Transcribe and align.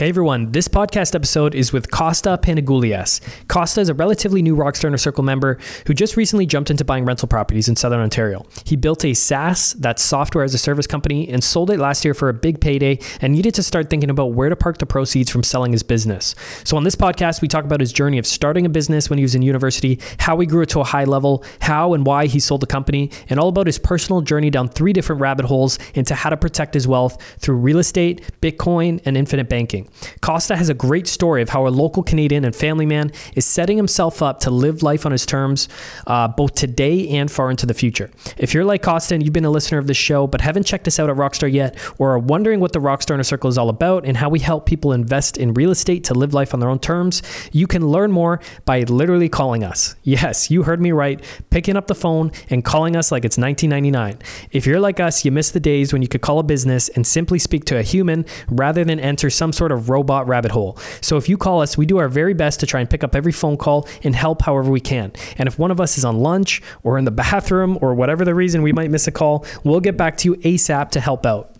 Hey 0.00 0.08
everyone, 0.08 0.50
this 0.52 0.66
podcast 0.66 1.14
episode 1.14 1.54
is 1.54 1.74
with 1.74 1.90
Kosta 1.90 2.40
Panagoulias. 2.40 3.20
Kosta 3.48 3.82
is 3.82 3.90
a 3.90 3.94
relatively 3.94 4.40
new 4.40 4.56
Rockstar 4.56 4.86
Inner 4.86 4.96
Circle 4.96 5.22
member 5.24 5.58
who 5.86 5.92
just 5.92 6.16
recently 6.16 6.46
jumped 6.46 6.70
into 6.70 6.86
buying 6.86 7.04
rental 7.04 7.28
properties 7.28 7.68
in 7.68 7.76
Southern 7.76 8.00
Ontario. 8.00 8.46
He 8.64 8.76
built 8.76 9.04
a 9.04 9.12
SaaS, 9.12 9.74
that's 9.74 10.02
software 10.02 10.42
as 10.42 10.54
a 10.54 10.58
service 10.58 10.86
company, 10.86 11.28
and 11.28 11.44
sold 11.44 11.70
it 11.70 11.78
last 11.78 12.02
year 12.02 12.14
for 12.14 12.30
a 12.30 12.32
big 12.32 12.62
payday 12.62 12.98
and 13.20 13.34
needed 13.34 13.52
to 13.56 13.62
start 13.62 13.90
thinking 13.90 14.08
about 14.08 14.32
where 14.32 14.48
to 14.48 14.56
park 14.56 14.78
the 14.78 14.86
proceeds 14.86 15.30
from 15.30 15.42
selling 15.42 15.72
his 15.72 15.82
business. 15.82 16.34
So 16.64 16.78
on 16.78 16.84
this 16.84 16.96
podcast, 16.96 17.42
we 17.42 17.48
talk 17.48 17.66
about 17.66 17.80
his 17.80 17.92
journey 17.92 18.16
of 18.16 18.26
starting 18.26 18.64
a 18.64 18.70
business 18.70 19.10
when 19.10 19.18
he 19.18 19.22
was 19.22 19.34
in 19.34 19.42
university, 19.42 20.00
how 20.18 20.38
he 20.38 20.46
grew 20.46 20.62
it 20.62 20.70
to 20.70 20.80
a 20.80 20.84
high 20.84 21.04
level, 21.04 21.44
how 21.60 21.92
and 21.92 22.06
why 22.06 22.24
he 22.24 22.40
sold 22.40 22.62
the 22.62 22.66
company, 22.66 23.10
and 23.28 23.38
all 23.38 23.50
about 23.50 23.66
his 23.66 23.78
personal 23.78 24.22
journey 24.22 24.48
down 24.48 24.66
three 24.70 24.94
different 24.94 25.20
rabbit 25.20 25.44
holes 25.44 25.78
into 25.92 26.14
how 26.14 26.30
to 26.30 26.38
protect 26.38 26.72
his 26.72 26.88
wealth 26.88 27.22
through 27.38 27.56
real 27.56 27.78
estate, 27.78 28.22
Bitcoin, 28.40 28.98
and 29.04 29.18
infinite 29.18 29.50
banking. 29.50 29.89
Kosta 30.20 30.56
has 30.56 30.68
a 30.68 30.74
great 30.74 31.06
story 31.06 31.42
of 31.42 31.48
how 31.48 31.66
a 31.66 31.68
local 31.68 32.02
Canadian 32.02 32.44
and 32.44 32.54
family 32.54 32.86
man 32.86 33.12
is 33.34 33.44
setting 33.44 33.76
himself 33.76 34.22
up 34.22 34.40
to 34.40 34.50
live 34.50 34.82
life 34.82 35.06
on 35.06 35.12
his 35.12 35.26
terms, 35.26 35.68
uh, 36.06 36.28
both 36.28 36.54
today 36.54 37.08
and 37.08 37.30
far 37.30 37.50
into 37.50 37.66
the 37.66 37.74
future. 37.74 38.10
If 38.36 38.54
you're 38.54 38.64
like 38.64 38.82
Kosta 38.82 39.12
and 39.12 39.22
you've 39.22 39.32
been 39.32 39.44
a 39.44 39.50
listener 39.50 39.78
of 39.78 39.86
this 39.86 39.96
show 39.96 40.26
but 40.26 40.40
haven't 40.40 40.66
checked 40.66 40.86
us 40.88 40.98
out 40.98 41.10
at 41.10 41.16
Rockstar 41.16 41.52
yet, 41.52 41.76
or 41.98 42.12
are 42.12 42.18
wondering 42.18 42.60
what 42.60 42.72
the 42.72 42.80
Rockstar 42.80 43.14
Inner 43.14 43.22
Circle 43.22 43.48
is 43.48 43.58
all 43.58 43.68
about 43.68 44.04
and 44.04 44.16
how 44.16 44.28
we 44.28 44.38
help 44.38 44.66
people 44.66 44.92
invest 44.92 45.36
in 45.36 45.54
real 45.54 45.70
estate 45.70 46.04
to 46.04 46.14
live 46.14 46.34
life 46.34 46.54
on 46.54 46.60
their 46.60 46.68
own 46.68 46.78
terms, 46.78 47.22
you 47.52 47.66
can 47.66 47.86
learn 47.86 48.12
more 48.12 48.40
by 48.64 48.80
literally 48.82 49.28
calling 49.28 49.64
us. 49.64 49.96
Yes, 50.02 50.50
you 50.50 50.62
heard 50.62 50.80
me 50.80 50.92
right, 50.92 51.22
picking 51.50 51.76
up 51.76 51.86
the 51.86 51.94
phone 51.94 52.32
and 52.48 52.64
calling 52.64 52.96
us 52.96 53.12
like 53.12 53.24
it's 53.24 53.38
1999. 53.38 54.18
If 54.52 54.66
you're 54.66 54.80
like 54.80 55.00
us, 55.00 55.24
you 55.24 55.30
miss 55.30 55.50
the 55.50 55.60
days 55.60 55.92
when 55.92 56.02
you 56.02 56.08
could 56.08 56.20
call 56.20 56.38
a 56.38 56.42
business 56.42 56.88
and 56.90 57.06
simply 57.06 57.38
speak 57.38 57.64
to 57.66 57.78
a 57.78 57.82
human 57.82 58.24
rather 58.48 58.84
than 58.84 59.00
enter 59.00 59.30
some 59.30 59.52
sort 59.52 59.72
of 59.72 59.79
robot 59.88 60.26
rabbit 60.26 60.50
hole. 60.50 60.78
So 61.00 61.16
if 61.16 61.28
you 61.28 61.36
call 61.36 61.60
us, 61.60 61.76
we 61.76 61.86
do 61.86 61.98
our 61.98 62.08
very 62.08 62.34
best 62.34 62.60
to 62.60 62.66
try 62.66 62.80
and 62.80 62.88
pick 62.88 63.02
up 63.04 63.14
every 63.14 63.32
phone 63.32 63.56
call 63.56 63.88
and 64.02 64.14
help 64.14 64.42
however 64.42 64.70
we 64.70 64.80
can. 64.80 65.12
And 65.38 65.46
if 65.46 65.58
one 65.58 65.70
of 65.70 65.80
us 65.80 65.96
is 65.98 66.04
on 66.04 66.18
lunch 66.18 66.62
or 66.82 66.98
in 66.98 67.04
the 67.04 67.10
bathroom 67.20 67.78
or 67.80 67.94
whatever 67.94 68.24
the 68.24 68.34
reason 68.34 68.62
we 68.62 68.72
might 68.72 68.90
miss 68.90 69.06
a 69.06 69.12
call, 69.12 69.44
we'll 69.64 69.80
get 69.80 69.96
back 69.96 70.16
to 70.18 70.30
you 70.30 70.36
ASAP 70.36 70.90
to 70.90 71.00
help 71.00 71.24
out. 71.26 71.54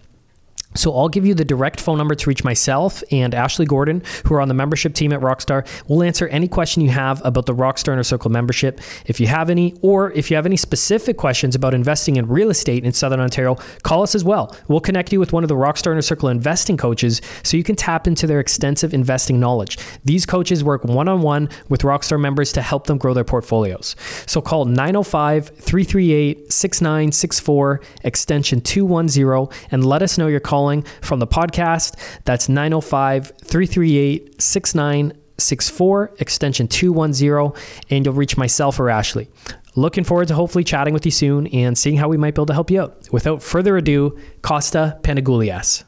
So 0.74 0.96
I'll 0.96 1.08
give 1.08 1.26
you 1.26 1.34
the 1.34 1.44
direct 1.44 1.80
phone 1.80 1.98
number 1.98 2.14
to 2.14 2.28
reach 2.28 2.44
myself 2.44 3.02
and 3.10 3.34
Ashley 3.34 3.66
Gordon, 3.66 4.02
who 4.24 4.34
are 4.34 4.40
on 4.40 4.46
the 4.46 4.54
membership 4.54 4.94
team 4.94 5.12
at 5.12 5.20
Rockstar. 5.20 5.66
We'll 5.88 6.04
answer 6.04 6.28
any 6.28 6.46
question 6.46 6.82
you 6.82 6.90
have 6.90 7.20
about 7.24 7.46
the 7.46 7.54
Rockstar 7.54 7.92
Inner 7.92 8.04
Circle 8.04 8.30
membership. 8.30 8.80
If 9.06 9.18
you 9.18 9.26
have 9.26 9.50
any, 9.50 9.76
or 9.82 10.12
if 10.12 10.30
you 10.30 10.36
have 10.36 10.46
any 10.46 10.56
specific 10.56 11.16
questions 11.16 11.56
about 11.56 11.74
investing 11.74 12.16
in 12.16 12.28
real 12.28 12.50
estate 12.50 12.84
in 12.84 12.92
Southern 12.92 13.18
Ontario, 13.18 13.56
call 13.82 14.02
us 14.02 14.14
as 14.14 14.22
well. 14.22 14.56
We'll 14.68 14.80
connect 14.80 15.12
you 15.12 15.18
with 15.18 15.32
one 15.32 15.42
of 15.42 15.48
the 15.48 15.56
Rockstar 15.56 15.90
Inner 15.90 16.02
Circle 16.02 16.28
investing 16.28 16.76
coaches 16.76 17.20
so 17.42 17.56
you 17.56 17.64
can 17.64 17.74
tap 17.74 18.06
into 18.06 18.28
their 18.28 18.38
extensive 18.38 18.94
investing 18.94 19.40
knowledge. 19.40 19.76
These 20.04 20.24
coaches 20.24 20.62
work 20.62 20.84
one 20.84 21.08
on 21.08 21.22
one 21.22 21.48
with 21.68 21.82
Rockstar 21.82 22.20
members 22.20 22.52
to 22.52 22.62
help 22.62 22.86
them 22.86 22.96
grow 22.96 23.12
their 23.12 23.24
portfolios. 23.24 23.96
So 24.26 24.40
call 24.40 24.66
905 24.66 25.48
338 25.48 26.52
6964, 26.52 27.80
extension 28.04 28.60
210, 28.60 29.48
and 29.72 29.84
let 29.84 30.02
us 30.02 30.16
know 30.16 30.28
you're 30.28 30.38
calling 30.60 30.82
from 31.00 31.20
the 31.20 31.26
podcast. 31.26 31.96
That's 32.24 32.48
905 32.48 33.32
338 33.42 34.42
6964, 34.42 36.14
extension 36.18 36.68
210, 36.68 37.62
and 37.88 38.04
you'll 38.04 38.14
reach 38.14 38.36
myself 38.36 38.78
or 38.78 38.90
Ashley. 38.90 39.28
Looking 39.74 40.04
forward 40.04 40.28
to 40.28 40.34
hopefully 40.34 40.64
chatting 40.64 40.92
with 40.92 41.06
you 41.06 41.12
soon 41.12 41.46
and 41.48 41.78
seeing 41.78 41.96
how 41.96 42.08
we 42.08 42.18
might 42.18 42.34
be 42.34 42.40
able 42.40 42.46
to 42.46 42.54
help 42.54 42.70
you 42.70 42.82
out. 42.82 43.08
Without 43.10 43.42
further 43.42 43.76
ado, 43.78 44.18
Kosta 44.42 45.00
Panagoulias. 45.00 45.84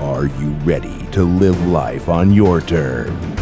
Are 0.00 0.26
you 0.26 0.50
ready 0.64 1.06
to 1.08 1.24
live 1.24 1.60
life 1.66 2.08
on 2.08 2.32
your 2.32 2.60
terms? 2.60 3.40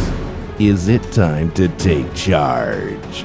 Is 0.58 0.88
it 0.88 1.03
time 1.12 1.53
to 1.53 1.69
take 1.77 2.12
charge? 2.14 3.25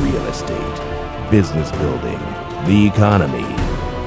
Real 0.00 0.26
estate, 0.26 1.30
business 1.30 1.70
building, 1.72 2.18
the 2.66 2.90
economy, 2.92 3.46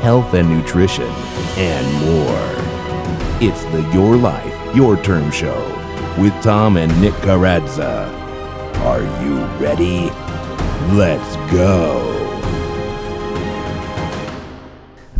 health 0.01 0.33
and 0.33 0.49
nutrition, 0.49 1.09
and 1.57 2.05
more. 2.05 2.68
It's 3.41 3.63
the 3.67 3.89
Your 3.93 4.17
Life, 4.17 4.75
Your 4.75 5.01
Term 5.01 5.31
Show 5.31 5.57
with 6.21 6.33
Tom 6.43 6.75
and 6.75 6.91
Nick 7.01 7.13
Karadza. 7.13 8.13
Are 8.79 9.01
you 9.23 9.37
ready? 9.63 10.09
Let's 10.93 11.37
go. 11.49 12.05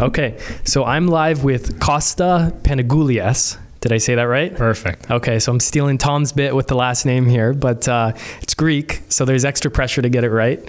Okay, 0.01 0.37
so 0.65 0.83
I'm 0.83 1.07
live 1.07 1.45
with 1.45 1.79
Kosta 1.79 2.51
Panagoulias. 2.61 3.57
Did 3.79 3.93
I 3.93 3.99
say 3.99 4.15
that 4.15 4.23
right? 4.23 4.53
Perfect. 4.53 5.09
Okay, 5.09 5.39
so 5.39 5.53
I'm 5.53 5.61
stealing 5.61 5.97
Tom's 5.97 6.33
bit 6.33 6.53
with 6.53 6.67
the 6.67 6.75
last 6.75 7.05
name 7.05 7.25
here, 7.25 7.53
but 7.53 7.87
uh, 7.87 8.11
it's 8.41 8.53
Greek, 8.53 9.01
so 9.07 9.23
there's 9.23 9.45
extra 9.45 9.71
pressure 9.71 10.01
to 10.01 10.09
get 10.09 10.25
it 10.25 10.31
right. 10.31 10.59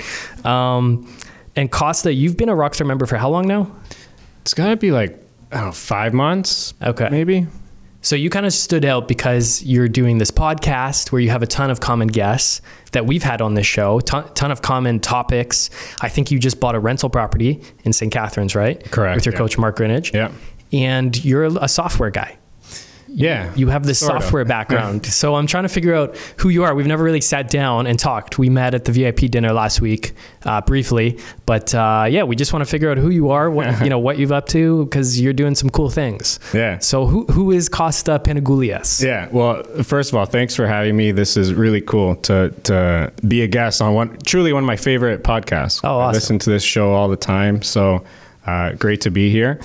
Um, 0.47 1.13
and 1.57 1.69
Kosta, 1.69 2.15
you've 2.15 2.37
been 2.37 2.49
a 2.49 2.55
Rockstar 2.55 2.87
member 2.87 3.07
for 3.07 3.17
how 3.17 3.29
long 3.29 3.49
now? 3.49 3.75
It's 4.43 4.55
got 4.55 4.69
to 4.69 4.77
be 4.77 4.93
like, 4.93 5.21
I 5.53 5.57
don't 5.57 5.67
know, 5.67 5.73
five 5.73 6.15
months. 6.15 6.75
Okay. 6.83 7.09
Maybe. 7.11 7.47
So 8.03 8.17
you 8.17 8.31
kind 8.31 8.47
of 8.47 8.53
stood 8.55 8.85
out 8.87 9.09
because 9.09 9.63
you're 9.63 9.89
doing 9.89 10.17
this 10.19 10.31
podcast 10.31 11.13
where 11.13 11.21
you 11.21 11.29
have 11.31 11.43
a 11.43 11.47
ton 11.47 11.71
of 11.71 11.81
common 11.81 12.09
guests 12.09 12.63
that 12.93 13.05
we've 13.05 13.23
had 13.23 13.43
on 13.43 13.55
this 13.55 13.67
show, 13.67 14.01
ton, 14.01 14.33
ton 14.33 14.51
of 14.51 14.63
common 14.63 15.01
topics. 15.01 15.69
I 16.01 16.09
think 16.09 16.31
you 16.31 16.39
just 16.39 16.61
bought 16.61 16.75
a 16.75 16.81
rental 16.81 17.11
property 17.11 17.61
in 17.85 17.93
St. 17.93 18.11
Catharines, 18.11 18.55
right? 18.55 18.83
Correct, 18.91 19.17
With 19.17 19.27
your 19.27 19.35
yeah. 19.35 19.39
coach 19.39 19.59
Mark 19.59 19.77
Greenidge. 19.77 20.15
Yeah. 20.15 20.33
And 20.73 21.23
you're 21.25 21.45
a 21.45 21.69
software 21.69 22.11
guy. 22.11 22.39
Yeah. 23.13 23.53
You 23.55 23.69
have 23.69 23.85
this 23.85 23.99
Sort 23.99 24.17
of. 24.17 24.23
software 24.23 24.45
background. 24.57 25.05
so 25.07 25.35
I'm 25.35 25.47
trying 25.47 25.65
to 25.65 25.69
figure 25.69 25.95
out 25.95 26.17
who 26.39 26.49
you 26.49 26.65
are. 26.65 26.75
We've 26.75 26.87
never 26.87 27.03
really 27.05 27.21
sat 27.21 27.51
down 27.51 27.87
and 27.87 27.99
talked. 27.99 28.39
We 28.39 28.49
met 28.49 28.75
at 28.75 28.85
the 28.85 28.93
VIP 28.93 29.31
dinner 29.31 29.53
last 29.53 29.81
week, 29.81 30.13
uh, 30.45 30.61
briefly, 30.61 31.19
but 31.47 31.75
uh, 31.75 32.07
yeah, 32.09 32.23
we 32.23 32.37
just 32.37 32.53
want 32.53 32.65
to 32.65 32.71
figure 32.71 32.91
out 32.91 32.99
who 32.99 33.11
you 33.11 33.31
are, 33.31 33.51
what 33.51 33.81
you 33.83 33.91
know, 33.91 33.99
what 33.99 34.19
you've 34.19 34.33
up 34.33 34.47
to, 34.49 34.85
because 34.85 35.21
you're 35.21 35.33
doing 35.33 35.55
some 35.55 35.71
cool 35.71 35.91
things. 35.91 36.39
Yeah. 36.55 36.79
So 36.79 37.07
who 37.07 37.27
who 37.27 37.51
is 37.51 37.69
Kosta 37.69 38.19
Panagoulias? 38.23 39.03
Yeah. 39.05 39.29
Well, 39.33 39.63
first 39.83 40.13
of 40.13 40.17
all, 40.17 40.25
thanks 40.27 40.55
for 40.55 40.67
having 40.67 40.97
me. 40.97 41.13
This 41.13 41.37
is 41.37 41.53
really 41.53 41.81
cool 41.81 42.17
to 42.17 42.51
to 42.65 43.13
be 43.27 43.43
a 43.43 43.47
guest 43.49 43.83
on 43.83 43.95
one 43.95 44.17
truly 44.25 44.53
one 44.53 44.63
of 44.63 44.67
my 44.67 44.77
favorite 44.77 45.23
podcasts. 45.25 45.81
Oh, 45.85 45.99
I 46.01 46.13
listen 46.13 46.39
to 46.39 46.51
this 46.51 46.63
show 46.63 46.93
all 46.93 47.09
the 47.09 47.17
time. 47.17 47.63
So 47.63 48.05
uh, 48.47 48.73
great 48.73 49.01
to 49.03 49.11
be 49.11 49.31
here. 49.31 49.61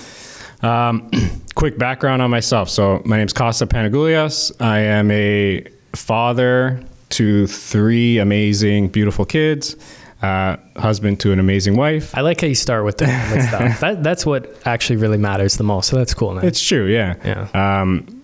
Um, 0.62 1.10
quick 1.54 1.78
background 1.78 2.22
on 2.22 2.30
myself. 2.30 2.68
So 2.70 3.02
my 3.04 3.16
name 3.16 3.26
is 3.26 3.32
Kosta 3.32 3.66
Panagoulias. 3.66 4.52
I 4.60 4.78
am 4.80 5.10
a 5.10 5.66
father 5.94 6.82
to 7.10 7.46
three 7.46 8.18
amazing, 8.18 8.88
beautiful 8.88 9.24
kids. 9.24 9.76
Uh, 10.22 10.56
husband 10.76 11.20
to 11.20 11.30
an 11.30 11.38
amazing 11.38 11.76
wife. 11.76 12.16
I 12.16 12.22
like 12.22 12.40
how 12.40 12.46
you 12.46 12.54
start 12.54 12.86
with 12.86 12.96
the 12.96 13.06
stuff. 13.48 13.80
That 13.80 14.02
that's 14.02 14.24
what 14.24 14.56
actually 14.66 14.96
really 14.96 15.18
matters 15.18 15.58
the 15.58 15.62
most. 15.62 15.90
So 15.90 15.96
that's 15.96 16.14
cool, 16.14 16.34
man. 16.34 16.44
It's 16.44 16.60
true, 16.60 16.86
yeah. 16.86 17.16
Yeah. 17.22 17.80
Um, 17.80 18.22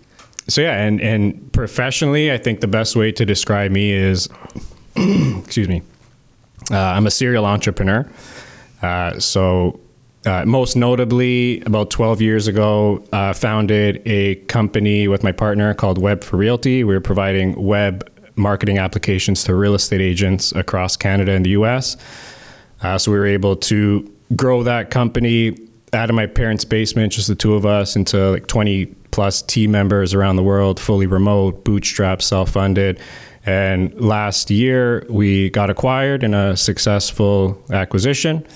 so 0.49 0.63
yeah, 0.63 0.83
and 0.83 1.03
and 1.03 1.53
professionally, 1.53 2.33
I 2.33 2.39
think 2.39 2.61
the 2.61 2.67
best 2.67 2.97
way 2.97 3.13
to 3.13 3.27
describe 3.27 3.71
me 3.73 3.93
is, 3.93 4.29
excuse 4.97 5.69
me, 5.69 5.83
uh, 6.71 6.79
I'm 6.79 7.07
a 7.07 7.11
serial 7.11 7.45
entrepreneur. 7.45 8.09
Uh, 8.81 9.19
so. 9.21 9.79
Uh, 10.25 10.45
most 10.45 10.77
notably, 10.77 11.61
about 11.63 11.91
12 11.91 12.23
years 12.23 12.47
ago, 12.47 13.05
uh, 13.13 13.33
founded 13.33 14.01
a 14.07 14.37
company 14.47 15.09
with 15.09 15.25
my 15.25 15.33
partner 15.33 15.75
called 15.75 15.99
Web4Realty. 16.01 16.79
We 16.79 16.85
were 16.85 17.01
providing 17.01 17.61
web 17.61 18.09
marketing 18.37 18.79
applications 18.79 19.43
to 19.45 19.55
real 19.55 19.75
estate 19.75 20.01
agents 20.01 20.53
across 20.53 20.97
Canada 20.97 21.33
and 21.33 21.45
the 21.45 21.51
US. 21.51 21.97
Uh, 22.83 22.99
so 22.99 23.11
we 23.11 23.19
were 23.19 23.27
able 23.27 23.57
to 23.57 24.11
grow 24.37 24.63
that 24.63 24.91
company 24.91 25.57
out 25.93 26.09
of 26.09 26.15
my 26.15 26.27
parents' 26.27 26.65
basement, 26.65 27.13
just 27.13 27.27
the 27.27 27.35
two 27.35 27.55
of 27.55 27.67
us, 27.67 27.97
into 27.97 28.31
like 28.31 28.47
20 28.47 28.87
plus 29.11 29.43
team 29.43 29.73
members 29.73 30.15
around 30.15 30.37
the 30.37 30.43
world, 30.43 30.79
fully 30.79 31.07
remote, 31.07 31.65
bootstrapped, 31.65 32.23
self 32.23 32.51
funded. 32.51 33.01
And 33.45 33.93
last 34.01 34.53
year, 34.53 35.05
we 35.11 35.51
got 35.51 35.69
acquired 35.69 36.23
in 36.23 36.33
a 36.33 36.57
successful 36.57 37.61
acquisition. 37.71 38.47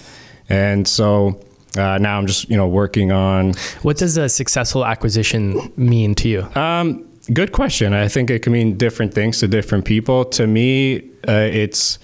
And 0.48 0.86
so 0.86 1.40
uh, 1.78 1.98
now 1.98 2.18
I'm 2.18 2.26
just, 2.26 2.48
you 2.48 2.56
know, 2.56 2.66
working 2.66 3.12
on 3.12 3.54
what 3.82 3.96
does 3.96 4.16
a 4.16 4.28
successful 4.28 4.84
acquisition 4.84 5.72
mean 5.76 6.14
to 6.16 6.28
you? 6.28 6.42
um, 6.54 7.06
good 7.32 7.52
question. 7.52 7.92
I 7.92 8.08
think 8.08 8.30
it 8.30 8.42
can 8.42 8.52
mean 8.52 8.76
different 8.76 9.14
things 9.14 9.40
to 9.40 9.48
different 9.48 9.84
people. 9.84 10.24
To 10.26 10.46
me, 10.46 10.98
uh, 11.28 11.32
it's 11.32 11.98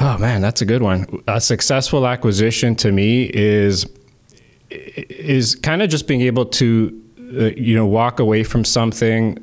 oh 0.00 0.18
man, 0.18 0.40
that's 0.40 0.60
a 0.60 0.66
good 0.66 0.82
one. 0.82 1.22
A 1.26 1.40
successful 1.40 2.06
acquisition 2.06 2.74
to 2.76 2.92
me 2.92 3.30
is 3.32 3.86
is 4.70 5.54
kind 5.54 5.82
of 5.82 5.88
just 5.88 6.06
being 6.06 6.22
able 6.22 6.46
to 6.46 7.02
uh, 7.38 7.44
you 7.56 7.74
know 7.74 7.86
walk 7.86 8.20
away 8.20 8.44
from 8.44 8.64
something 8.64 9.38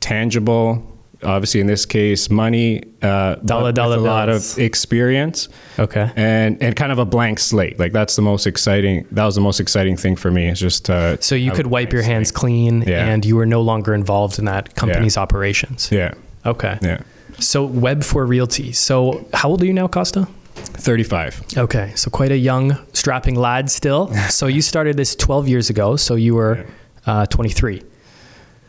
tangible, 0.00 0.87
Obviously, 1.22 1.60
in 1.60 1.66
this 1.66 1.84
case, 1.84 2.30
money, 2.30 2.82
uh, 3.02 3.34
Dollar, 3.44 3.72
dollar 3.72 3.96
a 3.96 4.00
lot 4.00 4.28
of 4.28 4.56
experience, 4.58 5.48
Okay. 5.78 6.08
and 6.14 6.62
and 6.62 6.76
kind 6.76 6.92
of 6.92 6.98
a 6.98 7.04
blank 7.04 7.40
slate. 7.40 7.76
Like 7.78 7.92
that's 7.92 8.14
the 8.14 8.22
most 8.22 8.46
exciting. 8.46 9.04
That 9.10 9.24
was 9.24 9.34
the 9.34 9.40
most 9.40 9.58
exciting 9.58 9.96
thing 9.96 10.14
for 10.16 10.30
me. 10.30 10.48
Is 10.48 10.60
just 10.60 10.88
uh, 10.88 11.20
So 11.20 11.34
you 11.34 11.50
could 11.50 11.66
wipe 11.66 11.92
your 11.92 12.02
slate. 12.02 12.12
hands 12.14 12.30
clean 12.30 12.82
Yeah. 12.86 13.04
and 13.06 13.24
you 13.24 13.34
were 13.34 13.46
no 13.46 13.62
longer 13.62 13.94
involved 13.94 14.38
in 14.38 14.44
that 14.44 14.74
company's 14.76 15.16
operations. 15.16 15.88
Yeah, 15.90 16.12
Okay. 16.46 16.78
yeah. 16.82 17.00
So 17.40 17.68
Web4Realty. 17.68 18.74
So 18.74 19.26
how 19.34 19.48
old 19.50 19.62
are 19.62 19.66
you 19.66 19.72
now, 19.72 19.88
Kosta? 19.88 20.28
Thirty-five. 20.54 21.42
Okay. 21.56 21.92
So 21.94 22.10
quite 22.10 22.30
a 22.32 22.36
young, 22.38 22.76
strapping 22.92 23.34
lad 23.34 23.70
still. 23.70 24.12
so 24.30 24.46
you 24.46 24.62
started 24.62 24.96
this 24.96 25.14
12 25.16 25.48
years 25.48 25.70
ago. 25.70 25.96
So 25.96 26.14
you 26.14 26.34
were 26.36 26.64
uh, 27.06 27.26
23. 27.26 27.82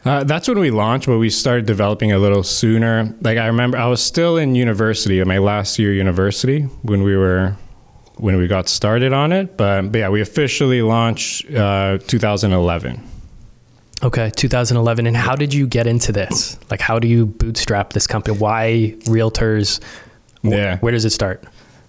Uh, 0.06 0.24
that's 0.24 0.48
when 0.48 0.60
we 0.60 0.72
launched, 0.72 1.08
but 1.08 1.18
we 1.18 1.30
started 1.30 1.66
developing 1.66 2.12
a 2.12 2.18
little 2.18 2.44
sooner. 2.44 3.14
Like 3.22 3.38
I 3.38 3.48
remember, 3.48 3.78
I 3.78 3.88
was 3.88 4.02
still 4.02 4.38
in 4.38 4.56
university, 4.56 5.20
in 5.20 5.28
my 5.28 5.40
last 5.40 5.78
year 5.78 5.94
university, 5.94 6.62
when 6.84 7.04
we 7.04 7.18
were 7.18 7.56
when 8.20 8.38
we 8.38 8.48
got 8.48 8.68
started 8.68 9.14
on 9.14 9.32
it. 9.32 9.58
But, 9.58 9.92
but 9.92 9.98
yeah, 9.98 10.10
we 10.10 10.22
officially 10.22 10.82
launched 10.82 11.50
uh, 11.52 12.00
2011. 12.08 13.02
Okay. 14.04 14.30
2011. 14.30 15.08
And 15.08 15.16
how 15.16 15.36
did 15.36 15.54
you 15.54 15.68
get 15.68 15.88
into 15.88 16.12
this? 16.12 16.58
Like, 16.70 16.82
how 16.82 17.00
do 17.00 17.08
you 17.08 17.26
bootstrap 17.26 17.94
this 17.94 18.08
company? 18.08 18.38
Why 18.38 18.96
realtors? 19.06 19.82
Yeah. 20.42 20.78
Where 20.80 20.92
does 20.92 21.06
it 21.06 21.12
start? 21.12 21.44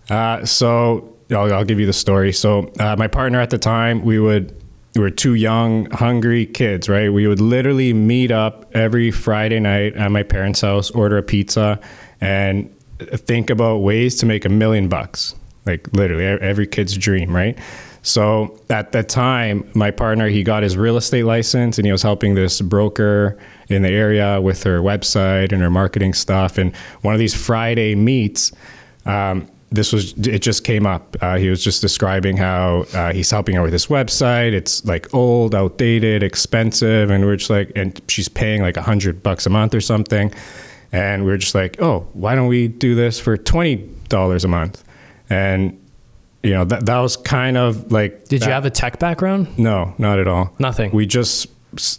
Uh, 0.08 0.44
so 0.44 1.16
I'll, 1.30 1.52
I'll 1.52 1.64
give 1.64 1.78
you 1.78 1.86
the 1.86 1.92
story. 1.92 2.32
So 2.32 2.72
uh, 2.78 2.96
my 2.96 3.06
partner 3.06 3.40
at 3.40 3.50
the 3.50 3.58
time, 3.58 4.02
we 4.02 4.18
would 4.18 4.59
we 4.94 5.00
were 5.00 5.10
two 5.10 5.34
young, 5.34 5.88
hungry 5.90 6.46
kids, 6.46 6.88
right? 6.88 7.12
We 7.12 7.26
would 7.26 7.40
literally 7.40 7.92
meet 7.92 8.31
up 8.31 8.70
every 8.75 9.10
Friday 9.10 9.60
night 9.60 9.94
at 9.94 10.10
my 10.10 10.22
parents' 10.22 10.60
house, 10.60 10.90
order 10.90 11.16
a 11.16 11.22
pizza, 11.22 11.81
and 12.20 12.75
think 12.98 13.50
about 13.50 13.78
ways 13.78 14.16
to 14.16 14.26
make 14.26 14.44
a 14.44 14.48
million 14.48 14.88
bucks. 14.88 15.34
Like 15.66 15.88
literally 15.92 16.25
every 16.25 16.66
kid's 16.66 16.96
dream, 16.96 17.34
right? 17.34 17.56
So 18.02 18.58
at 18.70 18.92
that 18.92 19.08
time, 19.08 19.70
my 19.75 19.90
partner 19.90 20.28
he 20.28 20.42
got 20.42 20.62
his 20.62 20.76
real 20.76 20.96
estate 20.96 21.25
license, 21.25 21.78
and 21.78 21.87
he 21.87 21.92
was 21.92 22.02
helping 22.02 22.34
this 22.34 22.60
broker 22.60 23.38
in 23.69 23.82
the 23.82 23.90
area 23.90 24.40
with 24.40 24.62
her 24.64 24.81
website 24.81 25.52
and 25.52 25.62
her 25.62 25.70
marketing 25.70 26.14
stuff. 26.14 26.58
And 26.58 26.75
one 27.02 27.14
of 27.14 27.20
these 27.20 27.34
Friday 27.34 27.94
meets. 27.94 28.52
Um, 29.06 29.48
this 29.72 29.93
was 29.93 30.12
it 30.26 30.40
just 30.40 30.64
came 30.64 30.84
up. 30.87 31.17
Uh, 31.20 31.37
he 31.37 31.49
was 31.49 31.62
just 31.62 31.81
describing 31.81 32.37
how 32.37 32.87
uh, 32.93 33.12
he's 33.12 33.31
helping 33.31 33.55
her 33.55 33.62
with 33.62 33.70
this 33.70 33.87
website. 33.87 34.52
It's 34.52 34.84
like 34.84 35.12
old 35.14 35.55
outdated 35.55 36.22
expensive 36.22 37.11
and 37.11 37.25
we're 37.25 37.37
just 37.37 37.50
like 37.50 37.70
and 37.76 38.00
she's 38.08 38.28
paying 38.28 38.62
like 38.62 38.76
a 38.76 38.82
hundred 38.82 39.22
bucks 39.22 39.46
a 39.46 39.50
month 39.50 39.75
or 39.75 39.81
something. 39.81 40.32
And 40.93 41.25
we 41.25 41.31
are 41.31 41.38
just 41.38 41.55
like 41.55 41.81
oh 41.81 42.08
why 42.14 42.34
don't 42.34 42.49
we 42.49 42.67
do 42.67 42.94
this 42.96 43.20
for 43.20 43.37
$20 43.37 44.44
a 44.44 44.49
month? 44.49 44.82
And 45.28 45.76
you 46.43 46.50
know 46.50 46.64
that, 46.64 46.87
that 46.87 46.99
was 46.99 47.16
kind 47.16 47.56
of 47.56 47.93
like 47.93 48.25
Did 48.26 48.44
you 48.44 48.50
have 48.50 48.64
a 48.64 48.70
tech 48.70 48.99
background? 48.99 49.56
no 49.56 49.94
not 49.99 50.19
at 50.19 50.26
all. 50.26 50.52
Nothing. 50.58 50.90
we 50.90 51.06
just 51.06 51.46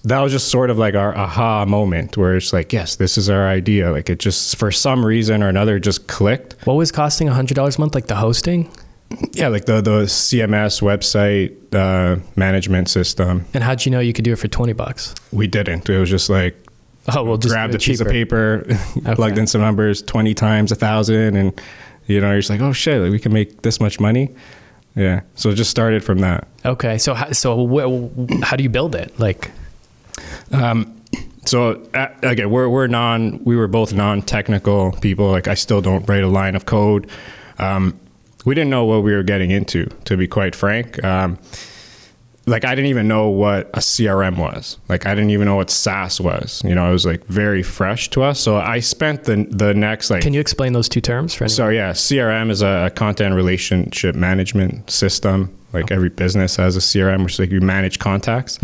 that 0.04 0.20
was 0.20 0.32
just 0.32 0.50
sort 0.50 0.70
of 0.70 0.78
like 0.78 0.96
our 0.96 1.16
aha 1.18 1.66
moment 1.66 2.18
where 2.18 2.36
it's 2.36 2.52
like 2.52 2.74
yes 2.74 2.98
this 2.98 3.18
is 3.18 3.30
our 3.30 3.48
idea 3.48 3.92
like 3.92 4.10
it 4.10 4.20
just 4.20 4.58
for 4.58 4.72
some 4.72 5.06
reason 5.06 5.42
or 5.42 5.48
another 5.48 5.80
just 5.80 6.08
clicked 6.08 6.56
What 6.68 6.74
was 6.76 6.92
costing 6.92 7.28
$100 7.30 7.78
a 7.78 7.80
month? 7.80 7.96
Like 7.96 8.08
the 8.08 8.16
hosting? 8.16 8.70
yeah, 9.34 9.50
like 9.50 9.66
the 9.66 9.82
the 9.82 10.04
CMS 10.08 10.82
website 10.82 11.52
uh, 11.76 12.20
management 12.38 12.90
system. 12.90 13.46
And 13.54 13.62
how'd 13.64 13.86
you 13.86 13.92
know 13.92 14.00
you 14.00 14.14
could 14.14 14.24
do 14.26 14.32
it 14.34 14.38
for 14.40 14.48
20 14.48 14.72
bucks? 14.74 15.14
We 15.34 15.48
didn't. 15.48 15.90
It 15.90 16.00
was 16.00 16.10
just 16.10 16.30
like 16.30 16.56
Oh, 17.16 17.24
well, 17.24 17.38
just 17.38 17.52
grabbed 17.54 17.74
a 17.74 17.78
it 17.78 17.82
piece 17.82 18.00
of 18.00 18.08
cheaper. 18.12 18.64
paper, 18.64 19.16
plugged 19.16 19.38
in 19.40 19.48
some 19.48 19.60
numbers, 19.62 20.02
twenty 20.04 20.34
times 20.36 20.72
a 20.72 20.76
thousand, 20.76 21.36
and 21.36 21.60
you 22.06 22.22
know, 22.22 22.30
you're 22.32 22.40
just 22.42 22.50
like, 22.52 22.62
oh 22.62 22.74
shit, 22.74 23.02
like 23.02 23.12
we 23.12 23.18
can 23.20 23.34
make 23.34 23.64
this 23.64 23.80
much 23.80 24.00
money. 24.00 24.30
Yeah. 24.96 25.22
So 25.36 25.50
it 25.50 25.56
just 25.56 25.72
started 25.72 26.04
from 26.04 26.20
that. 26.20 26.48
Okay, 26.64 26.98
so 27.00 27.14
how, 27.16 27.32
so 27.32 27.66
wh- 27.68 28.44
how 28.44 28.56
do 28.56 28.62
you 28.64 28.70
build 28.70 28.94
it? 28.96 29.18
Like, 29.20 29.50
So 31.46 31.82
uh, 31.94 32.08
again, 32.22 32.52
we're 32.52 32.70
we're 32.70 32.88
non 32.88 33.44
we 33.44 33.56
were 33.56 33.68
both 33.68 33.94
non 33.94 34.22
technical 34.22 34.92
people. 35.02 35.32
Like 35.32 35.48
I 35.48 35.56
still 35.56 35.82
don't 35.82 36.08
write 36.08 36.24
a 36.24 36.28
line 36.28 36.56
of 36.56 36.66
code. 36.66 37.10
Um, 37.58 38.00
we 38.46 38.56
didn't 38.56 38.70
know 38.70 38.86
what 38.86 39.04
we 39.04 39.14
were 39.14 39.24
getting 39.24 39.52
into, 39.52 39.86
to 40.06 40.18
be 40.18 40.28
quite 40.28 40.56
frank. 40.56 41.04
Um, 41.04 41.38
like 42.48 42.66
I 42.66 42.74
didn't 42.74 42.90
even 42.90 43.08
know 43.08 43.30
what 43.30 43.70
a 43.74 43.80
CRM 43.80 44.38
was. 44.38 44.78
Like 44.90 45.06
I 45.06 45.14
didn't 45.14 45.30
even 45.30 45.46
know 45.46 45.56
what 45.56 45.70
SaaS 45.70 46.20
was. 46.20 46.62
You 46.66 46.74
know, 46.74 46.90
it 46.90 46.92
was 46.92 47.06
like 47.06 47.24
very 47.26 47.62
fresh 47.62 48.10
to 48.12 48.24
us. 48.24 48.40
So 48.40 48.58
I 48.58 48.80
spent 48.80 49.26
the 49.26 49.48
the 49.50 49.74
next 49.74 50.10
like 50.10 50.22
can 50.22 50.34
you 50.34 50.40
explain 50.42 50.74
those 50.74 50.90
two 50.90 51.02
terms 51.02 51.34
for 51.34 51.46
anyone? 51.46 51.56
so 51.56 51.70
yeah, 51.70 51.92
CRM 51.92 52.50
is 52.50 52.62
a 52.62 52.92
content 52.96 53.36
relationship 53.36 54.16
management 54.16 54.90
system. 54.90 55.56
Like 55.74 55.92
every 55.92 56.10
business 56.10 56.56
has 56.58 56.76
a 56.76 56.80
CRM, 56.80 57.24
which 57.24 57.34
is 57.34 57.40
like 57.40 57.52
you 57.52 57.62
manage 57.62 58.00
contacts. 58.00 58.60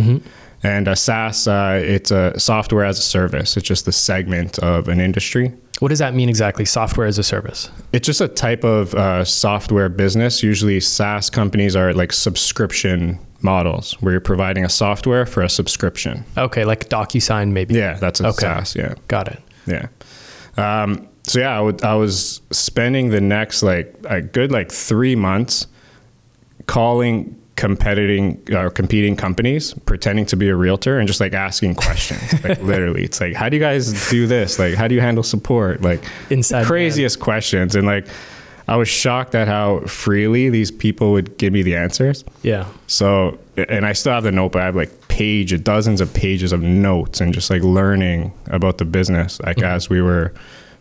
And 0.67 0.87
a 0.89 0.95
SaaS, 0.97 1.47
uh, 1.47 1.81
it's 1.81 2.11
a 2.11 2.37
software 2.37 2.83
as 2.83 2.99
a 2.99 3.01
service. 3.01 3.55
It's 3.55 3.65
just 3.67 3.87
a 3.87 3.91
segment 3.93 4.59
of 4.59 4.89
an 4.89 4.99
industry. 4.99 5.53
What 5.79 5.89
does 5.89 5.99
that 5.99 6.13
mean 6.13 6.27
exactly? 6.27 6.65
Software 6.65 7.07
as 7.07 7.17
a 7.17 7.23
service. 7.23 7.69
It's 7.93 8.05
just 8.05 8.19
a 8.19 8.27
type 8.27 8.65
of 8.65 8.93
uh, 8.93 9.23
software 9.23 9.87
business. 9.87 10.43
Usually, 10.43 10.81
SaaS 10.81 11.29
companies 11.29 11.75
are 11.75 11.93
like 11.93 12.11
subscription 12.11 13.17
models 13.41 13.93
where 14.01 14.11
you're 14.11 14.19
providing 14.19 14.65
a 14.65 14.69
software 14.69 15.25
for 15.25 15.41
a 15.41 15.49
subscription. 15.49 16.25
Okay, 16.37 16.65
like 16.65 16.89
DocuSign, 16.89 17.51
maybe. 17.51 17.75
Yeah, 17.75 17.93
that's 17.93 18.19
a 18.19 18.27
Okay. 18.27 18.39
SaaS. 18.47 18.75
Yeah. 18.75 18.95
Got 19.07 19.29
it. 19.29 19.39
Yeah. 19.67 19.87
Um, 20.57 21.07
so 21.23 21.39
yeah, 21.39 21.57
I, 21.57 21.61
would, 21.61 21.81
I 21.83 21.95
was 21.95 22.41
spending 22.51 23.09
the 23.11 23.21
next 23.21 23.63
like 23.63 23.95
a 24.09 24.19
good 24.21 24.51
like 24.51 24.69
three 24.71 25.15
months 25.15 25.67
calling 26.65 27.39
competing 27.57 28.41
or 28.53 28.69
competing 28.69 29.17
companies, 29.17 29.73
pretending 29.85 30.25
to 30.27 30.37
be 30.37 30.47
a 30.47 30.55
realtor, 30.55 30.97
and 30.99 31.07
just 31.07 31.19
like 31.19 31.33
asking 31.33 31.75
questions. 31.75 32.33
like 32.43 32.61
literally, 32.61 33.03
it's 33.03 33.19
like, 33.19 33.33
how 33.33 33.49
do 33.49 33.57
you 33.57 33.61
guys 33.61 34.09
do 34.09 34.25
this? 34.27 34.57
Like, 34.57 34.75
how 34.75 34.87
do 34.87 34.95
you 34.95 35.01
handle 35.01 35.23
support? 35.23 35.81
Like 35.81 36.05
Inside 36.29 36.65
craziest 36.65 37.19
questions, 37.19 37.75
and 37.75 37.85
like. 37.85 38.07
I 38.69 38.75
was 38.75 38.89
shocked 38.89 39.33
at 39.33 39.47
how 39.47 39.79
freely 39.85 40.49
these 40.49 40.71
people 40.71 41.13
would 41.13 41.37
give 41.37 41.53
me 41.53 41.61
the 41.61 41.73
answers. 41.77 42.25
Yeah. 42.43 42.67
So, 42.87 43.39
and 43.55 43.85
I 43.85 43.93
still 43.93 44.11
have 44.11 44.23
the 44.23 44.31
notebook. 44.33 44.61
I 44.61 44.65
have 44.65 44.75
like 44.75 45.07
page, 45.07 45.63
dozens 45.63 46.01
of 46.01 46.13
pages 46.13 46.51
of 46.51 46.61
notes 46.61 47.21
and 47.21 47.33
just 47.33 47.49
like 47.49 47.61
learning 47.61 48.33
about 48.47 48.77
the 48.77 48.83
business, 48.83 49.39
like 49.39 49.55
mm-hmm. 49.55 49.67
as 49.67 49.89
we 49.89 50.01
were 50.01 50.33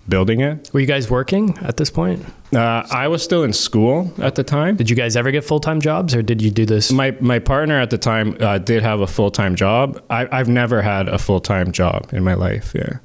building 0.08 0.41
it. 0.41 0.70
Were 0.73 0.81
you 0.81 0.87
guys 0.87 1.11
working 1.11 1.56
at 1.58 1.76
this 1.76 1.91
point? 1.91 2.25
Uh, 2.55 2.87
I 2.91 3.08
was 3.08 3.23
still 3.23 3.43
in 3.43 3.53
school 3.53 4.12
at 4.19 4.35
the 4.37 4.44
time. 4.44 4.76
Did 4.76 4.88
you 4.88 4.97
guys 4.97 5.17
ever 5.17 5.31
get 5.31 5.44
full 5.44 5.61
time 5.61 5.81
jobs 5.81 6.14
or 6.14 6.23
did 6.23 6.41
you 6.41 6.50
do 6.50 6.64
this? 6.67 6.93
My 6.93 7.11
my 7.20 7.38
partner 7.38 7.81
at 7.81 7.91
the 7.91 7.99
time 7.99 8.37
uh, 8.41 8.58
did 8.58 8.82
have 8.82 9.00
a 9.00 9.06
full 9.06 9.31
time 9.31 9.55
job. 9.56 10.03
I, 10.11 10.29
I've 10.31 10.49
never 10.49 10.81
had 10.82 11.08
a 11.08 11.19
full 11.19 11.41
time 11.41 11.73
job 11.73 12.08
in 12.12 12.23
my 12.25 12.35
life. 12.35 12.73
Yeah, 12.75 12.99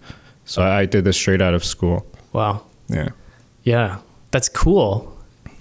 so 0.46 0.62
I 0.62 0.86
did 0.86 1.04
this 1.04 1.18
straight 1.18 1.42
out 1.42 1.54
of 1.54 1.64
school. 1.64 2.06
wow. 2.34 2.64
Yeah. 2.88 3.10
Yeah. 3.64 4.00
That's 4.32 4.50
cool. 4.50 5.18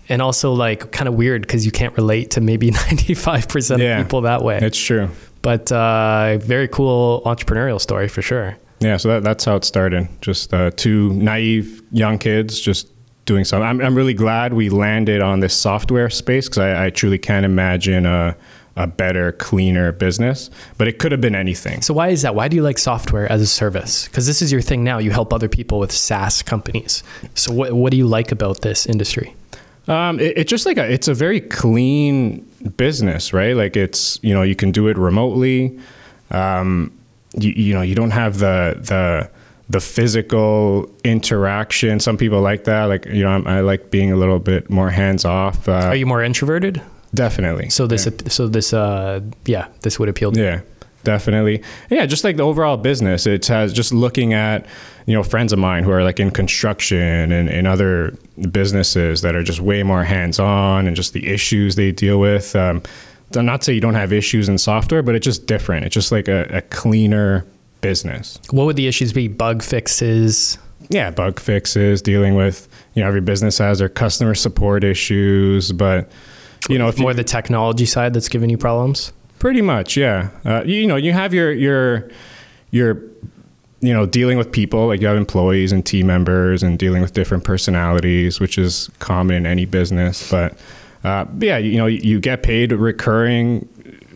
And 0.08 0.20
also, 0.20 0.52
like, 0.52 0.90
kind 0.90 1.06
of 1.08 1.14
weird 1.14 1.42
because 1.42 1.64
you 1.64 1.70
can't 1.70 1.94
relate 1.96 2.32
to 2.32 2.40
maybe 2.40 2.70
95% 2.72 3.78
Yeah. 3.78 3.98
of 4.00 4.06
people 4.06 4.22
that 4.22 4.42
way. 4.42 4.58
It's 4.60 4.78
true. 4.78 5.08
but 5.42 5.70
uh, 5.70 6.38
very 6.38 6.66
cool 6.68 7.22
entrepreneurial 7.24 7.80
story 7.80 8.08
for 8.08 8.20
sure. 8.22 8.56
Yeah, 8.80 8.96
so 8.96 9.08
that, 9.08 9.22
that's 9.22 9.44
how 9.44 9.56
it 9.56 9.64
started. 9.64 10.08
Just 10.22 10.52
uh, 10.54 10.70
two 10.70 11.12
naive 11.12 11.82
young 11.92 12.18
kids 12.18 12.58
just 12.58 12.88
doing 13.26 13.44
something. 13.44 13.68
I'm, 13.68 13.80
I'm 13.80 13.94
really 13.94 14.14
glad 14.14 14.54
we 14.54 14.70
landed 14.70 15.20
on 15.20 15.40
this 15.40 15.54
software 15.54 16.08
space 16.10 16.48
because 16.48 16.58
I, 16.58 16.86
I 16.86 16.90
truly 16.90 17.18
can't 17.18 17.44
imagine 17.44 18.06
a, 18.06 18.34
a 18.76 18.86
better, 18.86 19.32
cleaner 19.32 19.92
business. 19.92 20.50
But 20.78 20.88
it 20.88 20.98
could 20.98 21.12
have 21.12 21.20
been 21.20 21.34
anything. 21.34 21.82
So, 21.82 21.92
why 21.92 22.08
is 22.08 22.22
that? 22.22 22.34
Why 22.34 22.48
do 22.48 22.56
you 22.56 22.62
like 22.62 22.78
software 22.78 23.30
as 23.30 23.42
a 23.42 23.46
service? 23.46 24.08
Because 24.08 24.26
this 24.26 24.40
is 24.40 24.50
your 24.50 24.62
thing 24.62 24.82
now. 24.82 24.98
You 24.98 25.10
help 25.10 25.32
other 25.32 25.48
people 25.48 25.78
with 25.78 25.92
SaaS 25.92 26.42
companies. 26.42 27.02
So, 27.34 27.52
what, 27.52 27.72
what 27.72 27.90
do 27.90 27.98
you 27.98 28.06
like 28.06 28.32
about 28.32 28.62
this 28.62 28.86
industry? 28.86 29.36
Um, 29.88 30.18
it, 30.20 30.38
it's 30.38 30.50
just 30.50 30.64
like 30.64 30.78
a, 30.78 30.90
it's 30.90 31.08
a 31.08 31.14
very 31.14 31.40
clean 31.40 32.40
business, 32.76 33.32
right? 33.32 33.54
Like 33.54 33.76
it's 33.76 34.18
you 34.22 34.32
know 34.32 34.42
you 34.42 34.56
can 34.56 34.72
do 34.72 34.88
it 34.88 34.96
remotely. 34.96 35.78
Um, 36.30 36.92
you, 37.34 37.50
you 37.50 37.74
know 37.74 37.82
you 37.82 37.94
don't 37.94 38.10
have 38.10 38.38
the 38.38 38.76
the 38.80 39.30
the 39.68 39.80
physical 39.80 40.90
interaction. 41.04 42.00
Some 42.00 42.16
people 42.16 42.40
like 42.40 42.64
that. 42.64 42.84
Like 42.86 43.06
you 43.06 43.22
know 43.22 43.30
I'm, 43.30 43.46
I 43.46 43.60
like 43.60 43.90
being 43.90 44.12
a 44.12 44.16
little 44.16 44.38
bit 44.38 44.68
more 44.70 44.90
hands 44.90 45.24
off. 45.24 45.68
Uh, 45.68 45.72
Are 45.72 45.96
you 45.96 46.06
more 46.06 46.22
introverted? 46.22 46.82
definitely. 47.14 47.68
So 47.70 47.88
this, 47.88 48.06
so 48.28 48.46
this, 48.46 48.72
uh, 48.72 49.20
yeah, 49.44 49.66
this 49.82 49.98
would 49.98 50.08
appeal 50.08 50.30
to 50.30 50.38
you. 50.38 50.46
Yeah, 50.46 50.60
definitely. 51.02 51.62
Yeah, 51.90 52.06
just 52.06 52.22
like 52.22 52.36
the 52.36 52.44
overall 52.44 52.76
business, 52.76 53.26
it 53.26 53.46
has 53.48 53.72
just 53.72 53.92
looking 53.92 54.32
at 54.32 54.66
you 55.06 55.14
know 55.14 55.22
friends 55.22 55.52
of 55.52 55.58
mine 55.58 55.82
who 55.84 55.90
are 55.90 56.04
like 56.04 56.20
in 56.20 56.30
construction 56.30 57.32
and 57.32 57.48
in 57.48 57.66
other 57.66 58.16
businesses 58.50 59.22
that 59.22 59.34
are 59.34 59.42
just 59.42 59.60
way 59.60 59.82
more 59.82 60.04
hands 60.04 60.38
on 60.38 60.86
and 60.86 60.94
just 60.94 61.12
the 61.12 61.26
issues 61.28 61.74
they 61.74 61.90
deal 61.92 62.20
with. 62.20 62.54
Um, 62.54 62.82
not 63.34 63.64
say 63.64 63.72
you 63.72 63.80
don't 63.80 63.94
have 63.94 64.12
issues 64.12 64.48
in 64.48 64.58
software, 64.58 65.02
but 65.02 65.14
it's 65.14 65.24
just 65.24 65.46
different. 65.46 65.86
It's 65.86 65.94
just 65.94 66.12
like 66.12 66.28
a, 66.28 66.44
a 66.50 66.62
cleaner 66.62 67.44
business. 67.80 68.38
What 68.50 68.64
would 68.66 68.76
the 68.76 68.86
issues 68.86 69.12
be? 69.12 69.28
Bug 69.28 69.62
fixes. 69.62 70.58
Yeah, 70.88 71.10
bug 71.10 71.38
fixes, 71.38 72.02
dealing 72.02 72.34
with 72.34 72.68
you 72.94 73.02
know 73.02 73.08
every 73.08 73.20
business 73.20 73.58
has 73.58 73.78
their 73.78 73.88
customer 73.88 74.34
support 74.34 74.82
issues, 74.82 75.72
but 75.72 76.10
you 76.68 76.78
know 76.78 76.88
if 76.88 76.98
more 76.98 77.12
you, 77.12 77.16
the 77.16 77.24
technology 77.24 77.86
side 77.86 78.12
that's 78.12 78.28
giving 78.28 78.50
you 78.50 78.58
problems. 78.58 79.12
Pretty 79.38 79.62
much, 79.62 79.96
yeah. 79.96 80.30
Uh, 80.44 80.62
you, 80.64 80.80
you 80.80 80.86
know, 80.86 80.96
you 80.96 81.12
have 81.12 81.32
your 81.32 81.52
your 81.52 82.10
your 82.70 83.02
you 83.80 83.94
know 83.94 84.04
dealing 84.04 84.36
with 84.36 84.50
people 84.50 84.88
like 84.88 85.00
you 85.00 85.06
have 85.06 85.16
employees 85.16 85.72
and 85.72 85.86
team 85.86 86.06
members 86.06 86.62
and 86.62 86.78
dealing 86.78 87.02
with 87.02 87.12
different 87.12 87.44
personalities, 87.44 88.40
which 88.40 88.58
is 88.58 88.90
common 88.98 89.36
in 89.36 89.46
any 89.46 89.66
business. 89.66 90.30
But 90.30 90.58
uh, 91.04 91.24
yeah, 91.38 91.58
you 91.58 91.78
know, 91.78 91.86
you 91.86 92.20
get 92.20 92.42
paid 92.42 92.72
recurring 92.72 93.68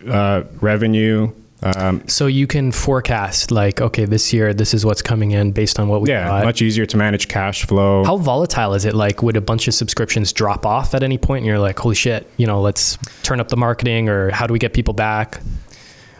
uh, 0.08 0.42
revenue. 0.60 1.32
Um, 1.62 2.06
So 2.08 2.26
you 2.26 2.46
can 2.46 2.72
forecast 2.72 3.50
like, 3.50 3.80
okay, 3.80 4.04
this 4.04 4.34
year 4.34 4.52
this 4.52 4.74
is 4.74 4.84
what's 4.84 5.00
coming 5.00 5.30
in 5.30 5.52
based 5.52 5.80
on 5.80 5.88
what 5.88 6.02
we 6.02 6.10
yeah, 6.10 6.28
got. 6.28 6.44
much 6.44 6.60
easier 6.60 6.84
to 6.84 6.96
manage 6.98 7.28
cash 7.28 7.64
flow. 7.64 8.04
How 8.04 8.18
volatile 8.18 8.74
is 8.74 8.84
it? 8.84 8.94
Like, 8.94 9.22
would 9.22 9.36
a 9.36 9.40
bunch 9.40 9.66
of 9.66 9.72
subscriptions 9.72 10.32
drop 10.32 10.66
off 10.66 10.94
at 10.94 11.02
any 11.02 11.16
point, 11.16 11.38
and 11.38 11.46
you're 11.46 11.58
like, 11.58 11.78
holy 11.78 11.94
shit, 11.94 12.30
you 12.36 12.46
know, 12.46 12.60
let's 12.60 12.98
turn 13.22 13.40
up 13.40 13.48
the 13.48 13.56
marketing, 13.56 14.10
or 14.10 14.30
how 14.30 14.46
do 14.46 14.52
we 14.52 14.58
get 14.58 14.74
people 14.74 14.92
back? 14.92 15.40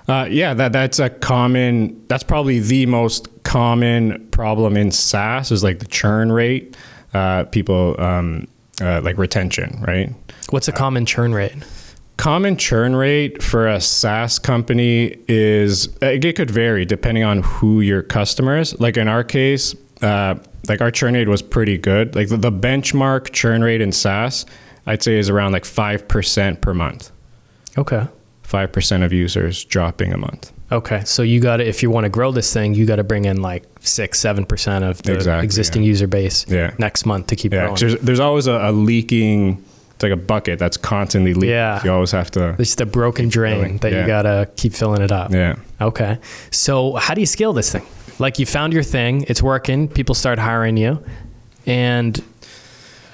Uh, 0.08 0.26
yeah, 0.30 0.54
that 0.54 0.72
that's 0.72 0.98
a 0.98 1.10
common. 1.10 2.02
That's 2.08 2.24
probably 2.24 2.60
the 2.60 2.86
most 2.86 3.28
common 3.42 4.26
problem 4.30 4.76
in 4.76 4.90
SaaS 4.90 5.50
is 5.50 5.62
like 5.62 5.78
the 5.78 5.86
churn 5.86 6.32
rate. 6.32 6.76
Uh, 7.12 7.44
people 7.44 7.98
um, 8.00 8.48
uh, 8.80 9.00
like 9.02 9.16
retention, 9.18 9.82
right? 9.86 10.12
What's 10.50 10.68
a 10.68 10.72
common 10.72 11.06
churn 11.06 11.34
rate? 11.34 11.54
Common 12.16 12.56
churn 12.56 12.94
rate 12.94 13.42
for 13.42 13.66
a 13.66 13.80
SaaS 13.80 14.38
company 14.38 15.16
is 15.26 15.88
it 16.00 16.36
could 16.36 16.50
vary 16.50 16.84
depending 16.84 17.24
on 17.24 17.42
who 17.42 17.80
your 17.80 18.02
customer 18.02 18.58
is. 18.58 18.78
Like 18.80 18.96
in 18.96 19.08
our 19.08 19.24
case, 19.24 19.74
uh, 20.00 20.36
like 20.68 20.80
our 20.80 20.90
churn 20.92 21.14
rate 21.14 21.28
was 21.28 21.42
pretty 21.42 21.76
good. 21.76 22.14
Like 22.14 22.28
the, 22.28 22.36
the 22.36 22.52
benchmark 22.52 23.32
churn 23.32 23.62
rate 23.64 23.80
in 23.80 23.90
SaaS, 23.90 24.46
I'd 24.86 25.02
say 25.02 25.18
is 25.18 25.28
around 25.28 25.52
like 25.52 25.64
five 25.64 26.06
percent 26.06 26.60
per 26.60 26.72
month. 26.72 27.10
Okay. 27.76 28.06
Five 28.42 28.70
percent 28.70 29.02
of 29.02 29.12
users 29.12 29.64
dropping 29.64 30.12
a 30.12 30.16
month. 30.18 30.52
Okay. 30.70 31.02
So 31.04 31.22
you 31.22 31.40
got 31.40 31.56
to, 31.58 31.66
if 31.68 31.82
you 31.82 31.90
want 31.90 32.04
to 32.04 32.10
grow 32.10 32.30
this 32.30 32.52
thing, 32.52 32.74
you 32.74 32.86
got 32.86 32.96
to 32.96 33.04
bring 33.04 33.24
in 33.24 33.42
like 33.42 33.64
six, 33.80 34.20
seven 34.20 34.44
percent 34.46 34.84
of 34.84 35.02
the 35.02 35.14
Exactly, 35.14 35.44
existing 35.44 35.82
yeah. 35.82 35.88
user 35.88 36.06
base 36.06 36.46
Yeah. 36.48 36.74
next 36.78 37.06
month 37.06 37.26
to 37.28 37.36
keep 37.36 37.52
Yeah, 37.52 37.62
growing. 37.64 37.76
there's, 37.76 37.96
there's 38.00 38.20
always 38.20 38.46
a, 38.46 38.68
a 38.68 38.72
leaking. 38.72 39.64
It's 39.94 40.02
like 40.02 40.12
a 40.12 40.16
bucket 40.16 40.58
that's 40.58 40.76
constantly 40.76 41.34
leaking. 41.34 41.50
Yeah. 41.50 41.80
you 41.84 41.92
always 41.92 42.10
have 42.10 42.30
to. 42.32 42.56
It's 42.58 42.74
the 42.74 42.86
broken 42.86 43.28
drain 43.28 43.60
filling, 43.60 43.78
that 43.78 43.92
yeah. 43.92 44.00
you 44.00 44.06
got 44.06 44.22
to 44.22 44.50
keep 44.56 44.72
filling 44.72 45.02
it 45.02 45.12
up. 45.12 45.30
Yeah. 45.32 45.56
Okay. 45.80 46.18
So 46.50 46.94
how 46.94 47.14
do 47.14 47.20
you 47.20 47.26
scale 47.26 47.52
this 47.52 47.70
thing? 47.70 47.86
Like 48.18 48.38
you 48.38 48.46
found 48.46 48.72
your 48.72 48.82
thing, 48.82 49.24
it's 49.28 49.42
working, 49.42 49.88
people 49.88 50.14
start 50.14 50.38
hiring 50.38 50.76
you, 50.76 51.02
and 51.66 52.20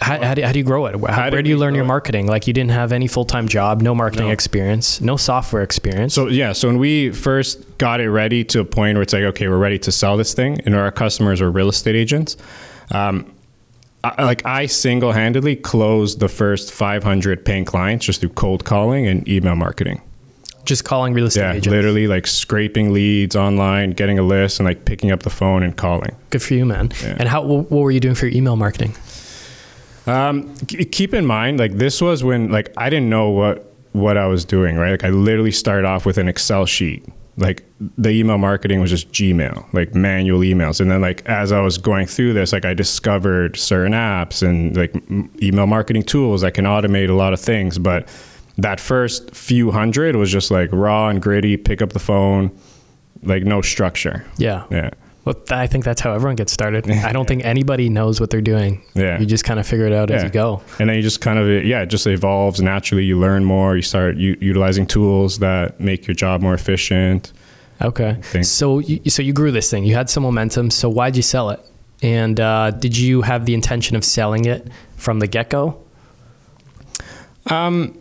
how, 0.00 0.22
how, 0.22 0.34
do, 0.34 0.42
how 0.42 0.52
do 0.52 0.58
you 0.58 0.64
grow 0.64 0.86
it? 0.86 0.92
How, 1.10 1.30
where 1.30 1.42
do 1.42 1.50
you 1.50 1.58
learn 1.58 1.74
your 1.74 1.84
it? 1.84 1.88
marketing? 1.88 2.26
Like 2.26 2.46
you 2.46 2.54
didn't 2.54 2.70
have 2.70 2.92
any 2.92 3.06
full 3.06 3.26
time 3.26 3.46
job, 3.46 3.82
no 3.82 3.94
marketing 3.94 4.28
No. 4.28 4.32
experience, 4.32 5.00
no 5.00 5.16
software 5.16 5.62
experience. 5.62 6.14
So 6.14 6.28
yeah, 6.28 6.52
so 6.52 6.68
when 6.68 6.78
we 6.78 7.10
first 7.10 7.76
got 7.78 8.00
it 8.00 8.10
ready 8.10 8.42
to 8.44 8.60
a 8.60 8.64
point 8.64 8.96
where 8.96 9.02
it's 9.02 9.12
like, 9.12 9.24
okay, 9.24 9.48
we're 9.48 9.58
ready 9.58 9.78
to 9.80 9.92
sell 9.92 10.16
this 10.16 10.32
thing, 10.32 10.60
and 10.64 10.74
our 10.74 10.90
customers 10.90 11.42
are 11.42 11.50
real 11.50 11.68
estate 11.68 11.96
agents. 11.96 12.38
Um, 12.90 13.30
I, 14.02 14.24
like 14.24 14.44
I 14.46 14.66
single-handedly 14.66 15.56
closed 15.56 16.20
the 16.20 16.28
first 16.28 16.72
500 16.72 17.44
paying 17.44 17.64
clients 17.64 18.06
just 18.06 18.20
through 18.20 18.30
cold 18.30 18.64
calling 18.64 19.06
and 19.06 19.26
email 19.28 19.56
marketing. 19.56 20.00
just 20.64 20.84
calling 20.84 21.12
real 21.14 21.26
estate 21.26 21.40
Yeah, 21.40 21.50
agents. 21.52 21.68
literally 21.68 22.06
like 22.06 22.26
scraping 22.26 22.92
leads 22.92 23.36
online, 23.36 23.90
getting 23.90 24.18
a 24.18 24.22
list, 24.22 24.58
and 24.60 24.66
like 24.66 24.84
picking 24.84 25.10
up 25.10 25.22
the 25.22 25.30
phone 25.30 25.62
and 25.62 25.76
calling. 25.76 26.14
Good 26.30 26.42
for 26.42 26.54
you, 26.54 26.64
man. 26.64 26.90
Yeah. 27.02 27.16
And 27.18 27.28
how? 27.28 27.42
What 27.42 27.70
were 27.70 27.90
you 27.90 28.00
doing 28.00 28.14
for 28.14 28.26
your 28.26 28.34
email 28.36 28.56
marketing? 28.56 28.94
Um, 30.06 30.54
keep 30.66 31.12
in 31.14 31.26
mind, 31.26 31.58
like 31.58 31.72
this 31.74 32.00
was 32.00 32.24
when 32.24 32.50
like 32.50 32.72
I 32.76 32.88
didn't 32.90 33.10
know 33.10 33.28
what 33.30 33.66
what 33.92 34.16
I 34.16 34.26
was 34.26 34.44
doing, 34.44 34.76
right? 34.76 34.92
Like 34.92 35.04
I 35.04 35.10
literally 35.10 35.50
started 35.52 35.86
off 35.86 36.06
with 36.06 36.16
an 36.18 36.26
Excel 36.28 36.64
sheet. 36.66 37.04
Like 37.36 37.64
the 37.96 38.10
email 38.10 38.38
marketing 38.38 38.80
was 38.80 38.90
just 38.90 39.10
Gmail, 39.12 39.72
like 39.72 39.94
manual 39.94 40.40
emails, 40.40 40.80
and 40.80 40.90
then 40.90 41.00
like 41.00 41.24
as 41.26 41.52
I 41.52 41.60
was 41.60 41.78
going 41.78 42.06
through 42.06 42.34
this, 42.34 42.52
like 42.52 42.64
I 42.64 42.74
discovered 42.74 43.56
certain 43.56 43.92
apps 43.92 44.42
and 44.46 44.76
like 44.76 44.94
email 45.42 45.66
marketing 45.66 46.02
tools 46.02 46.42
that 46.42 46.52
can 46.52 46.64
automate 46.66 47.08
a 47.08 47.14
lot 47.14 47.32
of 47.32 47.40
things. 47.40 47.78
But 47.78 48.08
that 48.58 48.78
first 48.78 49.34
few 49.34 49.70
hundred 49.70 50.16
was 50.16 50.30
just 50.30 50.50
like 50.50 50.68
raw 50.72 51.08
and 51.08 51.22
gritty. 51.22 51.56
Pick 51.56 51.80
up 51.80 51.92
the 51.92 51.98
phone, 51.98 52.50
like 53.22 53.44
no 53.44 53.62
structure. 53.62 54.24
Yeah. 54.36 54.64
Yeah. 54.70 54.90
Well, 55.24 55.34
I 55.50 55.66
think 55.66 55.84
that's 55.84 56.00
how 56.00 56.14
everyone 56.14 56.36
gets 56.36 56.52
started. 56.52 56.90
I 56.90 57.12
don't 57.12 57.28
think 57.28 57.44
anybody 57.44 57.88
knows 57.88 58.20
what 58.20 58.30
they're 58.30 58.40
doing. 58.40 58.82
Yeah. 58.94 59.18
You 59.20 59.26
just 59.26 59.44
kind 59.44 59.60
of 59.60 59.66
figure 59.66 59.86
it 59.86 59.92
out 59.92 60.10
as 60.10 60.22
you 60.22 60.30
go. 60.30 60.62
and 60.78 60.88
then 60.88 60.96
you 60.96 61.02
just 61.02 61.20
kind 61.20 61.38
of 61.38 61.64
yeah 61.64 61.82
it 61.82 61.86
just 61.86 62.06
evolves 62.06 62.60
naturally 62.60 63.04
you 63.04 63.18
learn 63.18 63.44
more 63.44 63.76
you 63.76 63.82
start 63.82 64.16
u- 64.16 64.36
utilizing 64.40 64.86
tools 64.86 65.38
that 65.40 65.78
make 65.78 66.06
your 66.06 66.14
job 66.14 66.40
more 66.40 66.54
efficient 66.54 67.32
Okay. 67.82 68.20
So 68.42 68.78
you, 68.80 69.08
so 69.08 69.22
you 69.22 69.32
grew 69.32 69.50
this 69.50 69.70
thing. 69.70 69.84
You 69.84 69.94
had 69.94 70.10
some 70.10 70.22
momentum. 70.22 70.68
So 70.70 70.90
why'd 70.90 71.16
you 71.16 71.22
sell 71.22 71.48
it? 71.48 71.60
And 72.02 72.38
uh, 72.38 72.72
did 72.72 72.94
you 72.94 73.22
have 73.22 73.46
the 73.46 73.54
intention 73.54 73.96
of 73.96 74.04
selling 74.04 74.44
it 74.44 74.68
from 74.96 75.18
the 75.18 75.26
get 75.26 75.48
go? 75.48 75.82
Um, 77.46 77.98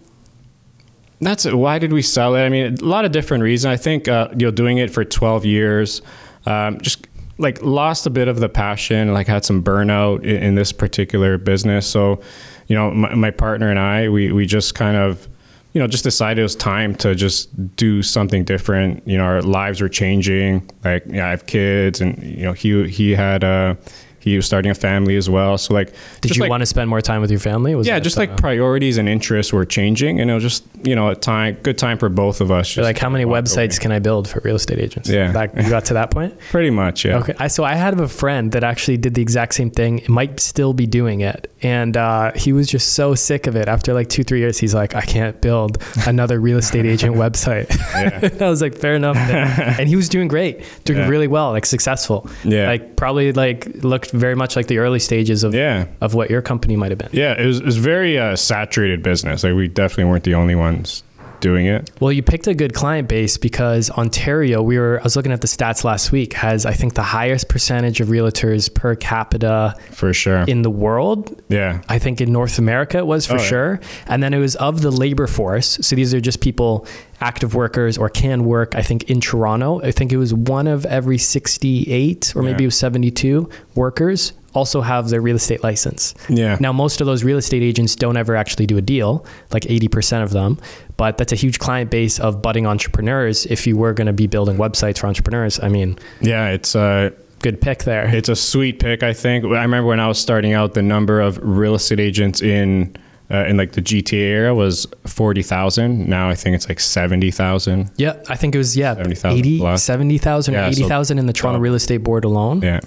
that's 1.21 1.45
it. 1.45 1.53
why 1.53 1.79
did 1.79 1.91
we 1.91 2.01
sell 2.01 2.35
it 2.35 2.43
i 2.45 2.49
mean 2.49 2.77
a 2.81 2.85
lot 2.85 3.03
of 3.03 3.11
different 3.11 3.43
reasons 3.43 3.73
i 3.73 3.75
think 3.75 4.07
uh, 4.07 4.29
you 4.31 4.45
know 4.47 4.51
doing 4.51 4.77
it 4.77 4.89
for 4.89 5.03
12 5.03 5.45
years 5.45 6.01
um, 6.45 6.79
just 6.79 7.07
like 7.39 7.61
lost 7.63 8.05
a 8.05 8.09
bit 8.09 8.27
of 8.27 8.39
the 8.39 8.49
passion 8.49 9.13
like 9.13 9.25
had 9.25 9.45
some 9.45 9.63
burnout 9.63 10.23
in, 10.23 10.43
in 10.43 10.55
this 10.55 10.71
particular 10.71 11.37
business. 11.37 11.87
So 11.87 12.21
you 12.67 12.75
know 12.75 12.91
my, 12.91 13.15
my 13.15 13.31
partner 13.31 13.69
and 13.69 13.79
i 13.79 14.07
we, 14.09 14.31
we 14.31 14.45
just 14.45 14.75
kind 14.75 14.95
of 14.95 15.27
you 15.73 15.81
know 15.81 15.87
just 15.87 16.03
decided 16.03 16.41
it 16.41 16.43
was 16.43 16.55
time 16.55 16.93
to 16.95 17.15
just 17.15 17.75
do 17.75 18.03
something 18.03 18.43
different. 18.43 19.07
You 19.07 19.17
know 19.17 19.23
our 19.23 19.41
lives 19.41 19.81
were 19.81 19.89
changing. 19.89 20.69
Like 20.83 21.03
yeah, 21.07 21.27
i 21.27 21.29
have 21.29 21.45
kids 21.45 22.01
and 22.01 22.21
you 22.21 22.43
know 22.43 22.53
he 22.53 22.87
he 22.87 23.11
had 23.11 23.43
uh 23.43 23.75
he 24.19 24.35
was 24.35 24.45
starting 24.45 24.71
a 24.71 24.75
family 24.75 25.15
as 25.15 25.29
well 25.29 25.57
so 25.57 25.73
like 25.73 25.93
Did 26.21 26.35
you 26.35 26.41
like, 26.41 26.49
want 26.49 26.61
to 26.61 26.65
spend 26.65 26.89
more 26.89 27.01
time 27.01 27.21
with 27.21 27.31
your 27.31 27.39
family? 27.39 27.75
Was 27.75 27.87
yeah 27.87 27.99
just 27.99 28.17
like 28.17 28.37
priorities 28.37 28.97
and 28.97 29.07
interests 29.07 29.53
were 29.53 29.65
changing 29.65 30.19
and 30.19 30.29
it 30.29 30.33
was 30.33 30.43
just 30.43 30.63
you 30.83 30.95
know 30.95 31.09
a 31.09 31.15
time 31.15 31.55
good 31.63 31.77
time 31.77 31.97
for 31.97 32.09
both 32.09 32.41
of 32.41 32.51
us 32.51 32.77
like, 32.77 32.97
how 32.97 33.09
many 33.09 33.25
websites 33.25 33.75
away. 33.77 33.81
can 33.81 33.91
I 33.91 33.99
build 33.99 34.27
for 34.27 34.39
real 34.43 34.55
estate 34.55 34.79
agents? 34.79 35.09
Yeah. 35.09 35.31
That, 35.31 35.55
you 35.61 35.69
got 35.69 35.85
to 35.85 35.93
that 35.95 36.11
point? 36.11 36.37
pretty 36.51 36.69
much 36.69 37.05
yeah 37.05 37.19
Okay. 37.19 37.33
I, 37.37 37.47
so 37.47 37.63
I 37.63 37.75
had 37.75 37.99
a 37.99 38.07
friend 38.07 38.51
that 38.53 38.63
actually 38.63 38.97
did 38.97 39.13
the 39.15 39.21
exact 39.21 39.53
same 39.55 39.71
thing. 39.71 40.01
Might 40.07 40.39
still 40.39 40.73
be 40.73 40.85
doing 40.87 41.19
it, 41.21 41.51
and 41.61 41.97
uh, 41.97 42.31
he 42.33 42.53
was 42.53 42.67
just 42.67 42.93
so 42.93 43.13
sick 43.15 43.45
of 43.47 43.55
it. 43.55 43.67
After 43.67 43.93
like 43.93 44.07
two, 44.09 44.23
three 44.23 44.39
years, 44.39 44.57
he's 44.57 44.73
like, 44.73 44.95
I 44.95 45.01
can't 45.01 45.39
build 45.41 45.83
another 46.07 46.39
real 46.39 46.57
estate 46.57 46.85
agent 46.85 47.15
website. 47.25 47.69
Yeah. 47.93 48.29
I 48.45 48.49
was 48.49 48.61
like, 48.61 48.77
fair 48.77 48.95
enough. 48.95 49.17
and 49.17 49.89
he 49.89 49.95
was 49.95 50.07
doing 50.09 50.27
great, 50.27 50.63
doing 50.85 50.99
Yeah. 50.99 51.07
really 51.09 51.27
well, 51.27 51.51
like 51.51 51.65
successful. 51.65 52.29
Yeah. 52.43 52.67
Like 52.67 52.95
probably 52.95 53.33
like 53.33 53.65
looked 53.83 54.08
very 54.11 54.35
much 54.35 54.55
like 54.55 54.67
the 54.67 54.77
early 54.77 54.99
stages 54.99 55.43
of 55.43 55.53
yeah 55.53 55.85
of 56.01 56.13
what 56.13 56.29
your 56.29 56.41
company 56.41 56.75
might 56.75 56.91
have 56.91 56.97
been. 56.97 57.09
yeah 57.11 57.39
it 57.39 57.45
was, 57.45 57.59
it 57.59 57.65
was 57.65 57.77
very 57.77 58.17
uh, 58.17 58.35
saturated 58.35 59.03
business 59.03 59.43
like 59.43 59.53
we 59.53 59.67
definitely 59.67 60.05
weren't 60.05 60.23
the 60.23 60.35
only 60.35 60.55
ones 60.55 61.03
doing 61.41 61.65
it 61.65 61.89
Well, 61.99 62.11
you 62.11 62.21
picked 62.23 62.47
a 62.47 62.53
good 62.53 62.73
client 62.73 63.07
base 63.07 63.37
because 63.37 63.89
Ontario, 63.91 64.61
we 64.61 64.77
were 64.77 64.99
I 64.99 65.03
was 65.03 65.15
looking 65.15 65.31
at 65.31 65.41
the 65.41 65.47
stats 65.47 65.83
last 65.83 66.11
week, 66.11 66.33
has 66.33 66.65
I 66.65 66.73
think 66.73 66.93
the 66.95 67.01
highest 67.03 67.49
percentage 67.49 68.01
of 68.01 68.07
realtors 68.09 68.73
per 68.73 68.95
capita 68.95 69.75
for 69.91 70.13
sure 70.13 70.39
in 70.47 70.61
the 70.61 70.69
world. 70.69 71.41
yeah 71.49 71.81
I 71.89 71.99
think 71.99 72.21
in 72.21 72.31
North 72.31 72.59
America 72.59 72.97
it 72.99 73.07
was 73.07 73.25
for 73.25 73.33
Oh, 73.33 73.37
yeah. 73.37 73.43
sure. 73.43 73.79
And 74.07 74.21
then 74.23 74.33
it 74.33 74.39
was 74.39 74.55
of 74.57 74.81
the 74.81 74.91
labor 74.91 75.27
force. 75.27 75.77
So 75.81 75.95
these 75.95 76.13
are 76.13 76.21
just 76.21 76.41
people, 76.41 76.85
active 77.21 77.53
workers 77.55 77.97
or 77.97 78.09
can 78.09 78.45
work, 78.45 78.75
I 78.75 78.81
think 78.81 79.09
in 79.09 79.19
Toronto. 79.21 79.81
I 79.81 79.91
think 79.91 80.11
it 80.11 80.17
was 80.17 80.33
one 80.33 80.67
of 80.67 80.85
every 80.85 81.17
68 81.17 82.33
or 82.35 82.41
maybe 82.43 82.63
Yeah. 82.63 82.65
it 82.65 82.67
was 82.67 82.77
72 82.77 83.49
workers 83.75 84.33
also 84.55 84.81
have 84.81 85.09
their 85.09 85.21
real 85.21 85.35
estate 85.35 85.63
license. 85.63 86.15
Yeah. 86.27 86.57
Now, 86.59 86.73
most 86.73 87.01
of 87.01 87.07
those 87.07 87.23
real 87.23 87.37
estate 87.37 87.61
agents 87.61 87.95
don't 87.95 88.17
ever 88.17 88.35
actually 88.35 88.65
do 88.65 88.77
a 88.77 88.81
deal, 88.81 89.23
like 89.53 89.63
80% 89.63 90.23
of 90.23 90.31
them. 90.31 90.57
But 90.99 91.17
that's 91.17 91.31
a 91.31 91.35
huge 91.45 91.57
client 91.59 91.89
base 91.89 92.19
of 92.19 92.41
budding 92.41 92.67
entrepreneurs. 92.67 93.45
If 93.45 93.65
you 93.67 93.77
were 93.77 93.93
going 93.93 94.07
to 94.07 94.13
be 94.23 94.27
building 94.27 94.57
websites 94.57 94.99
for 94.99 95.07
entrepreneurs, 95.07 95.59
I 95.63 95.69
mean, 95.69 95.97
yeah 96.19 96.49
it's 96.55 96.75
uh 96.75 97.09
good 97.41 97.61
pick 97.61 97.79
there. 97.85 98.05
it's 98.13 98.27
a 98.27 98.35
sweet 98.35 98.79
pick 98.79 99.01
i 99.01 99.13
think 99.13 99.45
i 99.45 99.61
remember 99.63 99.87
when 99.87 100.01
i 100.01 100.07
was 100.09 100.19
starting 100.19 100.51
out 100.59 100.73
the 100.73 100.81
number 100.81 101.21
of 101.21 101.39
real 101.41 101.73
estate 101.73 101.97
agents 102.09 102.41
in 102.41 102.93
uh, 103.31 103.45
in 103.49 103.55
like 103.55 103.71
the 103.71 103.81
gta 103.81 104.11
era 104.11 104.53
was 104.53 104.85
40000 105.05 106.07
now 106.09 106.27
i 106.29 106.35
think 106.35 106.53
it's 106.57 106.67
like 106.67 106.79
70000 106.81 107.91
Yeah, 107.97 108.15
I 108.27 108.35
think 108.35 108.55
it 108.55 108.57
was 108.57 108.75
yeah, 108.75 108.93
70,000 108.95 109.39
80, 109.39 109.57
plus. 109.59 109.83
70,000 109.83 110.53
or 110.53 110.57
Yeah, 110.57 110.65
so 110.71 110.83
80,000 110.83 111.19
in 111.19 111.25
the 111.27 111.33
Toronto 111.33 111.55
double. 111.57 111.63
Real 111.63 111.75
Estate 111.75 112.03
Board 112.03 112.25
alone, 112.25 112.61
yeah 112.61 112.81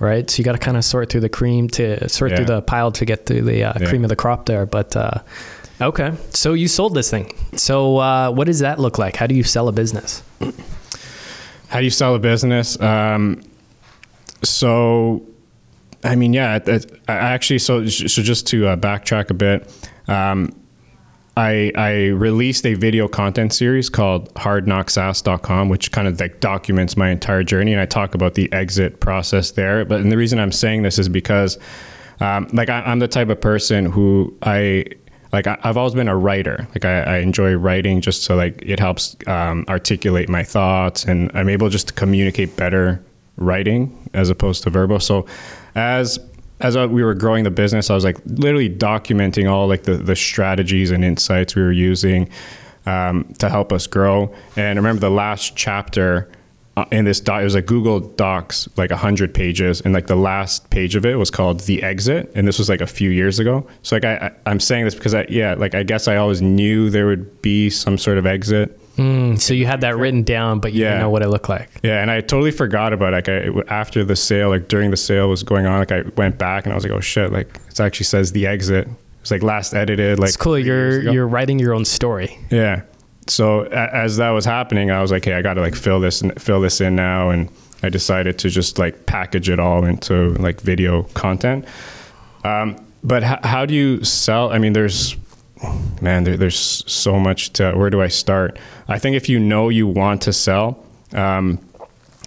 right? 0.00 0.30
So 0.30 0.38
you 0.38 0.44
got 0.44 0.52
to 0.52 0.58
kind 0.58 0.76
of 0.76 0.84
sort 0.84 1.10
through 1.10 1.22
the 1.22 1.28
cream 1.28 1.66
to 1.70 2.08
sort 2.08 2.36
through 2.36 2.44
the 2.44 2.62
pile 2.62 2.92
to 2.92 3.04
get 3.04 3.26
to 3.26 3.42
the 3.42 3.64
uh, 3.64 3.72
Yeah. 3.80 3.88
cream 3.88 4.04
of 4.04 4.08
the 4.10 4.14
crop 4.14 4.46
there. 4.46 4.64
But 4.64 4.94
uh, 4.94 5.10
okay, 5.80 6.12
so 6.30 6.52
you 6.54 6.68
sold 6.68 6.94
this 6.94 7.10
thing. 7.10 7.34
So 7.56 7.98
uh, 7.98 8.30
what 8.30 8.46
does 8.46 8.60
that 8.60 8.78
look 8.78 8.98
like? 8.98 9.16
How 9.16 9.26
do 9.26 9.34
you 9.34 9.42
sell 9.44 9.68
a 9.68 9.72
business? 9.72 10.22
How 11.68 11.78
do 11.78 11.84
you 11.84 11.90
sell 11.90 12.14
a 12.14 12.18
business? 12.18 12.80
Um, 12.80 13.42
so, 14.42 15.26
I 16.04 16.16
mean, 16.16 16.32
yeah, 16.32 16.58
it- 16.64 17.00
I 17.08 17.12
actually, 17.14 17.58
so, 17.58 17.86
so 17.86 18.22
just 18.22 18.46
to 18.48 18.68
uh, 18.68 18.76
backtrack 18.76 19.30
a 19.30 19.34
bit, 19.34 19.90
um, 20.08 20.52
I, 21.36 21.70
I 21.76 22.06
released 22.06 22.66
a 22.66 22.74
video 22.74 23.06
content 23.06 23.52
series 23.52 23.88
called 23.88 24.34
HardKnockSaas.com, 24.34 25.68
which 25.68 25.92
kind 25.92 26.08
of 26.08 26.18
like 26.18 26.40
documents 26.40 26.96
my 26.96 27.10
entire 27.10 27.44
journey. 27.44 27.72
And 27.72 27.80
I 27.80 27.86
talk 27.86 28.14
about 28.14 28.34
the 28.34 28.52
exit 28.52 28.98
process 29.00 29.52
there. 29.52 29.84
But 29.84 30.00
and 30.00 30.10
the 30.10 30.16
reason 30.16 30.40
I'm 30.40 30.50
saying 30.50 30.82
this 30.82 30.98
is 30.98 31.08
because, 31.08 31.56
um, 32.18 32.48
like, 32.52 32.68
I, 32.70 32.80
I'm 32.80 32.98
the 32.98 33.06
type 33.06 33.28
of 33.28 33.40
person 33.40 33.86
who 33.86 34.36
I, 34.42 34.86
like 35.32 35.46
I, 35.46 35.58
I've 35.62 35.76
always 35.76 35.94
been 35.94 36.08
a 36.08 36.16
writer. 36.16 36.66
Like 36.70 36.84
I, 36.84 37.02
I 37.02 37.18
enjoy 37.18 37.54
writing 37.54 38.00
just 38.00 38.22
so 38.22 38.36
like 38.36 38.62
it 38.62 38.80
helps 38.80 39.16
um, 39.26 39.64
articulate 39.68 40.28
my 40.28 40.42
thoughts, 40.42 41.04
and 41.04 41.30
I'm 41.34 41.48
able 41.48 41.68
just 41.68 41.88
to 41.88 41.94
communicate 41.94 42.56
better 42.56 43.02
writing 43.36 44.10
as 44.14 44.30
opposed 44.30 44.62
to 44.64 44.70
verbal. 44.70 45.00
So 45.00 45.26
as 45.74 46.18
as 46.60 46.76
we 46.76 47.04
were 47.04 47.14
growing 47.14 47.44
the 47.44 47.50
business, 47.50 47.88
I 47.90 47.94
was 47.94 48.04
like 48.04 48.18
literally 48.26 48.70
documenting 48.70 49.50
all 49.50 49.68
like 49.68 49.84
the 49.84 49.94
the 49.94 50.16
strategies 50.16 50.90
and 50.90 51.04
insights 51.04 51.54
we 51.54 51.62
were 51.62 51.72
using 51.72 52.28
um, 52.86 53.32
to 53.38 53.48
help 53.48 53.72
us 53.72 53.86
grow. 53.86 54.34
And 54.56 54.78
I 54.78 54.80
remember 54.80 55.00
the 55.00 55.10
last 55.10 55.56
chapter 55.56 56.30
in 56.90 57.04
this 57.04 57.20
doc, 57.20 57.40
it 57.40 57.44
was 57.44 57.54
like 57.54 57.66
Google 57.66 58.00
Docs, 58.00 58.68
like 58.76 58.90
hundred 58.90 59.32
pages, 59.34 59.80
and 59.80 59.92
like 59.94 60.06
the 60.06 60.16
last 60.16 60.70
page 60.70 60.94
of 60.96 61.04
it 61.06 61.16
was 61.16 61.30
called 61.30 61.60
"The 61.60 61.82
Exit," 61.82 62.30
and 62.34 62.46
this 62.46 62.58
was 62.58 62.68
like 62.68 62.80
a 62.80 62.86
few 62.86 63.10
years 63.10 63.38
ago. 63.38 63.66
So 63.82 63.96
like 63.96 64.04
I, 64.04 64.14
I 64.16 64.30
I'm 64.50 64.60
saying 64.60 64.84
this 64.84 64.94
because 64.94 65.14
I 65.14 65.26
yeah, 65.28 65.54
like 65.54 65.74
I 65.74 65.82
guess 65.82 66.08
I 66.08 66.16
always 66.16 66.42
knew 66.42 66.90
there 66.90 67.06
would 67.06 67.42
be 67.42 67.70
some 67.70 67.96
sort 67.98 68.18
of 68.18 68.26
exit. 68.26 68.78
Mm, 68.96 69.40
so 69.40 69.54
you 69.54 69.64
had 69.64 69.80
that 69.82 69.96
written 69.96 70.24
down, 70.24 70.58
but 70.58 70.72
you 70.72 70.82
Yeah. 70.82 70.88
didn't 70.90 71.02
know 71.02 71.10
what 71.10 71.22
it 71.22 71.28
looked 71.28 71.48
like. 71.48 71.70
Yeah, 71.84 72.02
and 72.02 72.10
I 72.10 72.20
totally 72.20 72.50
forgot 72.50 72.92
about 72.92 73.14
it. 73.14 73.28
Like 73.28 73.28
I, 73.28 73.72
after 73.72 74.04
the 74.04 74.16
sale, 74.16 74.48
like 74.48 74.66
during 74.66 74.90
the 74.90 74.96
sale 74.96 75.28
was 75.28 75.44
going 75.44 75.66
on, 75.66 75.78
like 75.78 75.92
I 75.92 76.02
went 76.16 76.36
back 76.36 76.64
and 76.64 76.72
I 76.72 76.74
was 76.74 76.82
like, 76.84 76.92
oh 76.92 77.00
shit, 77.00 77.32
like 77.32 77.48
it 77.70 77.78
actually 77.78 78.04
says 78.06 78.32
the 78.32 78.46
exit. 78.48 78.88
It's 79.20 79.30
like 79.30 79.42
last 79.44 79.72
edited. 79.72 80.18
Like 80.18 80.28
It's 80.28 80.36
cool. 80.36 80.58
You're 80.58 81.00
you're 81.12 81.28
writing 81.28 81.58
your 81.60 81.74
own 81.74 81.84
story. 81.84 82.38
yeah. 82.50 82.82
So 83.30 83.66
a, 83.66 83.94
as 83.94 84.16
that 84.16 84.30
was 84.30 84.44
happening, 84.44 84.90
I 84.90 85.00
was 85.02 85.10
like, 85.10 85.24
hey, 85.24 85.34
I 85.34 85.42
got 85.42 85.54
to 85.54 85.60
like 85.60 85.74
fill 85.74 86.00
this 86.00 86.22
fill 86.38 86.60
this 86.60 86.80
in 86.80 86.96
now, 86.96 87.30
and 87.30 87.48
I 87.82 87.88
decided 87.88 88.38
to 88.40 88.50
just 88.50 88.78
like 88.78 89.06
package 89.06 89.48
it 89.48 89.60
all 89.60 89.84
into 89.84 90.30
like 90.34 90.60
video 90.60 91.04
content. 91.14 91.64
Um, 92.44 92.84
but 93.04 93.22
h- 93.22 93.40
how 93.44 93.66
do 93.66 93.74
you 93.74 94.02
sell? 94.04 94.50
I 94.50 94.58
mean, 94.58 94.72
there's 94.72 95.16
man, 96.00 96.24
there, 96.24 96.36
there's 96.36 96.84
so 96.90 97.18
much 97.18 97.52
to. 97.54 97.72
Where 97.72 97.90
do 97.90 98.02
I 98.02 98.08
start? 98.08 98.58
I 98.88 98.98
think 98.98 99.16
if 99.16 99.28
you 99.28 99.38
know 99.38 99.68
you 99.68 99.86
want 99.86 100.22
to 100.22 100.32
sell, 100.32 100.84
um, 101.12 101.58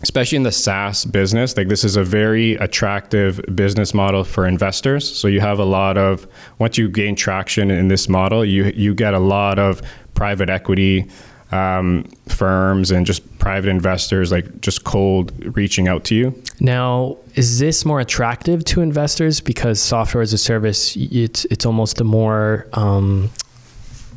especially 0.02 0.36
in 0.36 0.44
the 0.44 0.52
SaaS 0.52 1.06
business, 1.06 1.56
like 1.56 1.68
this 1.68 1.84
is 1.84 1.96
a 1.96 2.04
very 2.04 2.56
attractive 2.56 3.40
business 3.54 3.94
model 3.94 4.24
for 4.24 4.48
investors. 4.48 5.10
So 5.18 5.28
you 5.28 5.42
have 5.42 5.60
a 5.60 5.66
lot 5.66 5.98
of 5.98 6.28
once 6.60 6.78
you 6.78 6.90
gain 6.90 7.16
traction 7.16 7.72
in 7.72 7.88
this 7.88 8.10
model, 8.10 8.44
you 8.44 8.66
you 8.76 8.94
get 8.94 9.14
a 9.14 9.20
lot 9.20 9.60
of 9.60 9.82
private 10.14 10.50
equity 10.50 11.10
um, 11.52 12.06
firms 12.28 12.92
and 12.92 13.06
just 13.06 13.22
private 13.40 13.70
investors 13.70 14.32
like 14.32 14.62
just 14.62 14.84
cold 14.84 15.34
reaching 15.56 15.88
out 15.88 16.06
to 16.06 16.16
you. 16.16 16.44
Now, 16.60 17.18
is 17.36 17.60
this 17.60 17.86
more 17.86 18.00
attractive 18.00 18.64
to 18.66 18.82
investors 18.82 19.42
because 19.42 19.80
software 19.82 20.22
as 20.22 20.34
a 20.34 20.38
service? 20.38 20.96
It's 20.96 21.46
it's 21.46 21.66
almost 21.66 22.00
a 22.02 22.04
more 22.04 22.68
um, 22.74 23.30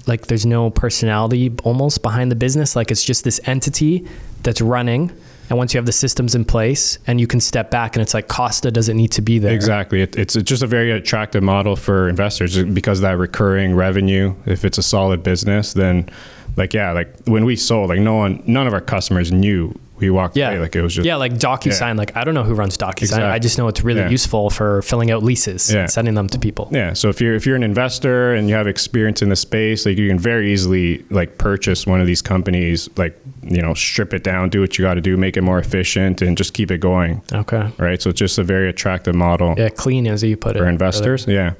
like 0.06 0.26
there's 0.26 0.46
no 0.46 0.70
personality 0.70 1.52
almost 1.64 2.02
behind 2.02 2.30
the 2.30 2.36
business. 2.36 2.76
Like 2.76 2.90
it's 2.90 3.04
just 3.04 3.24
this 3.24 3.40
entity 3.44 4.06
that's 4.42 4.60
running, 4.60 5.10
and 5.48 5.58
once 5.58 5.74
you 5.74 5.78
have 5.78 5.86
the 5.86 5.92
systems 5.92 6.34
in 6.34 6.44
place, 6.44 6.98
and 7.06 7.20
you 7.20 7.26
can 7.26 7.40
step 7.40 7.70
back, 7.70 7.96
and 7.96 8.02
it's 8.02 8.14
like 8.14 8.28
Kosta 8.28 8.72
doesn't 8.72 8.96
need 8.96 9.12
to 9.12 9.22
be 9.22 9.38
there. 9.38 9.52
Exactly. 9.52 10.02
It, 10.02 10.16
it's 10.16 10.34
just 10.34 10.62
a 10.62 10.66
very 10.66 10.90
attractive 10.90 11.42
model 11.42 11.76
for 11.76 12.08
investors 12.08 12.62
because 12.64 13.00
that 13.00 13.18
recurring 13.18 13.74
revenue. 13.74 14.34
If 14.46 14.64
it's 14.64 14.78
a 14.78 14.82
solid 14.82 15.22
business, 15.22 15.74
then 15.74 16.08
like 16.56 16.72
yeah, 16.74 16.92
like 16.92 17.08
when 17.26 17.44
we 17.44 17.56
sold, 17.56 17.88
like 17.88 18.00
no 18.00 18.14
one, 18.16 18.42
none 18.46 18.66
of 18.66 18.72
our 18.74 18.80
customers 18.80 19.32
knew 19.32 19.74
we 19.96 20.10
walked 20.10 20.36
Yeah, 20.36 20.50
away. 20.50 20.58
Like 20.58 20.74
it 20.76 20.82
was 20.82 20.92
just 20.94 21.06
yeah, 21.06 21.14
like 21.14 21.34
DocuSign. 21.34 21.80
Yeah. 21.80 21.92
Like 21.92 22.16
I 22.16 22.24
don't 22.24 22.34
know 22.34 22.42
who 22.42 22.54
runs 22.54 22.76
DocuSign. 22.76 23.02
Exactly. 23.02 23.24
I 23.30 23.38
just 23.38 23.58
know 23.58 23.68
it's 23.68 23.82
really 23.84 24.00
Yeah. 24.00 24.08
useful 24.08 24.50
for 24.50 24.82
filling 24.82 25.10
out 25.12 25.22
leases, 25.22 25.72
Yeah. 25.72 25.82
and 25.82 25.90
sending 25.90 26.14
them 26.14 26.28
to 26.30 26.38
people. 26.38 26.68
Yeah. 26.72 26.92
So 26.94 27.08
if 27.08 27.20
you're 27.20 27.34
if 27.36 27.46
you're 27.46 27.54
an 27.56 27.62
investor 27.62 28.34
and 28.34 28.48
you 28.48 28.54
have 28.56 28.66
experience 28.66 29.22
in 29.22 29.28
the 29.28 29.36
space, 29.36 29.86
like 29.86 29.96
you 29.96 30.08
can 30.08 30.18
very 30.18 30.52
easily 30.52 31.04
like 31.10 31.38
purchase 31.38 31.86
one 31.86 32.00
of 32.00 32.06
these 32.08 32.22
companies, 32.22 32.88
like 32.96 33.16
you 33.42 33.62
know, 33.62 33.72
strip 33.74 34.12
it 34.12 34.24
down, 34.24 34.48
do 34.48 34.60
what 34.60 34.78
you 34.78 34.84
got 34.84 34.94
to 34.94 35.00
do, 35.00 35.16
make 35.16 35.36
it 35.36 35.42
more 35.42 35.58
efficient, 35.60 36.22
and 36.22 36.36
just 36.36 36.54
keep 36.54 36.70
it 36.72 36.78
going. 36.78 37.22
Okay. 37.32 37.68
Right. 37.78 38.02
So 38.02 38.10
it's 38.10 38.18
just 38.18 38.36
a 38.38 38.44
very 38.44 38.68
attractive 38.68 39.14
model. 39.14 39.54
Yeah, 39.56 39.68
clean 39.68 40.06
as 40.08 40.22
you 40.24 40.36
put 40.36 40.56
it. 40.56 40.58
for 40.58 40.66
investors. 40.68 41.24
Yeah. 41.28 41.52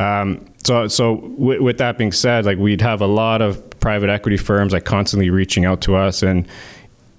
Um, 0.00 0.46
so 0.64 0.88
so 0.88 1.12
with, 1.36 1.60
with 1.60 1.78
that 1.78 1.96
being 1.98 2.12
said, 2.12 2.44
like 2.44 2.58
we'd 2.58 2.80
have 2.80 3.00
a 3.00 3.06
lot 3.06 3.40
of 3.42 3.62
private 3.82 4.08
equity 4.08 4.38
firms 4.38 4.72
like 4.72 4.86
constantly 4.86 5.28
reaching 5.28 5.66
out 5.66 5.82
to 5.82 5.96
us, 5.96 6.22
and 6.22 6.48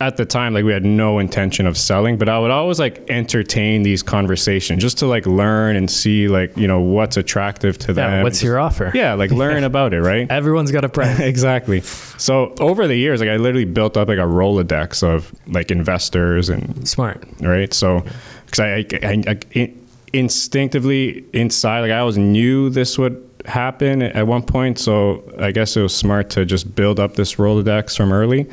at 0.03 0.17
the 0.17 0.25
time, 0.25 0.53
like 0.53 0.65
we 0.65 0.73
had 0.73 0.83
no 0.83 1.19
intention 1.19 1.65
of 1.65 1.77
selling, 1.77 2.17
but 2.17 2.27
I 2.27 2.37
would 2.37 2.51
always 2.51 2.79
like 2.79 3.09
entertain 3.09 3.83
these 3.83 4.03
conversations 4.03 4.81
just 4.81 4.97
to 4.97 5.05
like 5.05 5.25
learn 5.25 5.75
and 5.75 5.89
see 5.89 6.27
like 6.27 6.57
you 6.57 6.67
know 6.67 6.81
what's 6.81 7.15
attractive 7.15 7.77
to 7.79 7.93
them. 7.93 8.11
Yeah, 8.11 8.23
what's 8.23 8.41
your 8.43 8.59
offer? 8.59 8.91
yeah, 8.93 9.13
like 9.13 9.31
learn 9.43 9.63
about 9.63 9.93
it, 9.93 10.01
right? 10.01 10.29
Everyone's 10.29 10.71
got 10.71 10.83
a 10.83 10.89
price. 10.89 11.19
exactly. 11.33 11.81
So 11.81 12.53
over 12.59 12.87
the 12.87 12.95
years, 12.95 13.21
like 13.21 13.29
I 13.29 13.37
literally 13.37 13.65
built 13.65 13.95
up 13.95 14.07
like 14.07 14.17
a 14.17 14.21
rolodex 14.21 15.03
of 15.03 15.33
like 15.47 15.71
investors 15.71 16.49
and 16.49 16.87
Smart. 16.87 17.23
right? 17.39 17.73
So, 17.73 18.03
because 18.45 18.59
I, 18.59 18.85
I, 19.03 19.23
I, 19.27 19.39
I 19.55 19.73
instinctively 20.11 21.25
inside, 21.33 21.81
like 21.81 21.91
I 21.91 21.99
always 21.99 22.17
knew 22.17 22.69
this 22.69 22.97
would 22.97 23.29
happen 23.45 24.01
at 24.01 24.27
one 24.27 24.41
point. 24.43 24.79
So 24.79 25.23
I 25.39 25.51
guess 25.51 25.75
it 25.75 25.81
was 25.81 25.95
smart 25.95 26.29
to 26.31 26.45
just 26.45 26.75
build 26.75 26.99
up 26.99 27.15
this 27.15 27.35
Rolodex 27.35 27.95
from 27.95 28.13
early. 28.13 28.49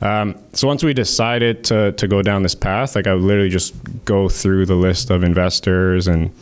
Um, 0.00 0.36
so 0.52 0.68
once 0.68 0.84
we 0.84 0.94
decided 0.94 1.64
to 1.64 1.92
to 1.92 2.06
go 2.06 2.22
down 2.22 2.42
this 2.42 2.54
path, 2.54 2.94
like 2.94 3.06
I 3.06 3.14
would 3.14 3.22
literally 3.22 3.48
just 3.48 3.74
go 4.04 4.28
through 4.28 4.66
the 4.66 4.76
list 4.76 5.10
of 5.10 5.22
investors 5.22 6.08
and. 6.08 6.34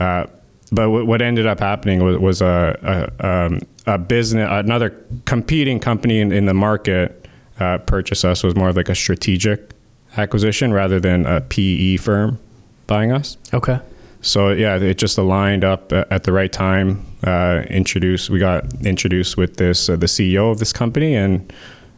Uh, 0.00 0.26
but 0.72 0.90
what 0.90 1.06
what 1.06 1.22
ended 1.22 1.46
up 1.46 1.60
happening 1.60 2.02
was, 2.02 2.18
was 2.18 2.42
a, 2.42 3.12
a, 3.20 3.26
um, 3.26 3.60
a 3.86 3.96
business, 3.96 4.48
another 4.50 4.90
competing 5.24 5.78
company 5.78 6.20
in, 6.20 6.32
in 6.32 6.46
the 6.46 6.54
market 6.54 7.28
uh, 7.60 7.78
purchased 7.78 8.24
us 8.24 8.42
was 8.42 8.56
more 8.56 8.70
of 8.70 8.76
like 8.76 8.88
a 8.88 8.94
strategic 8.94 9.70
acquisition 10.16 10.72
rather 10.72 10.98
than 10.98 11.26
a 11.26 11.40
PE 11.42 11.96
firm 11.98 12.40
buying 12.86 13.12
us. 13.12 13.36
Okay. 13.52 13.78
So 14.22 14.50
yeah, 14.50 14.76
it 14.76 14.98
just 14.98 15.18
aligned 15.18 15.64
up 15.64 15.92
at 15.92 16.24
the 16.24 16.32
right 16.32 16.50
time. 16.50 17.04
Uh, 17.24 17.64
introduced, 17.70 18.28
we 18.28 18.38
got 18.38 18.64
introduced 18.84 19.36
with 19.36 19.56
this 19.56 19.88
uh, 19.88 19.96
the 19.96 20.06
CEO 20.06 20.50
of 20.50 20.58
this 20.58 20.72
company, 20.72 21.14
and 21.14 21.52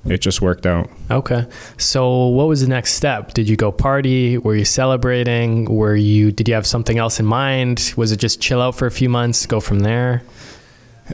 it 0.04 0.20
just 0.20 0.40
worked 0.40 0.66
out. 0.66 0.88
Okay. 1.10 1.46
So 1.78 2.26
what 2.28 2.46
was 2.46 2.60
the 2.60 2.68
next 2.68 2.94
step? 2.94 3.34
Did 3.34 3.48
you 3.48 3.56
go 3.56 3.72
party? 3.72 4.38
Were 4.38 4.54
you 4.54 4.64
celebrating? 4.64 5.64
Were 5.64 5.96
you 5.96 6.30
did 6.30 6.48
you 6.48 6.54
have 6.54 6.66
something 6.66 6.98
else 6.98 7.18
in 7.18 7.26
mind? 7.26 7.92
Was 7.96 8.12
it 8.12 8.18
just 8.18 8.40
chill 8.40 8.60
out 8.60 8.76
for 8.76 8.86
a 8.86 8.90
few 8.90 9.08
months, 9.08 9.46
go 9.46 9.60
from 9.60 9.80
there? 9.80 10.22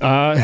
Uh, 0.00 0.42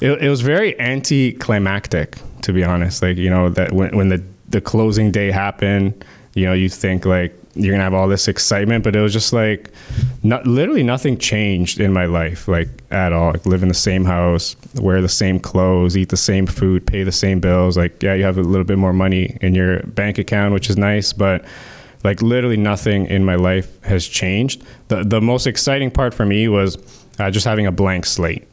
it, 0.00 0.22
it 0.22 0.28
was 0.28 0.42
very 0.42 0.78
anticlimactic, 0.78 2.18
to 2.42 2.52
be 2.52 2.64
honest. 2.64 3.02
Like 3.02 3.16
you 3.16 3.30
know 3.30 3.48
that 3.50 3.72
when 3.72 3.96
when 3.96 4.08
the 4.10 4.22
the 4.48 4.60
closing 4.60 5.10
day 5.10 5.30
happened, 5.30 6.04
you 6.36 6.44
know 6.44 6.52
you 6.52 6.68
think 6.68 7.04
like 7.04 7.34
you're 7.56 7.72
gonna 7.72 7.82
have 7.82 7.94
all 7.94 8.06
this 8.06 8.28
excitement, 8.28 8.84
but 8.84 8.94
it 8.94 9.00
was 9.00 9.14
just 9.14 9.32
like, 9.32 9.70
not 10.22 10.46
literally 10.46 10.82
nothing 10.82 11.16
changed 11.16 11.80
in 11.80 11.90
my 11.90 12.04
life, 12.04 12.46
like 12.46 12.68
at 12.90 13.14
all. 13.14 13.32
Like 13.32 13.46
live 13.46 13.62
in 13.62 13.68
the 13.68 13.74
same 13.74 14.04
house, 14.04 14.54
wear 14.74 15.00
the 15.00 15.08
same 15.08 15.40
clothes, 15.40 15.96
eat 15.96 16.10
the 16.10 16.18
same 16.18 16.46
food, 16.46 16.86
pay 16.86 17.02
the 17.02 17.12
same 17.12 17.40
bills. 17.40 17.76
Like 17.78 18.02
yeah, 18.02 18.12
you 18.12 18.24
have 18.24 18.36
a 18.36 18.42
little 18.42 18.64
bit 18.64 18.76
more 18.76 18.92
money 18.92 19.38
in 19.40 19.54
your 19.54 19.80
bank 19.84 20.18
account, 20.18 20.52
which 20.52 20.68
is 20.68 20.76
nice, 20.76 21.14
but 21.14 21.44
like 22.04 22.20
literally 22.20 22.58
nothing 22.58 23.06
in 23.06 23.24
my 23.24 23.36
life 23.36 23.82
has 23.84 24.06
changed. 24.06 24.62
The 24.88 25.02
the 25.02 25.22
most 25.22 25.46
exciting 25.46 25.90
part 25.90 26.12
for 26.12 26.26
me 26.26 26.48
was 26.48 26.76
uh, 27.18 27.30
just 27.30 27.46
having 27.46 27.66
a 27.66 27.72
blank 27.72 28.06
slate 28.06 28.46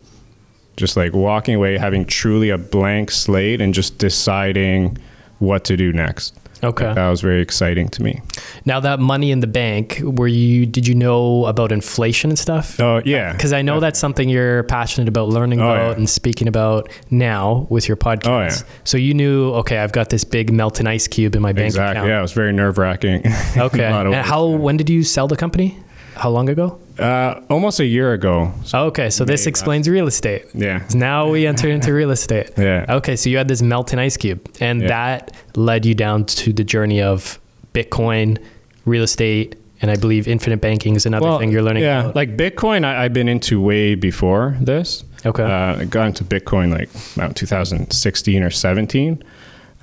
just 0.75 0.97
like 0.97 1.13
walking 1.13 1.53
away 1.53 1.77
having 1.77 2.03
truly 2.03 2.49
a 2.49 2.57
blank 2.57 3.11
slate 3.11 3.61
and 3.61 3.75
just 3.75 3.99
deciding 3.99 4.97
what 5.37 5.63
to 5.63 5.77
do 5.77 5.93
next 5.93 6.35
Okay. 6.63 6.93
that 6.93 7.09
was 7.09 7.21
very 7.21 7.41
exciting 7.41 7.89
to 7.89 8.03
me 8.03 8.21
Now 8.65 8.79
that 8.79 8.99
money 8.99 9.31
in 9.31 9.39
the 9.41 9.47
bank, 9.47 9.99
were 10.01 10.27
you 10.27 10.65
did 10.65 10.87
you 10.87 10.95
know 10.95 11.45
about 11.45 11.71
inflation 11.71 12.29
and 12.31 12.39
stuff? 12.39 12.79
oh 12.79 13.01
yeah 13.05 13.29
uh, 13.29 13.33
Because 13.33 13.53
I 13.53 13.61
know 13.61 13.79
that's 13.79 13.99
something 13.99 14.29
you're 14.29 14.63
passionate 14.63 15.07
about 15.07 15.29
learning 15.29 15.59
Oh, 15.61 15.69
about 15.69 15.91
yeah. 15.91 15.97
and 15.97 16.09
speaking 16.09 16.47
about 16.47 16.89
now 17.09 17.67
with 17.69 17.87
your 17.87 17.97
podcast. 17.97 18.27
Oh, 18.27 18.41
yeah. 18.41 18.73
So 18.83 18.97
you 18.97 19.13
knew, 19.13 19.51
okay, 19.61 19.77
I've 19.79 19.91
got 19.91 20.09
this 20.09 20.23
big 20.23 20.51
melting 20.51 20.87
ice 20.87 21.07
cube 21.07 21.35
in 21.35 21.41
my 21.41 21.53
bank 21.53 21.65
exactly 21.67 21.91
account. 21.97 22.07
yeah 22.09 22.19
it 22.19 22.21
was 22.21 22.33
very 22.33 22.53
nerve-wracking 22.53 23.23
Okay. 23.57 23.83
and 23.85 24.13
how 24.15 24.45
when 24.47 24.77
did 24.77 24.89
you 24.89 25.03
sell 25.03 25.27
the 25.27 25.35
company? 25.37 25.77
how 26.15 26.29
long 26.29 26.47
ago? 26.49 26.79
Uh, 26.99 27.41
almost 27.49 27.79
a 27.79 27.85
year 27.85 28.13
ago. 28.13 28.51
So, 28.65 28.85
okay, 28.85 29.09
so 29.09 29.25
this 29.25 29.47
explains 29.47 29.89
real 29.89 30.07
estate. 30.07 30.45
yeah. 30.53 30.87
Now 30.93 31.29
we 31.29 31.47
enter 31.47 31.67
into 31.69 31.93
real 31.93 32.11
estate. 32.11 32.51
Yeah. 32.57 32.85
Okay, 32.97 33.15
so 33.15 33.29
you 33.29 33.37
had 33.37 33.47
this 33.47 33.61
melting 33.61 33.99
ice 33.99 34.15
cube, 34.17 34.47
and 34.61 34.81
Yeah. 34.81 34.87
that 34.89 35.35
led 35.55 35.85
you 35.85 35.95
down 35.95 36.25
to 36.25 36.53
the 36.53 36.63
journey 36.63 37.01
of 37.01 37.39
Bitcoin, 37.73 38.37
real 38.85 39.03
estate, 39.03 39.55
and 39.81 39.89
I 39.91 39.95
believe 39.95 40.27
infinite 40.27 40.61
banking 40.61 40.95
is 40.95 41.05
another 41.05 41.37
thing 41.39 41.51
you're 41.51 41.63
learning. 41.63 41.83
Yeah, 41.83 42.01
about. 42.01 42.15
like 42.15 42.37
Bitcoin, 42.37 42.85
I, 42.85 43.03
I've 43.05 43.13
been 43.13 43.27
into 43.27 43.59
way 43.59 43.95
before 43.95 44.55
this. 44.61 45.03
Okay. 45.25 45.43
Uh, 45.43 45.79
I 45.81 45.85
got 45.85 46.07
into 46.07 46.23
Bitcoin 46.23 46.71
like 46.71 46.89
about 47.15 47.35
2016 47.35 48.43
or 48.43 48.49
17. 48.49 49.23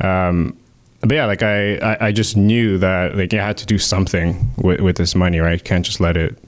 Um, 0.01 0.57
but 1.01 1.13
yeah, 1.13 1.27
like 1.27 1.43
I, 1.43 1.75
I, 1.77 2.07
I 2.07 2.13
just 2.13 2.37
knew 2.37 2.79
that 2.79 3.17
like 3.17 3.35
I 3.35 3.45
had 3.45 3.57
to 3.59 3.67
do 3.67 3.79
something 3.79 4.51
with, 4.57 4.81
with 4.81 4.97
this 4.97 5.15
money, 5.15 5.39
right? 5.41 5.59
You 5.59 5.65
can't 5.65 5.85
just 5.85 6.01
let 6.01 6.17
it 6.17 6.39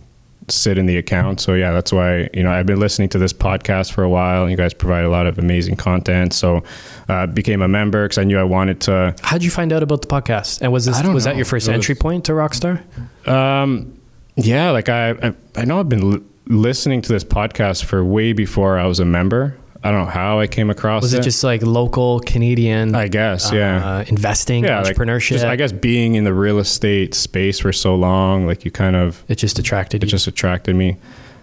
sit 0.53 0.79
in 0.79 0.87
the 0.87 0.97
account. 0.97 1.41
So 1.41 1.55
yeah, 1.55 1.73
that's 1.73 1.93
why 1.93 2.29
you 2.35 2.43
know 2.43 2.51
I've 2.53 2.67
been 2.67 2.81
listening 2.81 3.09
to 3.11 3.19
this 3.19 3.33
podcast 3.33 3.93
for 3.93 4.03
a 4.05 4.09
while. 4.09 4.49
You 4.49 4.57
guys 4.57 4.75
provide 4.75 5.05
a 5.05 5.09
lot 5.11 5.27
of 5.27 5.39
amazing 5.39 5.77
content. 5.77 6.33
So 6.33 6.63
uh, 7.09 7.27
became 7.27 7.63
a 7.63 7.69
member 7.69 8.05
because 8.05 8.19
I 8.19 8.25
knew 8.25 8.39
I 8.39 8.45
wanted 8.45 8.81
to. 8.83 9.15
How'd 9.23 9.43
you 9.43 9.51
find 9.51 9.73
out 9.73 9.83
about 9.83 10.03
the 10.03 10.09
podcast? 10.09 10.61
And 10.63 10.73
was 10.73 10.85
this 10.87 10.97
I 10.97 11.09
was 11.13 11.25
that 11.25 11.37
your 11.37 11.45
first 11.45 11.69
was- 11.69 11.75
entry 11.75 11.95
point 11.95 12.25
to 12.27 12.33
Rockstar? 12.33 12.83
Um, 13.29 13.99
yeah, 14.37 14.71
like 14.71 14.89
I, 14.89 15.11
I, 15.11 15.35
I 15.57 15.65
know 15.65 15.79
I've 15.81 15.89
been 15.89 16.13
l- 16.15 16.21
listening 16.47 17.03
to 17.03 17.13
this 17.13 17.25
podcast 17.25 17.85
for 17.85 18.05
way 18.05 18.33
before 18.33 18.79
I 18.79 18.87
was 18.87 18.99
a 19.01 19.05
member. 19.05 19.57
I 19.85 19.91
don't 19.91 20.05
know 20.05 20.11
how 20.11 20.39
I 20.39 20.47
came 20.47 20.71
across 20.71 21.03
Was 21.03 21.13
it 21.13 21.23
just 21.23 21.43
like 21.43 21.63
local 21.63 22.21
Canadian? 22.21 22.95
I 22.95 23.09
guess, 23.09 23.53
yeah. 23.53 23.85
uh, 23.85 24.05
investing, 24.07 24.65
yeah, 24.65 24.81
like, 24.81 24.95
entrepreneurship. 24.97 25.31
just, 25.31 25.45
I 25.45 25.57
guess 25.57 25.73
being 25.73 26.15
in 26.15 26.23
the 26.23 26.33
real 26.33 26.61
estate 26.61 27.15
space 27.15 27.59
for 27.59 27.73
so 27.73 27.97
long, 27.97 28.47
like 28.47 28.65
you 28.65 28.71
kind 28.71 28.95
of, 28.95 29.25
it 29.29 29.37
just 29.37 29.59
attracted 29.59 30.03
it 30.03 30.07
you. 30.07 30.11
just 30.11 30.29
attracted 30.29 30.77
me. 30.77 30.99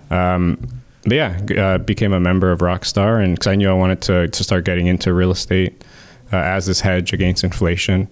Um, 0.10 0.58
but 1.04 1.13
yeah, 1.13 1.39
uh, 1.58 1.78
became 1.80 2.13
a 2.13 2.19
member 2.19 2.52
of 2.52 2.60
Rockstar, 2.60 3.23
and 3.23 3.36
because 3.36 3.47
I 3.47 3.56
knew 3.56 3.69
I 3.69 3.73
wanted 3.73 4.02
to 4.04 4.28
to 4.28 4.43
start 4.43 4.65
getting 4.65 4.88
into 4.88 5.13
real 5.13 5.32
estate 5.32 5.84
uh, 6.32 6.38
as 6.38 6.65
this 6.65 6.82
hedge 6.82 7.13
against 7.13 7.43
inflation. 7.43 8.08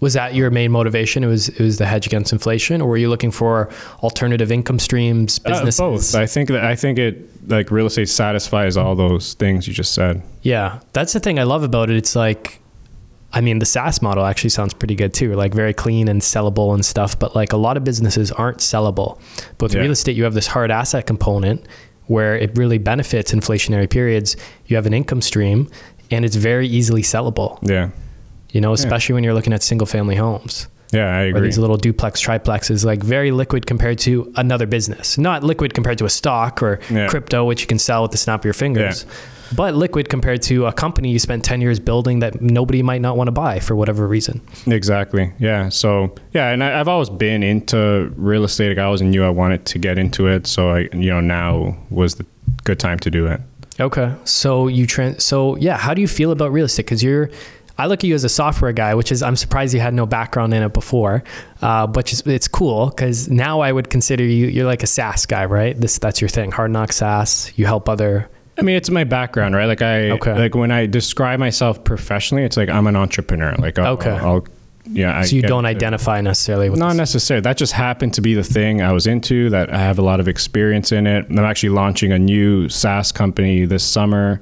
Was 0.00 0.14
that 0.14 0.34
your 0.34 0.50
main 0.50 0.70
motivation? 0.72 1.24
It 1.24 1.28
was 1.28 1.48
it 1.48 1.60
was 1.60 1.78
the 1.78 1.86
hedge 1.86 2.06
against 2.06 2.32
inflation, 2.32 2.80
or 2.82 2.88
were 2.88 2.96
you 2.96 3.08
looking 3.08 3.30
for 3.30 3.68
alternative 4.02 4.52
income 4.52 4.78
streams, 4.78 5.40
Uh, 5.44 5.70
both. 5.78 6.14
I 6.14 6.26
think 6.26 6.48
that 6.50 6.64
I 6.64 6.76
think 6.76 6.98
it 6.98 7.48
like 7.48 7.70
real 7.70 7.86
estate 7.86 8.08
satisfies 8.08 8.76
all 8.76 8.94
those 8.94 9.34
things 9.34 9.66
you 9.68 9.74
just 9.74 9.92
said. 9.92 10.22
Yeah, 10.42 10.80
that's 10.92 11.12
the 11.12 11.20
thing 11.20 11.38
I 11.38 11.44
love 11.44 11.62
about 11.62 11.90
it. 11.90 11.96
It's 11.96 12.16
like, 12.16 12.60
I 13.32 13.40
mean, 13.40 13.58
the 13.58 13.66
SaaS 13.66 14.02
model 14.02 14.24
actually 14.24 14.50
sounds 14.50 14.74
pretty 14.74 14.94
good 14.96 15.14
too, 15.14 15.34
like 15.34 15.54
very 15.54 15.72
clean 15.74 16.08
and 16.08 16.20
sellable 16.20 16.74
and 16.74 16.84
stuff. 16.84 17.18
But 17.18 17.34
like 17.36 17.52
a 17.52 17.56
lot 17.56 17.76
of 17.76 17.84
businesses 17.84 18.30
aren't 18.32 18.58
sellable. 18.58 19.18
But 19.58 19.66
with 19.66 19.74
Yeah. 19.74 19.80
real 19.82 19.92
estate, 19.92 20.16
you 20.16 20.24
have 20.24 20.34
this 20.34 20.48
hard 20.48 20.70
asset 20.70 21.06
component 21.06 21.64
where 22.06 22.36
it 22.36 22.56
really 22.56 22.78
benefits 22.78 23.32
inflationary 23.32 23.88
periods. 23.88 24.36
You 24.66 24.76
have 24.76 24.86
an 24.86 24.94
income 24.94 25.20
stream, 25.22 25.68
and 26.10 26.24
it's 26.24 26.36
very 26.36 26.68
easily 26.68 27.02
sellable. 27.02 27.58
Yeah, 27.62 27.88
You 28.50 28.60
know, 28.60 28.72
especially 28.72 29.14
when 29.14 29.24
you're 29.24 29.34
looking 29.34 29.52
at 29.52 29.62
single 29.62 29.86
family 29.86 30.16
homes. 30.16 30.68
yeah, 30.92 31.08
I 31.18 31.22
or 31.24 31.28
agree. 31.28 31.40
these 31.48 31.58
little 31.58 31.76
duplex 31.76 32.22
triplexes 32.24 32.84
like 32.84 33.02
very 33.02 33.30
liquid 33.32 33.66
compared 33.66 33.98
to 34.06 34.32
another 34.36 34.66
business 34.66 35.18
not 35.18 35.42
liquid 35.42 35.74
compared 35.74 35.98
to 35.98 36.04
a 36.04 36.08
stock 36.10 36.62
or 36.62 36.78
Yeah. 36.90 37.08
crypto 37.08 37.44
which 37.44 37.60
you 37.62 37.66
can 37.66 37.78
sell 37.78 38.02
with 38.02 38.12
the 38.12 38.18
snap 38.18 38.40
of 38.40 38.44
your 38.44 38.54
fingers 38.54 39.04
but 39.56 39.74
liquid 39.74 40.08
compared 40.08 40.42
to 40.42 40.66
a 40.66 40.72
company 40.72 41.10
you 41.10 41.18
spent 41.18 41.44
10 41.44 41.60
years 41.60 41.80
building 41.80 42.20
that 42.20 42.40
nobody 42.40 42.82
might 42.82 43.00
not 43.00 43.16
want 43.16 43.26
to 43.28 43.32
buy 43.32 43.58
for 43.58 43.74
whatever 43.74 44.06
reason 44.06 44.40
Exactly. 44.68 45.32
Yeah. 45.40 45.68
So 45.70 46.14
yeah, 46.32 46.50
and 46.52 46.62
I, 46.62 46.78
I've 46.80 46.88
always 46.88 47.10
been 47.10 47.42
into 47.42 48.12
real 48.16 48.44
estate. 48.44 48.68
Like 48.70 48.78
I 48.78 48.84
always 48.84 49.02
knew 49.02 49.24
I 49.24 49.30
wanted 49.30 49.64
to 49.66 49.78
get 49.78 49.98
into 49.98 50.28
it. 50.28 50.46
So 50.46 50.70
I, 50.70 50.78
you 50.92 51.10
know, 51.10 51.20
now 51.20 51.76
was 51.90 52.14
the 52.14 52.26
good 52.64 52.78
time 52.78 52.98
to 53.00 53.10
do 53.10 53.26
it. 53.26 53.40
okay 53.80 54.08
so 54.24 54.68
you 54.68 54.86
trans 54.86 55.22
so 55.24 55.56
yeah 55.56 55.76
how 55.76 55.92
do 55.94 56.00
you 56.00 56.08
feel 56.08 56.30
about 56.30 56.50
real 56.52 56.64
estate 56.64 56.86
because 56.86 57.02
you're 57.02 57.28
I 57.78 57.86
look 57.86 58.00
at 58.00 58.04
you 58.04 58.14
as 58.14 58.24
a 58.24 58.28
software 58.28 58.72
guy, 58.72 58.94
which 58.94 59.12
is 59.12 59.22
I'm 59.22 59.36
surprised 59.36 59.74
you 59.74 59.80
had 59.80 59.92
no 59.94 60.06
background 60.06 60.54
in 60.54 60.62
it 60.62 60.72
before, 60.72 61.22
uh, 61.62 61.86
but 61.86 62.10
it's, 62.12 62.20
it's 62.26 62.48
cool 62.48 62.88
because 62.90 63.28
now 63.28 63.60
I 63.60 63.70
would 63.72 63.90
consider 63.90 64.24
you 64.24 64.46
you're 64.46 64.64
like 64.66 64.82
a 64.82 64.86
SaaS 64.86 65.26
guy, 65.26 65.44
right? 65.44 65.78
This 65.78 65.98
that's 65.98 66.20
your 66.20 66.28
thing, 66.28 66.52
hard 66.52 66.70
knock 66.70 66.92
SaaS. 66.92 67.52
You 67.56 67.66
help 67.66 67.88
other 67.88 68.28
I 68.58 68.62
mean, 68.62 68.76
it's 68.76 68.88
my 68.88 69.04
background, 69.04 69.54
right? 69.54 69.66
Like 69.66 69.82
I, 69.82 70.12
Okay. 70.12 70.32
like 70.34 70.54
when 70.54 70.70
I 70.70 70.86
describe 70.86 71.38
myself 71.38 71.84
professionally, 71.84 72.44
it's 72.44 72.56
like 72.56 72.70
I'm 72.70 72.86
an 72.86 72.96
entrepreneur. 72.96 73.54
Like 73.58 73.78
I'll, 73.78 73.92
Okay. 73.94 74.08
I'll, 74.10 74.46
yeah. 74.86 75.18
I 75.18 75.24
so 75.24 75.36
you 75.36 75.42
don't 75.42 75.64
to- 75.64 75.68
identify 75.68 76.22
necessarily 76.22 76.70
with 76.70 76.78
Not 76.78 76.90
this. 76.90 76.96
necessarily. 76.96 77.42
That 77.42 77.58
just 77.58 77.74
happened 77.74 78.14
to 78.14 78.22
be 78.22 78.32
the 78.32 78.42
thing 78.44 78.80
I 78.80 78.92
was 78.92 79.06
into. 79.06 79.50
That 79.50 79.70
I 79.74 79.78
have 79.80 79.98
a 79.98 80.02
lot 80.02 80.20
of 80.20 80.28
experience 80.28 80.90
in 80.90 81.06
it. 81.06 81.28
And 81.28 81.38
I'm 81.38 81.44
actually 81.44 81.68
launching 81.68 82.12
a 82.12 82.18
new 82.18 82.70
SaaS 82.70 83.12
company 83.12 83.66
this 83.66 83.84
summer, 83.84 84.40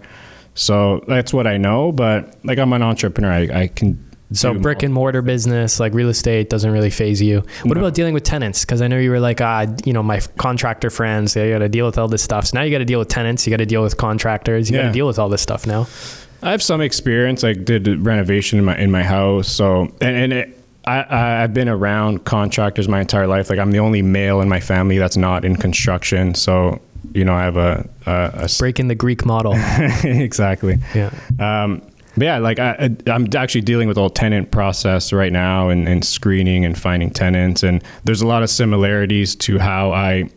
so 0.55 1.05
that's 1.09 1.33
what 1.33 1.47
I 1.47 1.57
know. 1.57 1.93
But 1.93 2.37
like 2.45 2.59
I'm 2.59 2.73
an 2.73 2.83
entrepreneur. 2.83 3.33
I, 3.33 3.63
I 3.63 3.67
can. 3.69 4.03
So 4.33 4.53
brick 4.55 4.83
and 4.83 4.93
mortar 4.93 5.23
business, 5.23 5.79
like 5.79 5.93
real 5.95 6.09
estate, 6.09 6.51
doesn't 6.51 6.71
really 6.73 6.91
phase 6.91 7.23
you. 7.23 7.45
What 7.63 7.77
No. 7.77 7.83
about 7.83 7.95
dealing 7.95 8.15
with 8.15 8.25
tenants? 8.25 8.65
Because 8.65 8.83
I 8.83 8.89
know 8.89 8.99
you 8.99 9.11
were 9.11 9.21
like, 9.21 9.41
ah, 9.41 9.67
you 9.85 9.93
know, 9.93 10.03
my 10.03 10.21
contractor 10.39 10.91
friends, 10.91 11.35
they 11.35 11.51
got 11.51 11.59
to 11.59 11.69
deal 11.69 11.87
with 11.87 11.99
all 11.99 12.09
this 12.09 12.23
stuff. 12.23 12.47
So 12.47 12.59
now 12.59 12.65
you 12.65 12.73
got 12.73 12.79
to 12.79 12.85
deal 12.85 12.99
with 12.99 13.09
tenants, 13.09 13.47
you 13.47 13.51
got 13.51 13.59
to 13.59 13.67
deal 13.67 13.83
with 13.83 13.97
contractors, 13.97 14.71
you 14.71 14.77
got 14.77 14.85
to 14.87 14.93
deal 14.93 15.07
with 15.07 15.21
all 15.21 15.29
this 15.29 15.43
stuff 15.43 15.67
now. 15.69 15.87
I 16.43 16.51
have 16.51 16.63
some 16.63 16.81
experience. 16.81 17.43
Like 17.45 17.65
did 17.65 17.87
renovation 18.05 18.59
in 18.59 18.65
my 18.65 18.77
in 18.77 18.91
my 18.91 19.05
house. 19.05 19.47
So 19.49 19.83
and 20.01 20.17
and 20.17 20.33
it, 20.33 20.59
I, 20.85 21.03
I 21.03 21.43
I've 21.45 21.55
been 21.55 21.69
around 21.69 22.25
contractors 22.25 22.89
my 22.89 23.01
entire 23.01 23.27
life. 23.29 23.51
Like 23.51 23.59
I'm 23.61 23.71
the 23.71 23.79
only 23.79 24.03
male 24.03 24.41
in 24.41 24.49
my 24.49 24.61
family 24.61 24.99
that's 24.99 25.17
not 25.17 25.45
in 25.45 25.57
construction. 25.57 26.35
So 26.35 26.81
you 27.13 27.25
know 27.25 27.35
I 27.35 27.43
have 27.45 27.57
a 27.57 27.89
a, 28.07 28.45
a 28.45 28.49
Breaking 28.59 28.89
the 28.89 28.95
Greek 28.95 29.25
model. 29.25 29.55
exactly. 30.05 30.79
yeah. 30.95 31.11
Um, 31.39 31.83
but 32.17 32.25
yeah, 32.27 32.39
like 32.39 32.61
I, 32.61 32.91
I'm 33.09 33.27
actually 33.37 33.63
dealing 33.63 33.89
with 33.89 33.99
all 33.99 34.09
tenant 34.09 34.53
process 34.53 35.13
right 35.13 35.33
now 35.33 35.69
and, 35.69 35.89
and 35.89 36.05
screening 36.05 36.65
and 36.65 36.79
finding 36.79 37.11
tenants, 37.11 37.65
and 37.65 37.83
there's 38.05 38.23
a 38.23 38.27
lot 38.27 38.45
of 38.45 38.51
similarities 38.51 39.35
to 39.37 39.59
how 39.59 39.91
I 39.93 40.31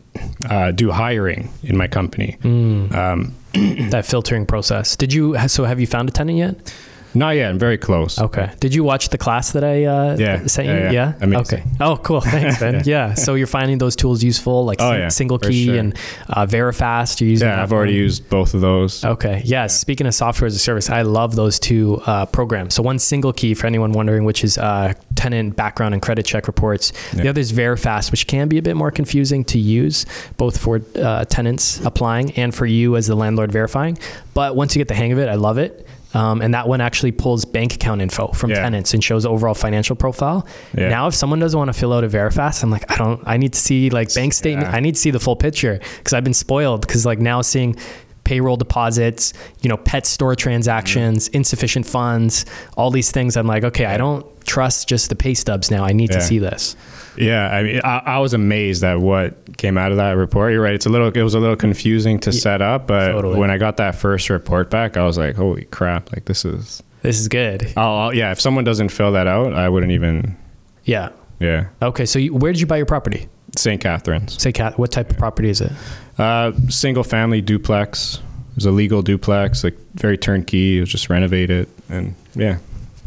uh, 0.49 0.71
do 0.71 0.91
hiring 0.91 1.53
in 1.63 1.77
my 1.77 1.87
company. 1.87 2.37
Um, 2.43 3.35
That 3.53 4.05
filtering 4.05 4.45
process. 4.45 4.95
Did 4.95 5.13
you, 5.13 5.35
so 5.47 5.65
have 5.65 5.79
you 5.79 5.87
found 5.87 6.09
a 6.09 6.11
tenant 6.11 6.37
yet? 6.37 6.73
Not 7.17 7.35
yet. 7.35 7.49
I'm 7.49 7.59
very 7.59 7.77
close. 7.77 8.19
Okay. 8.19 8.51
Did 8.59 8.73
you 8.73 8.83
watch 8.83 9.09
the 9.09 9.17
class 9.17 9.51
that 9.53 9.63
I 9.63 9.85
uh, 9.85 10.15
Yeah. 10.17 10.45
sent 10.47 10.67
you? 10.67 10.73
Yeah, 10.73 10.91
yeah. 10.91 11.13
Amazing. 11.21 11.59
Okay. 11.59 11.63
Oh, 11.81 11.97
cool. 11.97 12.21
Thanks, 12.21 12.61
man. 12.61 12.83
yeah. 12.85 13.13
So 13.15 13.35
you're 13.35 13.47
finding 13.47 13.77
those 13.79 13.95
tools 13.95 14.23
useful, 14.23 14.65
like 14.65 14.79
Oh, 14.81 14.91
yeah, 14.91 15.07
SingleKey 15.07 15.65
sure. 15.65 15.75
and 15.79 15.97
uh, 16.29 16.45
Verifast. 16.45 17.19
You're 17.21 17.29
using 17.29 17.47
Yeah, 17.47 17.61
I've 17.63 17.73
already 17.73 17.93
one? 17.93 18.01
used 18.01 18.29
both 18.29 18.53
of 18.53 18.61
those. 18.61 19.03
Okay. 19.03 19.41
Yeah. 19.45 19.67
Speaking 19.67 20.07
of 20.07 20.13
software 20.13 20.45
as 20.47 20.55
a 20.55 20.59
service, 20.59 20.89
I 20.89 21.01
love 21.01 21.35
those 21.35 21.59
two 21.59 22.01
uh, 22.05 22.25
programs. 22.27 22.75
So 22.75 22.83
one 22.83 22.97
SingleKey 22.97 23.57
for 23.57 23.67
anyone 23.67 23.91
wondering, 23.93 24.23
which 24.23 24.43
is 24.43 24.57
uh, 24.57 24.93
tenant 25.15 25.55
background 25.55 25.93
and 25.95 26.01
credit 26.01 26.25
check 26.25 26.47
reports. 26.47 26.93
The 27.13 27.27
other 27.27 27.41
is 27.41 27.51
Verifast, 27.51 28.11
which 28.11 28.27
can 28.27 28.47
be 28.47 28.57
a 28.57 28.61
bit 28.61 28.75
more 28.75 28.91
confusing 28.91 29.43
to 29.45 29.57
use, 29.59 30.05
both 30.37 30.57
for 30.57 30.81
uh, 30.95 31.25
tenants 31.25 31.83
applying 31.85 32.31
and 32.33 32.53
for 32.53 32.65
you 32.65 32.95
as 32.95 33.07
the 33.07 33.15
landlord 33.15 33.51
verifying. 33.51 33.97
But 34.33 34.55
once 34.55 34.75
you 34.75 34.79
get 34.79 34.87
the 34.87 34.93
hang 34.95 35.11
of 35.11 35.17
it, 35.19 35.27
I 35.29 35.35
love 35.35 35.57
it. 35.57 35.87
Um, 36.17 36.41
and 36.41 36.53
that 36.53 36.67
one 36.67 36.81
actually 36.81 37.11
pulls 37.11 37.45
bank 37.45 37.75
account 37.75 38.01
info 38.01 38.27
from 38.29 38.49
Yeah. 38.49 38.61
tenants 38.61 38.93
and 38.93 39.03
shows 39.03 39.25
overall 39.25 39.53
financial 39.53 39.95
profile. 39.95 40.47
Yeah. 40.75 40.89
Now, 40.89 41.07
if 41.07 41.13
someone 41.13 41.39
doesn't 41.39 41.57
want 41.57 41.69
to 41.71 41.79
fill 41.79 41.93
out 41.93 42.03
a 42.03 42.07
Verifast, 42.07 42.63
I'm 42.63 42.71
like, 42.71 42.89
I 42.91 42.95
don't. 42.97 43.21
I 43.25 43.37
need 43.37 43.53
to 43.53 43.59
see 43.59 43.89
like 43.89 44.13
bank 44.13 44.33
statement. 44.33 44.67
Yeah. 44.69 44.75
I 44.75 44.79
need 44.79 44.95
to 44.95 44.99
see 45.01 45.11
the 45.11 45.19
full 45.19 45.35
picture 45.35 45.79
because 45.97 46.13
I've 46.13 46.23
been 46.23 46.33
spoiled. 46.33 46.81
Because 46.87 47.05
like 47.05 47.19
now 47.19 47.41
seeing 47.41 47.75
payroll 48.23 48.57
deposits, 48.57 49.31
you 49.61 49.69
know, 49.69 49.77
pet 49.77 50.05
store 50.05 50.35
transactions, 50.35 51.29
insufficient 51.29 51.85
funds, 51.85 52.45
all 52.75 52.91
these 52.91 53.09
things. 53.11 53.37
I'm 53.37 53.47
like, 53.47 53.63
okay, 53.63 53.85
I 53.85 53.97
don't 53.97 54.25
trust 54.45 54.89
just 54.89 55.09
the 55.09 55.15
pay 55.15 55.33
stubs 55.33 55.71
now. 55.71 55.85
I 55.85 55.93
need 55.93 56.11
to 56.11 56.19
see 56.21 56.39
this. 56.39 56.75
Yeah, 57.17 57.47
I 57.49 57.63
mean, 57.63 57.81
I, 57.83 58.01
I 58.05 58.19
was 58.19 58.33
amazed 58.33 58.83
at 58.83 58.99
what 58.99 59.57
came 59.57 59.77
out 59.77 59.91
of 59.91 59.97
that 59.97 60.11
report. 60.11 60.53
You're 60.53 60.61
right; 60.61 60.73
it's 60.75 60.85
a 60.85 60.89
little, 60.89 61.07
it 61.07 61.21
was 61.23 61.33
a 61.33 61.39
little 61.39 61.55
confusing 61.55 62.19
to 62.21 62.31
set 62.31 62.61
up, 62.61 62.87
but 62.87 63.11
totally. 63.11 63.39
when 63.39 63.49
I 63.51 63.57
got 63.57 63.77
that 63.77 63.95
first 63.95 64.29
report 64.29 64.69
back, 64.69 64.97
I 64.97 65.03
was 65.05 65.17
like, 65.17 65.35
"Holy 65.35 65.65
crap! 65.65 66.11
Like 66.13 66.25
this 66.25 66.45
is." 66.45 66.83
This 67.03 67.19
is 67.19 67.27
good. 67.27 67.71
I'll- 67.77 68.13
yeah, 68.13 68.31
if 68.31 68.41
someone 68.41 68.63
doesn't 68.63 68.89
fill 68.89 69.11
that 69.13 69.27
out, 69.27 69.53
I 69.53 69.69
wouldn't 69.69 69.91
even. 69.91 70.35
Yeah. 70.83 71.09
Yeah, 71.39 71.67
Okay. 71.83 72.05
So 72.07 72.17
you, 72.17 72.33
where 72.33 72.51
did 72.51 72.59
you 72.59 72.65
buy 72.65 72.77
your 72.77 72.87
property? 72.87 73.27
St. 73.55 73.79
Catharines, 73.79 74.41
St. 74.41 74.55
Cat, 74.55 74.77
what 74.79 74.91
type 74.91 75.09
of 75.11 75.17
property 75.17 75.49
is 75.49 75.61
it? 75.61 75.71
uh, 76.17 76.51
single 76.69 77.03
family 77.03 77.41
duplex. 77.41 78.15
It 78.51 78.55
was 78.55 78.65
a 78.65 78.71
legal 78.71 79.03
duplex, 79.03 79.63
like 79.63 79.77
very 79.93 80.17
turnkey. 80.17 80.77
It 80.77 80.81
was 80.81 80.89
just 80.89 81.09
renovated, 81.11 81.69
and 81.89 82.15
yeah. 82.35 82.57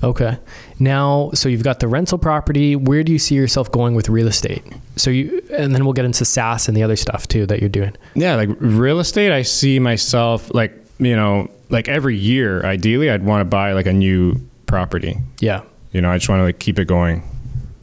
Okay. 0.05 0.39
Now, 0.81 1.31
so 1.35 1.49
you've 1.49 1.63
got 1.63 1.81
the 1.81 1.89
rental 1.89 2.19
property. 2.19 2.75
Where 2.75 3.05
do 3.05 3.13
you 3.13 3.19
see 3.19 3.35
yourself 3.35 3.71
going 3.71 3.95
with 3.95 4.09
real 4.09 4.27
estate? 4.27 4.65
So 4.97 5.11
you, 5.11 5.43
and 5.53 5.75
then 5.75 5.85
we'll 5.85 5.93
get 5.93 6.07
into 6.07 6.25
SaaS 6.25 6.69
and 6.69 6.77
the 6.77 6.83
other 6.83 6.97
stuff 6.97 7.29
too 7.29 7.47
that 7.47 7.61
you're 7.61 7.69
doing. 7.69 7.97
Yeah, 8.15 8.35
like 8.35 8.49
real 8.59 8.99
estate, 8.99 9.31
I 9.31 9.43
see 9.43 9.79
myself 9.79 10.53
like 10.55 10.73
you 11.01 11.17
know, 11.17 11.49
like 11.71 11.89
every 11.89 12.17
year, 12.17 12.65
ideally, 12.65 13.11
I'd 13.11 13.25
want 13.25 13.41
to 13.41 13.45
buy 13.45 13.73
like 13.73 13.87
a 13.87 13.93
new 13.93 14.37
property. 14.67 15.17
Yeah. 15.41 15.63
You 15.93 16.01
know, 16.01 16.11
I 16.11 16.19
just 16.19 16.29
want 16.29 16.41
to 16.41 16.45
like 16.45 16.59
keep 16.59 16.79
it 16.79 16.87
going. 16.87 17.23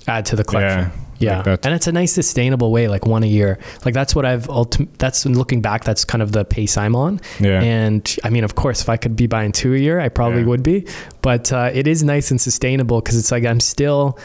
Add 0.07 0.25
to 0.27 0.35
the 0.35 0.43
collection. 0.43 0.91
Yeah, 0.91 0.91
Like, 1.19 1.65
and 1.65 1.73
it's 1.73 1.87
a 1.87 1.91
nice 1.91 2.13
sustainable 2.13 2.71
way, 2.71 2.87
like 2.87 3.05
one 3.05 3.23
a 3.23 3.27
year. 3.27 3.57
Like 3.85 3.93
that's 3.93 4.13
what 4.15 4.25
I've 4.25 4.47
ultim- 4.47 4.87
That's 4.97 5.25
looking 5.25 5.61
back, 5.61 5.83
that's 5.83 6.05
kind 6.05 6.21
of 6.21 6.31
the 6.31 6.45
pace 6.45 6.77
I'm 6.77 6.95
on. 6.95 7.19
Yeah. 7.39 7.61
And 7.61 8.15
I 8.23 8.29
mean, 8.29 8.43
of 8.43 8.55
course, 8.55 8.81
if 8.81 8.89
I 8.89 8.97
could 8.97 9.15
be 9.15 9.27
buying 9.27 9.51
two 9.51 9.73
a 9.73 9.77
year, 9.77 9.99
I 9.99 10.09
probably 10.09 10.41
Yeah. 10.41 10.47
would 10.47 10.63
be. 10.63 10.85
But 11.21 11.51
uh, 11.51 11.71
it 11.73 11.87
is 11.87 12.03
nice 12.03 12.31
and 12.31 12.39
sustainable 12.39 13.01
because 13.01 13.17
it's 13.17 13.31
like 13.31 13.45
I'm 13.45 13.59
still. 13.59 14.17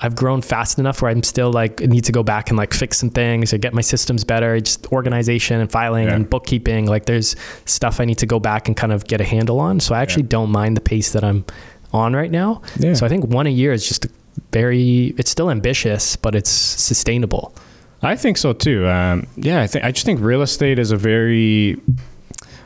I've 0.00 0.14
grown 0.14 0.42
fast 0.42 0.78
enough 0.78 1.02
where 1.02 1.10
I'm 1.10 1.24
still 1.24 1.50
like 1.52 1.80
need 1.80 2.04
to 2.04 2.12
go 2.12 2.22
back 2.22 2.50
and 2.50 2.56
like 2.56 2.72
fix 2.72 2.98
some 2.98 3.10
things 3.10 3.52
or 3.52 3.58
get 3.58 3.74
my 3.74 3.80
systems 3.80 4.22
better, 4.22 4.60
just 4.60 4.86
organization 4.92 5.60
and 5.60 5.68
filing 5.72 6.06
Yeah. 6.06 6.14
and 6.14 6.30
bookkeeping. 6.30 6.86
Like 6.86 7.06
there's 7.06 7.34
stuff 7.64 7.98
I 7.98 8.04
need 8.04 8.18
to 8.18 8.26
go 8.26 8.38
back 8.38 8.68
and 8.68 8.76
kind 8.76 8.92
of 8.92 9.08
get 9.08 9.20
a 9.20 9.24
handle 9.24 9.58
on. 9.58 9.80
So 9.80 9.96
I 9.96 10.00
actually 10.02 10.22
don't 10.22 10.50
mind 10.52 10.76
the 10.76 10.80
pace 10.80 11.10
that 11.14 11.24
I'm 11.24 11.44
on 11.92 12.14
right 12.14 12.30
now. 12.30 12.62
Yeah. 12.78 12.94
So 12.94 13.06
I 13.06 13.08
think 13.08 13.24
one 13.24 13.48
a 13.48 13.50
year 13.50 13.72
is 13.72 13.88
just 13.88 14.06
very. 14.52 15.14
It's 15.18 15.30
still 15.30 15.50
ambitious, 15.50 16.16
but 16.16 16.34
it's 16.34 16.50
sustainable. 16.50 17.54
I 18.02 18.14
think 18.16 18.36
so 18.38 18.52
too. 18.52 18.86
Um, 18.88 19.26
yeah, 19.36 19.60
I 19.60 19.66
think 19.66 19.84
I 19.84 19.90
just 19.92 20.06
think 20.06 20.20
real 20.20 20.42
estate 20.42 20.78
is 20.78 20.90
a 20.90 20.96
very. 20.96 21.80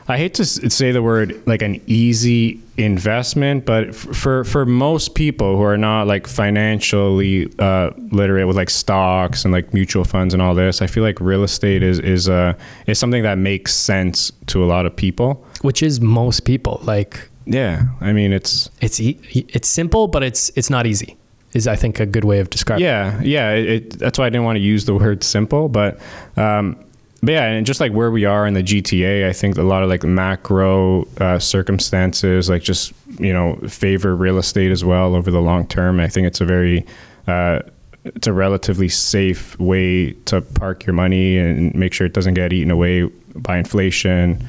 I 0.05 0.17
hate 0.17 0.33
to 0.33 0.43
say 0.45 0.91
the 0.91 1.01
word 1.01 1.41
like 1.47 1.61
an 1.61 1.79
easy 1.87 2.59
investment, 2.77 3.65
but 3.65 3.95
for 3.95 4.43
for 4.43 4.65
most 4.65 5.15
people 5.15 5.55
who 5.55 5.63
are 5.63 5.77
not 5.77 6.07
like 6.07 6.27
financially 6.27 7.49
uh, 7.57 7.91
literate 8.11 8.45
with 8.45 8.57
like 8.57 8.69
stocks 8.69 9.45
and 9.45 9.53
like 9.53 9.73
mutual 9.73 10.03
funds 10.03 10.33
and 10.33 10.43
all 10.43 10.55
this, 10.55 10.81
I 10.81 10.87
feel 10.87 11.03
like 11.03 11.21
real 11.21 11.43
estate 11.43 11.83
is 11.83 11.99
is 11.99 12.27
uh, 12.27 12.53
is 12.85 12.99
something 12.99 13.23
that 13.23 13.37
makes 13.37 13.73
sense 13.73 14.31
to 14.47 14.63
a 14.63 14.67
lot 14.67 14.85
of 14.85 14.93
people. 14.95 15.45
which 15.61 15.81
is 15.81 16.01
most 16.01 16.41
people. 16.41 16.79
Like 16.83 17.29
Yeah, 17.45 17.83
I 18.01 18.11
mean 18.11 18.33
it's 18.33 18.69
it's 18.81 18.99
e- 18.99 19.19
it's 19.31 19.69
simple, 19.69 20.07
but 20.09 20.21
it's 20.21 20.51
it's 20.55 20.69
not 20.69 20.85
easy. 20.85 21.15
Is 21.53 21.67
I 21.67 21.75
think 21.75 21.99
a 21.99 22.05
good 22.05 22.23
way 22.23 22.39
of 22.39 22.49
describing. 22.49 22.83
Yeah, 22.83 23.21
yeah. 23.21 23.51
It, 23.51 23.69
it, 23.69 23.99
that's 23.99 24.17
why 24.17 24.25
I 24.25 24.29
didn't 24.29 24.45
want 24.45 24.55
to 24.55 24.61
use 24.61 24.85
the 24.85 24.95
word 24.95 25.23
simple, 25.23 25.69
but 25.69 25.99
um, 26.35 26.83
but 27.21 27.31
yeah, 27.31 27.45
and 27.45 27.65
just 27.65 27.79
like 27.79 27.93
where 27.93 28.11
we 28.11 28.25
are 28.25 28.45
in 28.45 28.53
the 28.53 28.63
GTA, 28.63 29.29
I 29.29 29.33
think 29.33 29.57
a 29.57 29.63
lot 29.63 29.81
of 29.81 29.89
like 29.89 30.03
macro 30.03 31.07
uh, 31.19 31.39
circumstances, 31.39 32.49
like 32.49 32.63
just 32.63 32.91
you 33.19 33.31
know, 33.31 33.55
favor 33.67 34.15
real 34.15 34.37
estate 34.37 34.71
as 34.71 34.83
well 34.83 35.15
over 35.15 35.31
the 35.31 35.41
long 35.41 35.67
term. 35.67 35.99
I 35.99 36.07
think 36.07 36.27
it's 36.27 36.41
a 36.41 36.45
very 36.45 36.85
uh, 37.27 37.59
it's 38.03 38.27
a 38.27 38.33
relatively 38.33 38.89
safe 38.89 39.57
way 39.59 40.11
to 40.25 40.41
park 40.41 40.85
your 40.85 40.93
money 40.93 41.37
and 41.37 41.73
make 41.73 41.93
sure 41.93 42.05
it 42.05 42.13
doesn't 42.13 42.33
get 42.33 42.51
eaten 42.51 42.71
away 42.71 43.03
by 43.35 43.57
inflation. 43.57 44.45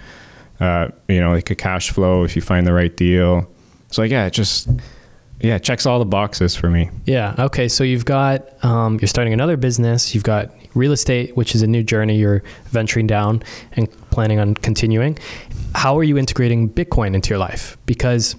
Uh, 0.60 0.88
you 1.08 1.20
know, 1.20 1.32
like 1.32 1.50
a 1.50 1.54
cash 1.54 1.90
flow 1.90 2.24
if 2.24 2.34
you 2.34 2.42
find 2.42 2.66
the 2.66 2.72
right 2.72 2.96
deal. 2.96 3.48
So 3.90 4.02
like, 4.02 4.10
yeah, 4.10 4.26
it 4.26 4.32
just 4.32 4.68
yeah, 5.44 5.58
checks 5.58 5.84
all 5.84 5.98
the 5.98 6.06
boxes 6.06 6.56
for 6.56 6.70
me. 6.70 6.90
Yeah. 7.04 7.34
Okay. 7.38 7.68
So 7.68 7.84
you've 7.84 8.06
got 8.06 8.64
um, 8.64 8.98
you're 9.00 9.08
starting 9.08 9.34
another 9.34 9.56
business. 9.56 10.14
You've 10.14 10.24
got 10.24 10.50
real 10.74 10.92
estate, 10.92 11.36
which 11.36 11.54
is 11.54 11.62
a 11.62 11.66
new 11.66 11.82
journey 11.82 12.16
you're 12.16 12.42
venturing 12.70 13.06
down 13.06 13.42
and 13.72 13.90
planning 14.10 14.38
on 14.38 14.54
continuing. 14.54 15.18
How 15.74 15.98
are 15.98 16.02
you 16.02 16.16
integrating 16.16 16.70
Bitcoin 16.70 17.14
into 17.14 17.28
your 17.28 17.38
life? 17.38 17.76
Because 17.84 18.36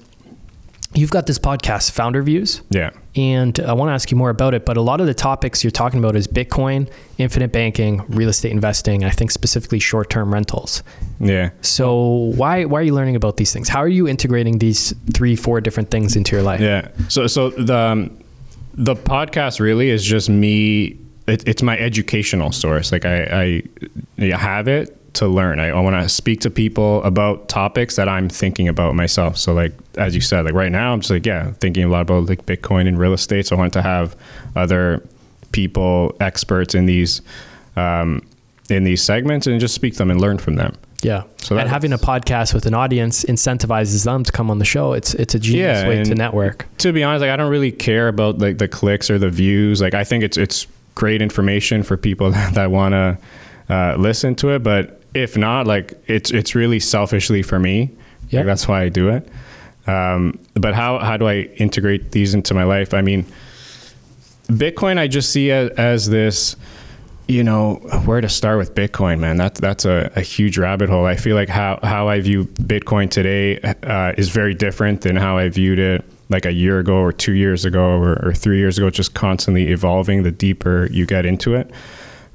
you've 0.95 1.11
got 1.11 1.27
this 1.27 1.37
podcast, 1.37 1.91
Founder 1.91 2.21
Views, 2.23 2.61
Yeah. 2.69 2.91
and 3.15 3.59
I 3.59 3.73
want 3.73 3.89
to 3.89 3.93
ask 3.93 4.09
you 4.11 4.17
more 4.17 4.29
about 4.29 4.53
it. 4.53 4.65
But 4.65 4.77
a 4.77 4.81
lot 4.81 5.01
of 5.01 5.07
the 5.07 5.13
topics 5.13 5.63
you're 5.63 5.71
talking 5.71 5.99
about 5.99 6.15
is 6.15 6.27
Bitcoin, 6.27 6.89
infinite 7.17 7.51
banking, 7.51 8.03
real 8.09 8.29
estate 8.29 8.51
investing. 8.51 9.03
I 9.03 9.09
think 9.09 9.31
specifically 9.31 9.79
short-term 9.79 10.33
rentals. 10.33 10.83
Yeah. 11.19 11.49
So 11.61 12.33
why 12.35 12.65
why 12.65 12.79
are 12.79 12.83
you 12.83 12.93
learning 12.93 13.15
about 13.15 13.37
these 13.37 13.51
things? 13.53 13.69
How 13.69 13.79
are 13.79 13.87
you 13.87 14.07
integrating 14.07 14.59
these 14.59 14.93
three, 15.13 15.35
four 15.35 15.61
different 15.61 15.91
things 15.91 16.15
into 16.15 16.35
your 16.35 16.43
life? 16.43 16.61
Yeah. 16.61 16.87
So 17.09 17.27
so 17.27 17.49
the 17.49 17.75
um, 17.77 18.17
the 18.73 18.95
podcast 18.95 19.59
really 19.59 19.89
is 19.89 20.03
just 20.03 20.29
me. 20.29 20.97
It, 21.27 21.47
it's 21.47 21.63
my 21.63 21.77
educational 21.79 22.51
source. 22.51 22.91
Like 22.91 23.03
I, 23.05 23.63
I, 24.19 24.23
I 24.23 24.37
have 24.37 24.67
it 24.67 24.95
to 25.15 25.27
learn. 25.27 25.59
I, 25.59 25.69
I 25.69 25.79
want 25.79 26.01
to 26.01 26.07
speak 26.09 26.41
to 26.41 26.49
people 26.49 27.03
about 27.03 27.47
topics 27.49 27.95
that 27.95 28.07
I'm 28.07 28.29
thinking 28.29 28.67
about 28.67 28.95
myself. 28.95 29.37
So 29.37 29.53
like 29.53 29.73
as 29.97 30.15
you 30.15 30.21
said, 30.21 30.45
like 30.45 30.53
right 30.53 30.71
now 30.71 30.93
I'm 30.93 30.99
just 31.01 31.11
like 31.11 31.25
yeah, 31.25 31.51
thinking 31.53 31.83
a 31.83 31.87
lot 31.89 32.01
about 32.01 32.27
like 32.27 32.45
Bitcoin 32.45 32.87
and 32.87 32.97
real 32.99 33.13
estate. 33.13 33.47
So 33.47 33.55
I 33.55 33.59
want 33.59 33.73
to 33.73 33.81
have 33.81 34.15
other 34.55 35.01
people, 35.51 36.15
experts 36.19 36.75
in 36.75 36.85
these 36.85 37.21
um, 37.75 38.21
in 38.69 38.83
these 38.83 39.01
segments, 39.01 39.47
and 39.47 39.59
just 39.59 39.73
speak 39.75 39.93
to 39.93 39.99
them 39.99 40.11
and 40.11 40.19
learn 40.19 40.37
from 40.37 40.55
them. 40.55 40.75
Yeah. 41.01 41.23
So 41.37 41.57
and 41.57 41.69
having 41.69 41.93
a 41.93 41.97
podcast 41.97 42.53
with 42.53 42.65
an 42.65 42.73
audience 42.73 43.23
incentivizes 43.25 44.05
them 44.05 44.23
to 44.23 44.31
come 44.31 44.49
on 44.49 44.59
the 44.59 44.65
show. 44.65 44.93
It's 44.93 45.13
it's 45.13 45.35
a 45.35 45.39
genius 45.39 45.81
Yeah, 45.83 45.87
way 45.87 46.03
to 46.03 46.15
network. 46.15 46.65
to 46.79 46.91
be 46.91 47.03
honest, 47.03 47.21
like 47.21 47.29
I 47.29 47.35
don't 47.35 47.51
really 47.51 47.71
care 47.71 48.07
about 48.07 48.39
like 48.39 48.57
the 48.57 48.67
clicks 48.67 49.09
or 49.09 49.19
the 49.19 49.29
views. 49.29 49.81
Like 49.81 49.93
I 49.93 50.03
think 50.03 50.23
it's 50.23 50.37
it's 50.37 50.67
great 50.95 51.21
information 51.21 51.83
for 51.83 51.95
people 51.97 52.31
that, 52.37 52.53
that 52.55 52.71
want 52.71 52.93
to 52.93 53.17
uh, 53.69 53.95
listen 53.97 54.35
to 54.35 54.49
it. 54.55 54.63
But 54.63 55.01
if 55.15 55.37
not, 55.37 55.65
like 55.65 55.93
it's 56.07 56.31
it's 56.31 56.53
really 56.53 56.79
selfishly 56.79 57.41
for 57.41 57.57
me. 57.57 57.91
Yeah. 58.29 58.39
Like, 58.39 58.47
that's 58.47 58.67
why 58.67 58.81
I 58.81 58.89
do 58.89 59.09
it. 59.09 59.27
Um, 59.87 60.39
but 60.55 60.73
how 60.73 60.99
how 60.99 61.17
do 61.17 61.27
I 61.27 61.41
integrate 61.57 62.11
these 62.11 62.33
into 62.33 62.53
my 62.53 62.63
life? 62.63 62.93
I 62.93 63.01
mean, 63.01 63.25
Bitcoin 64.47 64.97
I 64.97 65.07
just 65.07 65.31
see 65.31 65.51
as, 65.51 65.69
as 65.71 66.09
this. 66.09 66.55
You 67.27 67.43
know 67.43 67.77
where 68.05 68.21
to 68.21 68.29
start 68.29 68.59
with 68.59 68.75
Bitcoin, 68.75 69.17
man. 69.19 69.37
That's 69.37 69.59
that's 69.59 69.83
a, 69.83 70.11
a 70.15 70.21
huge 70.21 70.59
rabbit 70.59 70.89
hole. 70.89 71.05
I 71.05 71.15
feel 71.15 71.35
like 71.35 71.49
how 71.49 71.79
how 71.81 72.07
I 72.07 72.19
view 72.19 72.45
Bitcoin 72.45 73.09
today 73.09 73.59
uh, 73.81 74.13
is 74.15 74.29
very 74.29 74.53
different 74.53 75.01
than 75.01 75.15
how 75.15 75.35
I 75.35 75.49
viewed 75.49 75.79
it 75.79 76.05
like 76.29 76.45
a 76.45 76.51
year 76.51 76.77
ago 76.77 76.97
or 76.97 77.11
two 77.11 77.33
years 77.33 77.65
ago 77.65 77.81
or, 77.81 78.23
or 78.23 78.31
three 78.33 78.59
years 78.59 78.77
ago. 78.77 78.91
Just 78.91 79.15
constantly 79.15 79.69
evolving. 79.69 80.21
The 80.21 80.31
deeper 80.31 80.87
you 80.91 81.07
get 81.07 81.25
into 81.25 81.55
it, 81.55 81.71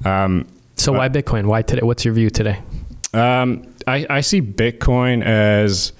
um, 0.03 0.45
So 0.81 0.93
why 0.93 1.09
Bitcoin? 1.09 1.45
Why 1.45 1.61
today? 1.61 1.83
What's 1.83 2.03
your 2.03 2.15
view 2.15 2.31
today? 2.31 2.59
um, 3.13 3.71
I, 3.85 4.07
I 4.09 4.21
see 4.21 4.41
Bitcoin 4.41 5.23
as 5.23 5.93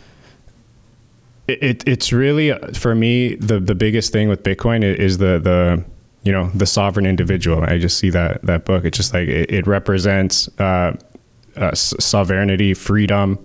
it, 1.47 1.61
it, 1.61 1.87
it's 1.87 2.11
really 2.11 2.51
uh, 2.51 2.71
for 2.73 2.95
me 2.95 3.35
the 3.35 3.59
the 3.59 3.75
biggest 3.75 4.11
thing 4.11 4.27
with 4.27 4.41
Bitcoin 4.41 4.83
is 4.83 5.19
the 5.19 5.39
the 5.39 5.83
you 6.23 6.31
know 6.31 6.49
the 6.55 6.65
sovereign 6.65 7.05
individual. 7.05 7.63
I 7.63 7.77
just 7.77 7.99
see 7.99 8.09
that 8.09 8.41
that 8.43 8.65
book. 8.65 8.83
It's 8.83 8.97
just 8.97 9.13
like 9.13 9.27
it, 9.27 9.51
it 9.51 9.67
represents 9.67 10.49
uh, 10.59 10.97
uh, 11.55 11.75
sovereignty, 11.75 12.73
freedom, 12.73 13.37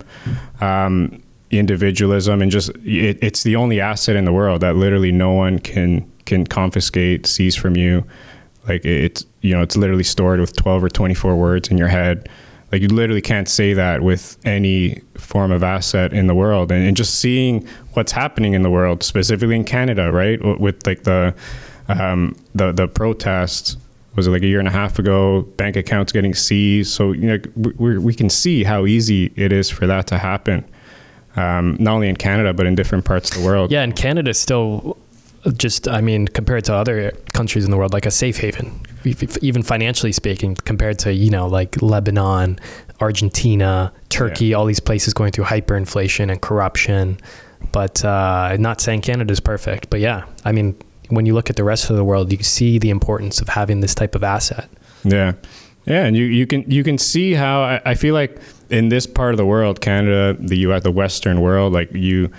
um, 0.59 1.21
individualism, 1.51 2.41
and 2.41 2.49
just 2.49 2.69
it, 2.83 3.19
it's 3.21 3.43
the 3.43 3.55
only 3.55 3.79
asset 3.79 4.15
in 4.15 4.25
the 4.25 4.33
world 4.33 4.61
that 4.61 4.75
literally 4.75 5.11
no 5.11 5.33
one 5.33 5.59
can 5.59 6.11
can 6.25 6.47
confiscate, 6.47 7.27
seize 7.27 7.55
from 7.55 7.75
you. 7.75 8.05
Like 8.67 8.85
it's 8.85 9.25
you 9.41 9.53
know 9.53 9.61
it's 9.61 9.77
literally 9.77 10.03
stored 10.03 10.39
with 10.39 10.55
twelve 10.55 10.83
or 10.83 10.89
twenty 10.89 11.13
four 11.13 11.35
words 11.35 11.69
in 11.69 11.77
your 11.77 11.87
head. 11.87 12.29
Like 12.71 12.81
you 12.81 12.89
literally 12.89 13.21
can't 13.21 13.47
say 13.47 13.73
that 13.73 14.01
with 14.01 14.37
any 14.43 15.01
form 15.15 15.51
of 15.51 15.63
asset 15.63 16.11
in 16.11 16.27
the 16.27 16.35
world, 16.35 16.71
and, 16.71 16.85
and 16.85 16.97
just 16.97 17.19
seeing 17.19 17.65
what's 17.93 18.11
happening 18.11 18.53
in 18.53 18.61
the 18.61 18.69
world, 18.69 19.03
specifically 19.03 19.55
in 19.55 19.63
Canada, 19.63 20.11
right? 20.11 20.59
With, 20.59 20.85
like 20.85 21.03
the 21.03 21.33
um, 21.87 22.35
the 22.55 22.73
the 22.73 22.87
protests 22.87 23.77
was 24.15 24.27
it 24.27 24.31
like 24.31 24.41
a 24.41 24.47
year 24.47 24.59
and 24.59 24.67
a 24.67 24.71
half 24.71 24.99
ago? 24.99 25.43
Bank 25.57 25.75
accounts 25.75 26.11
getting 26.11 26.33
seized. 26.33 26.91
So 26.91 27.13
you 27.13 27.27
know 27.27 27.39
we, 27.77 27.97
we 27.99 28.13
can 28.13 28.29
see 28.29 28.63
how 28.63 28.85
easy 28.85 29.31
it 29.35 29.53
is 29.53 29.69
for 29.69 29.87
that 29.87 30.07
to 30.07 30.17
happen, 30.17 30.65
um, 31.37 31.77
not 31.79 31.93
only 31.93 32.09
in 32.09 32.17
Canada 32.17 32.53
but 32.53 32.65
in 32.65 32.75
different 32.75 33.05
parts 33.05 33.31
of 33.31 33.41
the 33.41 33.45
world. 33.47 33.71
Yeah, 33.71 33.83
and 33.83 33.95
Canada's 33.95 34.39
still 34.39 34.97
just, 35.51 35.87
I 35.87 36.01
mean, 36.01 36.27
compared 36.27 36.65
to 36.65 36.73
other 36.73 37.11
countries 37.33 37.65
in 37.65 37.71
the 37.71 37.77
world, 37.77 37.93
like 37.93 38.05
a 38.05 38.11
safe 38.11 38.37
haven, 38.37 38.81
even 39.41 39.63
financially 39.63 40.11
speaking, 40.11 40.55
compared 40.55 40.99
to, 40.99 41.13
you 41.13 41.29
know, 41.29 41.47
like 41.47 41.81
Lebanon, 41.81 42.59
Argentina, 42.99 43.93
Turkey, 44.09 44.53
all 44.53 44.65
these 44.65 44.79
places 44.79 45.13
going 45.13 45.31
through 45.31 45.45
hyperinflation 45.45 46.31
and 46.31 46.41
corruption. 46.41 47.17
But 47.71 48.03
uh, 48.03 48.55
not 48.59 48.81
saying 48.81 49.01
Canada's 49.01 49.39
perfect, 49.39 49.89
but 49.89 49.99
yeah, 49.99 50.25
I 50.45 50.51
mean, 50.51 50.75
when 51.09 51.25
you 51.25 51.33
look 51.33 51.49
at 51.49 51.55
the 51.55 51.63
rest 51.63 51.89
of 51.89 51.95
the 51.95 52.03
world, 52.03 52.31
you 52.31 52.41
see 52.43 52.79
the 52.79 52.89
importance 52.89 53.41
of 53.41 53.49
having 53.49 53.79
this 53.79 53.95
type 53.95 54.15
of 54.15 54.23
asset. 54.23 54.69
Yeah, 55.03 55.33
yeah, 55.85 56.05
and 56.05 56.15
you, 56.15 56.25
you 56.25 56.45
can 56.45 56.69
you 56.69 56.83
can 56.83 56.97
see 56.97 57.33
how 57.33 57.61
I, 57.61 57.81
I 57.85 57.95
feel 57.95 58.13
like 58.13 58.37
in 58.69 58.89
this 58.89 59.07
part 59.07 59.33
of 59.33 59.37
the 59.37 59.45
world, 59.45 59.79
Canada, 59.79 60.37
the 60.39 60.57
U.S., 60.59 60.83
the 60.83 60.91
Western 60.91 61.41
world, 61.41 61.73
like 61.73 61.91
you 61.93 62.29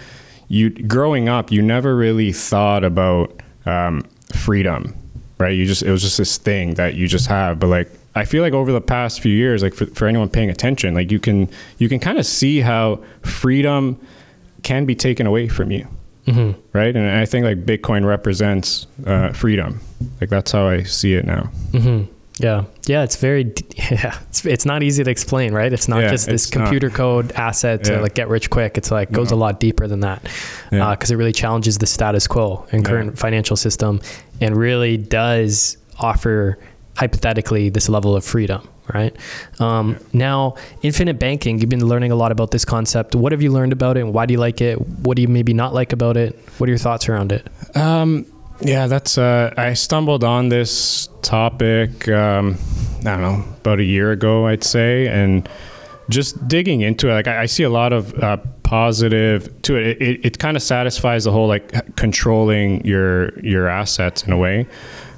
you 0.49 0.71
growing 0.71 1.29
up, 1.29 1.51
you 1.53 1.63
never 1.63 1.95
really 1.97 2.33
thought 2.33 2.85
about 2.85 3.41
um, 3.67 4.03
freedom, 4.35 4.95
right? 5.39 5.55
You 5.57 5.67
just 5.67 5.83
it 5.83 5.91
was 5.91 6.03
just 6.03 6.19
this 6.19 6.37
thing 6.39 6.75
that 6.75 6.95
you 6.95 7.07
just 7.09 7.27
have, 7.29 7.59
but 7.59 7.69
like. 7.69 7.91
I 8.15 8.25
feel 8.25 8.43
like 8.43 8.53
over 8.53 8.73
the 8.73 8.81
past 8.81 9.21
few 9.21 9.33
years, 9.33 9.63
like 9.63 9.75
for, 9.75 9.87
for 9.87 10.09
anyone 10.09 10.29
paying 10.29 10.51
attention, 10.51 10.93
like 10.93 11.13
you 11.13 11.21
can 11.21 11.49
you 11.77 11.89
can 11.89 12.01
kind 12.01 12.19
of 12.19 12.27
see 12.27 12.61
how 12.61 13.01
freedom 13.23 13.97
can 14.65 14.87
be 14.87 14.97
taken 14.97 15.25
away 15.25 15.47
from 15.47 15.71
you, 15.71 15.87
Mm-hmm. 16.27 16.59
right? 16.77 16.97
And 16.97 17.09
I 17.09 17.25
think 17.27 17.45
like 17.45 17.65
Bitcoin 17.65 18.05
represents 18.05 18.89
uh, 19.07 19.33
freedom. 19.35 19.81
Like 20.21 20.31
that's 20.31 20.51
how 20.51 20.67
I 20.67 20.83
see 20.83 21.15
it 21.15 21.27
now. 21.27 21.49
Mm-hmm. 21.71 22.13
Yeah, 22.41 22.65
yeah, 22.87 23.03
it's 23.03 23.17
very 23.17 23.53
yeah. 23.77 24.19
It's, 24.29 24.45
it's 24.47 24.65
not 24.65 24.83
easy 24.83 25.03
to 25.05 25.11
explain, 25.11 25.53
right? 25.53 25.73
It's 25.73 25.89
not 25.89 26.03
Yeah, 26.03 26.11
just 26.11 26.27
this 26.27 26.45
it's 26.47 26.55
not. 26.55 26.63
computer 26.65 26.89
code 26.91 27.33
asset 27.33 27.85
to 27.85 27.93
Yeah. 27.95 28.01
like 28.01 28.15
get 28.15 28.29
rich 28.29 28.49
quick. 28.51 28.79
It's 28.79 28.91
like 28.91 29.11
goes 29.11 29.31
a 29.33 29.37
lot 29.37 29.59
deeper 29.61 29.87
than 29.89 30.01
that 30.01 30.23
Yeah. 30.71 30.91
because 30.95 31.11
it 31.11 31.17
really 31.17 31.33
challenges 31.33 31.79
the 31.79 31.87
status 31.87 32.27
quo 32.27 32.65
and 32.73 32.83
Yeah. 32.83 32.89
current 32.91 33.19
financial 33.19 33.57
system, 33.57 34.01
and 34.41 34.57
really 34.57 34.97
does 34.97 35.77
offer 35.99 36.59
hypothetically 36.97 37.69
this 37.71 37.89
level 37.89 38.17
of 38.17 38.25
freedom, 38.25 38.69
right? 38.93 39.15
Um, 39.61 39.97
Now, 40.13 40.55
infinite 40.83 41.19
banking, 41.19 41.59
you've 41.61 41.69
been 41.71 41.87
learning 41.87 42.11
a 42.13 42.17
lot 42.17 42.33
about 42.33 42.51
this 42.51 42.65
concept. 42.65 43.15
What 43.15 43.31
have 43.33 43.41
you 43.43 43.53
learned 43.53 43.73
about 43.73 43.97
it? 43.97 44.01
And 44.01 44.13
why 44.13 44.27
do 44.27 44.33
you 44.33 44.41
like 44.41 44.61
it? 44.61 44.77
What 45.05 45.15
do 45.17 45.23
you 45.23 45.29
maybe 45.29 45.53
not 45.55 45.75
like 45.75 45.93
about 45.93 46.17
it? 46.17 46.39
What 46.59 46.69
are 46.69 46.71
your 46.71 46.79
thoughts 46.79 47.09
around 47.09 47.31
it? 47.33 47.47
Um, 47.77 48.27
yeah, 48.61 48.87
that's. 48.87 49.19
Uh, 49.19 49.53
I 49.57 49.75
stumbled 49.75 50.25
on 50.25 50.49
this 50.49 51.09
topic. 51.23 52.09
Um, 52.09 52.57
I 53.01 53.17
don't 53.17 53.23
know 53.23 53.45
about 53.61 53.79
a 53.79 53.85
year 53.85 54.13
ago, 54.13 54.47
I'd 54.47 54.65
say, 54.65 55.07
and 55.07 55.49
just 56.09 56.49
digging 56.49 56.81
into 56.81 57.09
it. 57.09 57.13
Like 57.13 57.29
I, 57.29 57.43
I 57.43 57.47
see 57.47 57.63
a 57.63 57.71
lot 57.71 57.93
of 57.93 58.15
uh, 58.23 58.39
positive 58.63 59.63
to 59.63 59.77
it. 59.77 59.87
It, 59.87 60.03
it, 60.03 60.27
it 60.27 60.39
kind 60.39 60.57
of 60.57 60.63
satisfies 60.63 61.25
the 61.25 61.33
whole 61.33 61.49
like 61.49 61.97
controlling 61.97 62.85
your 62.85 63.39
your 63.41 63.69
assets 63.69 64.25
in 64.25 64.33
a 64.33 64.37
way. 64.37 64.67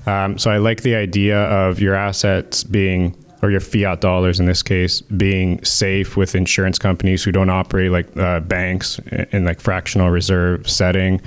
Um, 0.06 0.38
so 0.38 0.50
I 0.50 0.58
like 0.58 0.82
the 0.82 0.94
idea 0.94 1.38
of 1.38 1.80
your 1.80 1.94
assets 1.94 2.64
being 2.64 3.16
or 3.42 3.50
your 3.50 3.60
fiat 3.60 4.00
dollars 4.00 4.38
in 4.38 4.46
this 4.46 4.62
case 4.62 5.00
being 5.00 5.62
safe 5.64 6.16
with 6.16 6.34
insurance 6.34 6.78
companies 6.78 7.24
who 7.24 7.32
don't 7.32 7.48
operate 7.48 7.90
like 7.90 8.14
uh, 8.16 8.40
banks 8.40 8.98
in, 9.10 9.26
in 9.32 9.44
like 9.44 9.60
fractional 9.60 10.10
reserve 10.10 10.68
setting. 10.68 11.20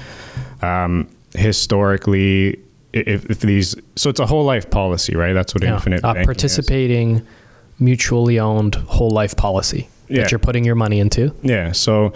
Um, 0.61 1.07
historically, 1.35 2.59
if, 2.93 3.25
if 3.29 3.39
these 3.39 3.75
so 3.95 4.09
it's 4.09 4.19
a 4.19 4.25
whole 4.25 4.43
life 4.43 4.69
policy, 4.69 5.15
right? 5.15 5.33
That's 5.33 5.53
what 5.53 5.63
Yeah. 5.63 5.73
infinite 5.75 6.03
Uh, 6.03 6.13
banking 6.13 6.21
is. 6.21 6.25
participating, 6.25 7.21
mutually 7.79 8.39
owned 8.39 8.75
whole 8.75 9.09
life 9.11 9.35
policy 9.35 9.87
Yeah. 10.09 10.21
that 10.23 10.31
you're 10.31 10.39
putting 10.39 10.63
your 10.63 10.75
money 10.75 10.99
into. 10.99 11.33
Yeah, 11.41 11.71
so 11.71 12.13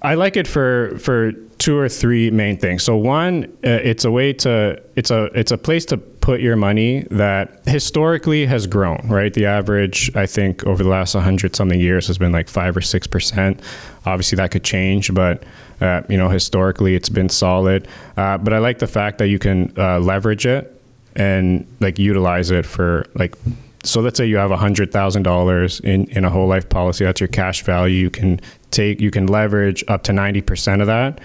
I 0.00 0.14
like 0.14 0.36
it 0.36 0.46
for 0.46 0.96
for 0.98 1.32
two 1.62 1.78
or 1.78 1.88
three 1.88 2.28
main 2.28 2.56
things. 2.56 2.82
So 2.82 2.96
one, 2.96 3.44
uh, 3.64 3.70
it's 3.70 4.04
a 4.04 4.10
way 4.10 4.32
to 4.32 4.82
it's 4.96 5.12
a 5.12 5.26
it's 5.26 5.52
a 5.52 5.58
place 5.58 5.84
to 5.86 5.96
put 5.96 6.40
your 6.40 6.56
money 6.56 7.06
that 7.12 7.64
historically 7.66 8.46
has 8.46 8.66
grown. 8.66 9.00
Right, 9.08 9.32
the 9.32 9.46
average 9.46 10.10
I 10.16 10.26
think 10.26 10.64
over 10.64 10.82
the 10.82 10.88
last 10.88 11.12
hundred 11.12 11.54
something 11.54 11.78
years 11.78 12.08
has 12.08 12.18
been 12.18 12.32
like 12.32 12.48
five 12.48 12.76
or 12.76 12.80
six 12.80 13.06
percent. 13.06 13.60
Obviously, 14.04 14.36
that 14.36 14.50
could 14.50 14.64
change, 14.64 15.14
but 15.14 15.44
uh, 15.80 16.02
you 16.08 16.18
know 16.18 16.28
historically 16.28 16.96
it's 16.96 17.08
been 17.08 17.28
solid. 17.28 17.86
Uh, 18.16 18.38
but 18.38 18.52
I 18.52 18.58
like 18.58 18.80
the 18.80 18.88
fact 18.88 19.18
that 19.18 19.28
you 19.28 19.38
can 19.38 19.72
uh, 19.78 20.00
leverage 20.00 20.46
it 20.46 20.82
and 21.14 21.64
like 21.78 21.96
utilize 21.96 22.50
it 22.50 22.66
for 22.66 23.06
like 23.14 23.36
so 23.84 24.00
let's 24.00 24.16
say 24.16 24.24
you 24.24 24.36
have 24.36 24.50
$100000 24.50 25.80
in, 25.80 26.04
in 26.10 26.24
a 26.24 26.30
whole 26.30 26.46
life 26.46 26.68
policy 26.68 27.04
that's 27.04 27.20
your 27.20 27.28
cash 27.28 27.64
value 27.64 27.96
you 27.96 28.08
can 28.08 28.40
take 28.70 29.00
you 29.00 29.10
can 29.10 29.26
leverage 29.26 29.84
up 29.88 30.04
to 30.04 30.12
90% 30.12 30.80
of 30.80 30.86
that 30.86 31.20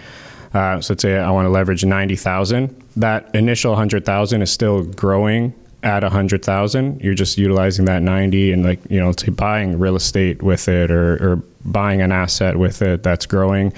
uh, 0.58 0.82
so 0.82 0.94
let's 0.94 1.02
say 1.02 1.18
i 1.18 1.30
want 1.30 1.46
to 1.46 1.50
leverage 1.50 1.84
90000 1.84 2.84
that 2.96 3.34
initial 3.36 3.72
100000 3.72 4.42
is 4.42 4.52
still 4.52 4.84
growing 4.84 5.54
at 5.84 6.04
100000 6.04 7.00
you're 7.02 7.14
just 7.14 7.38
utilizing 7.38 7.86
that 7.86 8.02
90 8.02 8.52
and 8.52 8.64
like 8.64 8.80
you 8.90 9.00
know 9.00 9.12
say 9.12 9.30
buying 9.30 9.80
real 9.80 9.96
estate 9.96 10.42
with 10.42 10.68
it 10.68 10.92
or, 10.92 11.14
or 11.24 11.36
buying 11.66 12.02
an 12.02 12.12
asset 12.12 12.58
with 12.58 12.82
it 12.82 13.04
that's 13.04 13.26
growing 13.26 13.72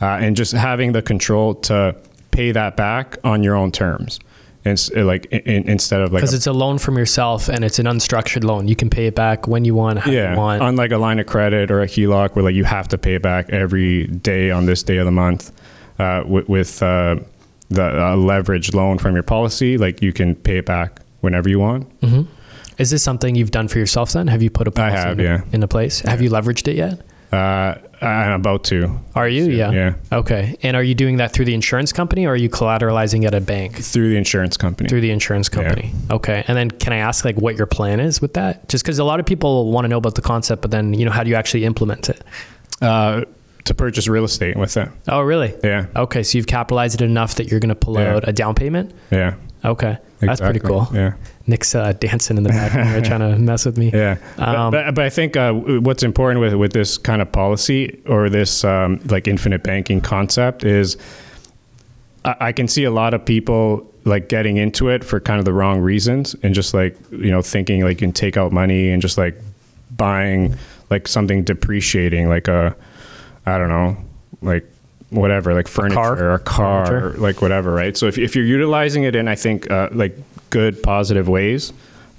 uh, 0.00 0.18
and 0.20 0.36
just 0.36 0.52
having 0.52 0.92
the 0.92 1.02
control 1.02 1.54
to 1.54 1.94
pay 2.30 2.52
that 2.52 2.76
back 2.76 3.18
on 3.24 3.42
your 3.42 3.56
own 3.56 3.72
terms 3.72 4.20
and 4.64 5.06
like 5.06 5.26
in, 5.26 5.68
instead 5.68 6.00
of 6.02 6.12
like 6.12 6.20
Because 6.20 6.34
it's 6.34 6.46
a 6.46 6.52
loan 6.52 6.78
from 6.78 6.98
yourself 6.98 7.48
and 7.48 7.64
it's 7.64 7.78
an 7.78 7.86
unstructured 7.86 8.44
loan. 8.44 8.68
You 8.68 8.76
can 8.76 8.90
pay 8.90 9.06
it 9.06 9.14
back 9.14 9.48
when 9.48 9.64
you 9.64 9.74
want, 9.74 10.00
how 10.00 10.10
yeah, 10.10 10.32
you 10.32 10.38
want. 10.38 10.62
unlike 10.62 10.92
a 10.92 10.98
line 10.98 11.18
of 11.18 11.26
credit 11.26 11.70
or 11.70 11.80
a 11.80 11.86
HELOC 11.86 12.34
where 12.34 12.44
like 12.44 12.54
you 12.54 12.64
have 12.64 12.88
to 12.88 12.98
pay 12.98 13.14
it 13.14 13.22
back 13.22 13.48
every 13.50 14.06
day 14.06 14.50
on 14.50 14.66
this 14.66 14.82
day 14.82 14.98
of 14.98 15.06
the 15.06 15.12
month. 15.12 15.50
Uh, 16.00 16.24
with 16.26 16.48
with 16.48 16.82
uh, 16.82 17.16
the 17.68 17.84
uh, 17.84 18.16
leverage 18.16 18.72
loan 18.72 18.98
from 18.98 19.14
your 19.14 19.22
policy, 19.22 19.76
like 19.76 20.00
you 20.00 20.12
can 20.12 20.34
pay 20.34 20.58
it 20.58 20.66
back 20.66 21.00
whenever 21.20 21.48
you 21.48 21.58
want. 21.58 21.86
Is 22.78 22.90
this 22.90 23.02
something 23.02 23.34
you've 23.34 23.50
done 23.50 23.68
for 23.68 23.78
yourself 23.78 24.12
then? 24.12 24.26
Have 24.28 24.42
you 24.42 24.48
put 24.48 24.66
a 24.66 24.70
policy 24.70 24.96
have, 24.96 25.12
into, 25.12 25.24
yeah. 25.24 25.42
into 25.52 25.68
place? 25.68 26.00
Have 26.00 26.22
you 26.22 26.30
leveraged 26.30 26.66
it 26.68 26.76
yet? 26.76 27.02
Uh, 27.30 27.78
I'm 28.00 28.32
about 28.32 28.64
to 28.64 28.98
Are 29.14 29.28
you? 29.28 29.44
Yeah. 29.50 29.70
yeah. 29.70 29.94
Okay. 30.10 30.56
And 30.62 30.76
are 30.76 30.82
you 30.82 30.94
doing 30.94 31.18
that 31.18 31.32
through 31.32 31.44
the 31.44 31.54
insurance 31.54 31.92
company 31.92 32.24
or 32.24 32.32
are 32.32 32.36
you 32.36 32.48
collateralizing 32.48 33.26
at 33.26 33.34
a 33.34 33.40
bank? 33.40 33.76
through 33.76 34.08
the 34.08 34.16
insurance 34.16 34.56
company. 34.56 34.88
Through 34.88 35.02
the 35.02 35.10
insurance 35.10 35.48
company. 35.50 35.92
Okay. 36.10 36.42
And 36.48 36.56
then 36.56 36.70
can 36.70 36.94
I 36.94 36.96
ask 36.96 37.24
like 37.24 37.36
what 37.36 37.56
your 37.56 37.66
plan 37.66 38.00
is 38.00 38.22
with 38.22 38.34
that? 38.34 38.68
Just 38.70 38.82
because 38.82 38.98
a 38.98 39.04
lot 39.04 39.20
of 39.20 39.26
people 39.26 39.70
want 39.70 39.84
to 39.84 39.88
know 39.88 39.98
about 39.98 40.14
the 40.14 40.22
concept, 40.22 40.62
but 40.62 40.70
then, 40.70 40.94
you 40.94 41.04
know, 41.04 41.12
how 41.12 41.22
do 41.22 41.28
you 41.28 41.36
actually 41.36 41.66
implement 41.66 42.08
it? 42.08 42.24
uh, 42.80 43.24
to 43.64 43.74
purchase 43.74 44.08
real 44.08 44.24
estate 44.24 44.56
with 44.56 44.76
it. 44.76 44.88
Oh, 45.08 45.20
really? 45.20 45.54
Yeah, 45.62 45.86
Okay. 45.94 46.22
So 46.22 46.38
you've 46.38 46.46
capitalized 46.46 47.00
it 47.00 47.04
enough 47.04 47.34
that 47.36 47.50
you're 47.50 47.60
going 47.60 47.68
to 47.68 47.74
pull 47.74 47.94
Yeah. 48.00 48.16
out 48.16 48.28
a 48.28 48.32
down 48.32 48.54
payment? 48.54 48.92
yeah, 49.10 49.34
Okay. 49.64 49.98
That's 50.20 50.40
pretty 50.40 50.60
cool. 50.60 50.86
Yeah. 50.92 51.14
Nick's 51.46 51.74
uh, 51.74 51.92
dancing 51.92 52.36
in 52.36 52.42
the 52.42 52.50
background 52.50 53.04
trying 53.10 53.20
to 53.20 53.36
mess 53.38 53.64
with 53.64 53.78
me. 53.78 53.90
Yeah, 53.92 54.18
Um, 54.38 54.70
but, 54.70 54.84
but, 54.86 54.94
but 54.96 55.04
I 55.06 55.10
think 55.10 55.36
uh, 55.36 55.52
what's 55.52 56.02
important 56.02 56.40
with 56.40 56.54
with 56.54 56.72
this 56.72 56.98
kind 56.98 57.20
of 57.22 57.32
policy 57.32 58.00
or 58.06 58.28
this 58.28 58.62
um, 58.64 59.00
like 59.08 59.26
infinite 59.26 59.62
banking 59.62 60.00
concept 60.02 60.62
is 60.64 60.96
I, 62.24 62.36
I 62.40 62.52
can 62.52 62.68
see 62.68 62.84
a 62.84 62.90
lot 62.90 63.14
of 63.14 63.24
people 63.24 63.90
like 64.04 64.28
getting 64.28 64.56
into 64.58 64.88
it 64.88 65.02
for 65.04 65.20
kind 65.20 65.38
of 65.38 65.44
the 65.44 65.52
wrong 65.52 65.80
reasons 65.80 66.34
and 66.42 66.54
just 66.54 66.72
like 66.74 66.96
you 67.10 67.30
know 67.30 67.42
thinking 67.42 67.82
like 67.82 68.00
you 68.00 68.06
can 68.06 68.12
take 68.12 68.36
out 68.36 68.52
money 68.52 68.90
and 68.90 69.00
just 69.02 69.18
like 69.18 69.38
buying 69.96 70.54
like 70.90 71.08
something 71.08 71.44
depreciating 71.44 72.28
like 72.28 72.48
a 72.48 72.74
I 73.46 73.58
don't 73.58 73.68
know 73.68 73.96
like 74.42 74.64
whatever 75.10 75.54
like 75.54 75.66
furniture 75.68 75.94
car? 75.94 76.18
or 76.22 76.34
a 76.34 76.38
car 76.38 76.86
Furniture. 76.86 77.08
or 77.08 77.12
like 77.20 77.42
whatever 77.42 77.72
right 77.72 77.96
so 77.96 78.06
if, 78.06 78.16
if 78.16 78.36
you're 78.36 78.44
utilizing 78.44 79.02
it 79.04 79.16
in 79.16 79.26
I 79.28 79.34
think 79.34 79.68
uh, 79.70 79.88
like 79.92 80.16
good 80.50 80.82
positive 80.82 81.28
ways 81.28 81.72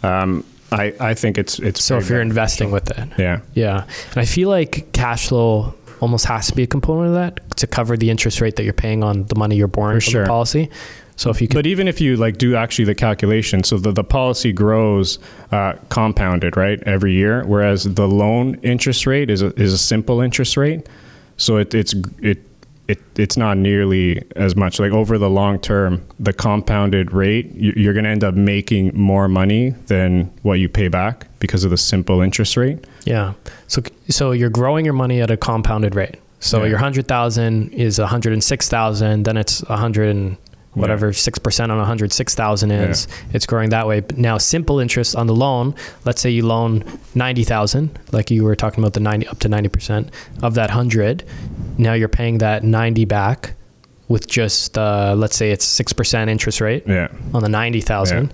um, 0.03 0.43
I, 0.71 0.93
I 0.99 1.13
think 1.13 1.37
it's 1.37 1.59
it's 1.59 1.83
So 1.83 1.97
if 1.97 2.09
you're 2.09 2.21
investing 2.21 2.71
with 2.71 2.89
it. 2.97 3.09
yeah 3.17 3.41
Yeah. 3.53 3.85
And 4.11 4.17
I 4.17 4.25
feel 4.25 4.49
like 4.49 4.91
cash 4.93 5.27
flow 5.27 5.73
almost 5.99 6.25
has 6.25 6.47
to 6.47 6.55
be 6.55 6.63
a 6.63 6.67
component 6.67 7.09
of 7.09 7.13
that 7.15 7.57
to 7.57 7.67
cover 7.67 7.95
the 7.97 8.09
interest 8.09 8.41
rate 8.41 8.55
that 8.55 8.63
you're 8.63 8.73
paying 8.73 9.03
on 9.03 9.25
the 9.25 9.35
money 9.35 9.55
you're 9.57 9.67
borrowing 9.67 9.97
For 9.99 10.05
from 10.05 10.11
sure. 10.11 10.23
the 10.23 10.27
policy. 10.29 10.69
So 11.17 11.29
if 11.29 11.39
you 11.41 11.47
could, 11.47 11.55
But 11.57 11.67
even 11.67 11.87
if 11.87 12.01
you 12.01 12.15
like 12.17 12.37
do 12.39 12.55
actually 12.55 12.85
the 12.85 12.95
calculation, 12.95 13.63
so 13.63 13.77
the, 13.77 13.91
the 13.91 14.03
policy 14.03 14.51
grows 14.51 15.19
uh, 15.51 15.73
compounded, 15.89 16.57
right, 16.57 16.81
every 16.87 17.13
year, 17.13 17.43
whereas 17.45 17.83
the 17.83 18.07
loan 18.07 18.55
interest 18.63 19.05
rate 19.05 19.29
is 19.29 19.43
a, 19.43 19.53
is 19.61 19.71
a 19.73 19.77
simple 19.77 20.19
interest 20.21 20.57
rate, 20.57 20.87
so 21.37 21.57
it, 21.57 21.73
it's 21.73 21.93
it, 22.21 22.39
it 22.87 22.99
it's 23.15 23.37
not 23.37 23.57
nearly 23.57 24.21
as 24.35 24.55
much. 24.55 24.79
Like 24.79 24.91
over 24.91 25.17
the 25.17 25.29
long 25.29 25.59
term, 25.59 26.05
the 26.19 26.33
compounded 26.33 27.13
rate, 27.13 27.53
you- 27.55 27.73
you're 27.75 27.93
going 27.93 28.03
to 28.05 28.09
end 28.09 28.23
up 28.23 28.33
making 28.35 28.91
more 28.93 29.27
money 29.27 29.69
than 29.87 30.31
what 30.41 30.55
you 30.59 30.67
pay 30.69 30.87
back 30.89 31.27
because 31.39 31.63
of 31.63 31.69
the 31.71 31.77
simple 31.77 32.21
interest 32.21 32.57
rate. 32.57 32.85
yeah. 33.05 33.33
So, 33.67 33.81
so 34.09 34.31
you're 34.31 34.49
growing 34.49 34.83
your 34.85 34.93
money 34.93 35.21
at 35.21 35.31
a 35.31 35.37
compounded 35.37 35.95
rate. 35.95 36.15
So 36.41 36.63
Yeah. 36.63 36.69
your 36.71 36.77
hundred 36.79 37.07
thousand 37.07 37.69
is 37.73 37.99
a 37.99 38.07
hundred 38.07 38.33
and 38.33 38.43
six 38.43 38.67
thousand, 38.67 39.23
then 39.23 39.37
it's 39.37 39.63
a 39.63 39.77
hundred 39.77 40.09
and 40.09 40.37
whatever 40.73 41.11
six 41.13 41.37
percent 41.39 41.71
on 41.71 41.77
a 41.79 41.85
hundred 41.85 42.13
six 42.13 42.33
thousand 42.35 42.71
is. 42.71 43.07
It's 43.33 43.45
growing 43.45 43.69
that 43.71 43.87
way. 43.87 43.99
But 43.99 44.17
now 44.17 44.37
simple 44.37 44.79
interest 44.79 45.15
on 45.15 45.27
the 45.27 45.35
loan, 45.35 45.75
let's 46.05 46.21
say 46.21 46.29
you 46.29 46.45
loan 46.45 46.83
ninety 47.15 47.43
thousand, 47.43 47.99
like 48.11 48.31
you 48.31 48.43
were 48.43 48.55
talking 48.55 48.83
about 48.83 48.93
the 48.93 48.99
ninety 49.01 49.27
up 49.27 49.39
to 49.39 49.49
ninety 49.49 49.69
percent 49.69 50.09
of 50.41 50.53
that 50.55 50.69
hundred. 50.69 51.23
Now 51.77 51.93
you're 51.93 52.07
paying 52.07 52.37
that 52.39 52.63
ninety 52.63 53.05
back 53.05 53.53
with 54.07 54.27
just 54.27 54.77
uh, 54.77 55.13
let's 55.17 55.35
say 55.35 55.51
it's 55.51 55.65
six 55.65 55.93
percent 55.93 56.29
interest 56.29 56.61
rate 56.61 56.83
Yeah. 56.87 57.07
on 57.33 57.41
the 57.43 57.49
ninety 57.49 57.81
thousand. 57.81 58.33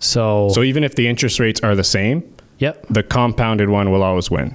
So, 0.00 0.48
So 0.50 0.62
even 0.62 0.82
if 0.84 0.96
the 0.96 1.06
interest 1.06 1.38
rates 1.38 1.60
are 1.62 1.76
the 1.76 1.84
same, 1.84 2.24
yep. 2.58 2.84
the 2.90 3.02
compounded 3.04 3.68
one 3.68 3.92
will 3.92 4.02
always 4.02 4.30
win. 4.30 4.54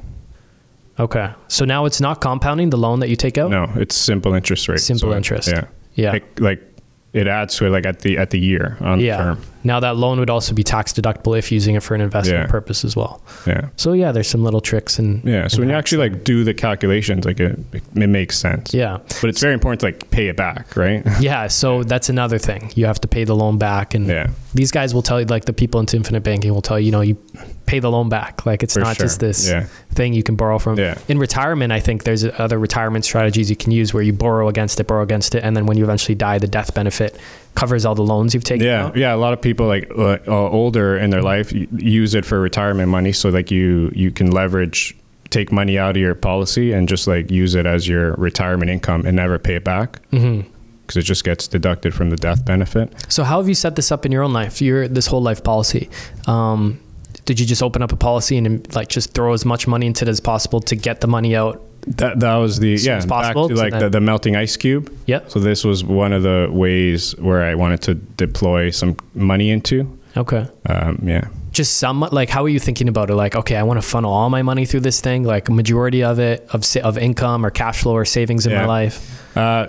Okay. 1.00 1.32
So 1.48 1.64
now 1.64 1.86
it's 1.86 2.02
not 2.02 2.22
compounding 2.22 2.70
the 2.70 2.78
loan 2.78 3.00
that 3.00 3.10
you 3.10 3.16
take 3.16 3.38
out. 3.38 3.50
No, 3.52 3.72
it's 3.76 3.96
simple 3.96 4.34
interest 4.34 4.68
rate. 4.68 4.80
Simple 4.80 5.12
So, 5.12 5.16
interest. 5.16 5.48
Yeah. 5.48 5.66
Yeah. 5.94 6.12
Like, 6.12 6.40
like 6.40 6.77
it 7.18 7.28
adds 7.28 7.56
to 7.58 7.66
it 7.66 7.70
like 7.70 7.86
at 7.86 8.00
the 8.00 8.18
at 8.18 8.30
the 8.30 8.40
year 8.40 8.78
on 8.80 9.00
yeah. 9.00 9.18
the 9.18 9.24
term. 9.24 9.42
Now 9.68 9.80
that 9.82 9.96
loan 9.98 10.20
would 10.20 10.30
also 10.30 10.54
be 10.56 10.64
tax 10.64 10.94
deductible 10.94 11.38
if 11.38 11.52
using 11.52 11.76
it 11.76 11.84
for 11.84 11.94
an 11.94 12.02
investment 12.02 12.46
Yeah. 12.46 12.52
purpose 12.52 12.84
as 12.86 12.96
well. 12.96 13.22
Yeah. 13.46 13.68
So 13.76 13.94
yeah, 13.94 14.12
there's 14.14 14.30
some 14.30 14.44
little 14.44 14.62
tricks 14.62 14.98
and 15.00 15.24
Yeah. 15.24 15.48
So 15.48 15.60
when 15.60 15.70
you 15.70 15.76
actually 15.76 16.10
like 16.10 16.24
do 16.24 16.44
the 16.44 16.54
calculations, 16.54 17.26
like 17.26 17.40
it, 17.40 17.60
it 17.74 18.08
makes 18.20 18.38
sense. 18.38 18.74
yeah. 18.74 18.98
But 19.22 19.30
it's 19.30 19.42
very 19.42 19.54
important 19.54 19.82
to 19.82 19.86
like 19.88 20.10
pay 20.10 20.28
it 20.30 20.38
back, 20.38 20.76
right? 20.76 21.04
Yeah, 21.20 21.48
so 21.48 21.84
that's 21.84 22.10
another 22.10 22.38
thing. 22.40 22.72
You 22.76 22.86
have 22.86 23.02
to 23.02 23.08
pay 23.08 23.24
the 23.26 23.36
loan 23.36 23.58
back 23.58 23.94
and 23.94 24.08
Yeah. 24.08 24.28
these 24.54 24.72
guys 24.72 24.94
will 24.94 25.02
tell 25.04 25.20
you 25.20 25.26
like 25.28 25.46
the 25.46 25.54
people 25.54 25.80
into 25.82 25.98
infinite 25.98 26.24
banking 26.24 26.54
will 26.54 26.62
tell 26.62 26.80
you, 26.80 26.86
you 26.88 26.92
know, 26.92 27.02
you 27.02 27.18
pay 27.66 27.80
the 27.80 27.92
loan 27.92 28.08
back. 28.10 28.46
Like 28.46 28.64
it's 28.64 28.74
For 28.76 28.80
not 28.80 28.98
just 28.98 29.20
this 29.20 29.50
Yeah. 29.50 29.66
thing 29.94 30.14
you 30.14 30.24
can 30.24 30.36
borrow 30.36 30.58
from. 30.60 30.80
Yeah. 30.80 30.96
In 31.10 31.18
retirement, 31.20 31.74
I 31.74 31.82
think 31.82 32.04
there's 32.06 32.24
other 32.24 32.58
retirement 32.58 33.04
strategies 33.04 33.50
you 33.50 33.58
can 33.58 33.72
use 33.74 33.94
where 33.94 34.04
you 34.04 34.14
borrow 34.14 34.48
against 34.48 34.80
it, 34.80 34.88
borrow 34.88 35.04
against 35.04 35.36
it, 35.36 35.44
and 35.44 35.56
then 35.58 35.66
when 35.66 35.78
you 35.78 35.84
eventually 35.84 36.16
die, 36.16 36.38
the 36.40 36.48
death 36.48 36.74
benefit 36.74 37.18
covers 37.58 37.86
all 37.86 37.96
the 37.96 38.04
loans 38.14 38.34
you've 38.34 38.44
taken 38.44 38.66
Yeah, 38.68 38.86
out. 38.86 38.96
yeah. 38.96 39.14
A 39.14 39.18
lot 39.26 39.34
of 39.34 39.42
people 39.42 39.66
like 39.68 39.90
uh, 39.98 40.18
uh, 40.28 40.50
older 40.62 40.96
in 40.98 41.10
their 41.10 41.24
life 41.24 41.52
use 41.52 42.14
it 42.16 42.24
for 42.26 42.40
retirement 42.40 42.90
money, 42.90 43.12
so 43.12 43.30
like 43.30 43.50
you 43.52 43.92
you 43.96 44.12
can 44.12 44.30
leverage, 44.32 44.96
take 45.30 45.52
money 45.52 45.78
out 45.78 45.98
of 45.98 46.02
your 46.02 46.16
policy 46.16 46.72
and 46.72 46.88
just 46.88 47.08
like 47.08 47.32
use 47.32 47.56
it 47.56 47.66
as 47.66 47.88
your 47.88 48.14
retirement 48.14 48.70
income 48.72 49.06
and 49.08 49.16
never 49.16 49.38
pay 49.40 49.56
it 49.56 49.64
back. 49.64 50.00
hmm 50.12 50.42
because 50.88 51.04
it 51.04 51.08
just 51.14 51.26
gets 51.26 51.50
deducted 51.50 51.94
from 51.94 52.10
the 52.12 52.16
death 52.16 52.46
benefit. 52.46 52.88
So 53.12 53.26
how 53.26 53.40
have 53.40 53.50
you 53.50 53.56
set 53.56 53.76
this 53.76 53.92
up 53.92 54.06
in 54.06 54.12
your 54.14 54.24
own 54.24 54.32
life? 54.32 54.62
Your 54.62 54.88
this 54.88 55.06
whole 55.06 55.22
life 55.22 55.44
policy. 55.44 55.90
Um, 56.28 56.80
did 57.26 57.42
you 57.42 57.46
just 57.46 57.62
open 57.62 57.82
up 57.82 57.92
a 57.92 57.98
policy 57.98 58.38
and 58.38 58.48
like 58.74 58.88
just 58.88 59.14
throw 59.14 59.34
as 59.34 59.44
much 59.44 59.68
money 59.68 59.86
into 59.86 60.06
it 60.06 60.08
as 60.08 60.22
possible 60.22 60.62
to 60.62 60.76
get 60.78 61.02
the 61.02 61.08
money 61.08 61.36
out? 61.36 61.62
That 61.96 62.20
that 62.20 62.36
was 62.36 62.60
the 62.60 62.76
yeah 62.76 63.00
possible, 63.06 63.48
back 63.48 63.50
to 63.52 63.56
so 63.58 63.64
like 63.64 63.72
then- 63.72 63.82
the, 63.84 63.90
the 63.90 64.02
melting 64.02 64.36
ice 64.36 64.58
cube. 64.58 64.94
Yep. 65.06 65.32
So 65.32 65.40
this 65.40 65.64
was 65.64 65.84
one 65.84 66.12
of 66.14 66.24
the 66.24 66.50
ways 66.52 67.16
where 67.18 67.44
I 67.44 67.56
wanted 67.56 67.82
to 67.84 67.96
deploy 67.96 68.72
some 68.72 68.96
money 69.14 69.50
into. 69.50 69.98
Okay. 70.16 70.48
Um, 70.68 71.00
yeah. 71.04 71.28
Just 71.52 71.78
some 71.78 72.02
like 72.12 72.30
how 72.30 72.44
are 72.44 72.50
you 72.50 72.60
thinking 72.60 72.90
about 72.90 73.10
it? 73.10 73.16
Like 73.16 73.36
okay, 73.36 73.56
I 73.56 73.64
want 73.64 73.82
to 73.82 73.88
funnel 73.88 74.12
all 74.12 74.30
my 74.30 74.42
money 74.42 74.66
through 74.66 74.82
this 74.82 75.00
thing, 75.02 75.24
like 75.24 75.48
a 75.50 75.52
majority 75.52 76.04
of 76.04 76.20
it 76.20 76.46
of 76.52 76.64
of 76.84 76.98
income 76.98 77.46
or 77.46 77.50
cash 77.50 77.82
flow 77.82 77.94
or 77.96 78.06
savings 78.06 78.46
in 78.46 78.54
my 78.54 78.66
life. 78.66 79.38
Uh, 79.38 79.68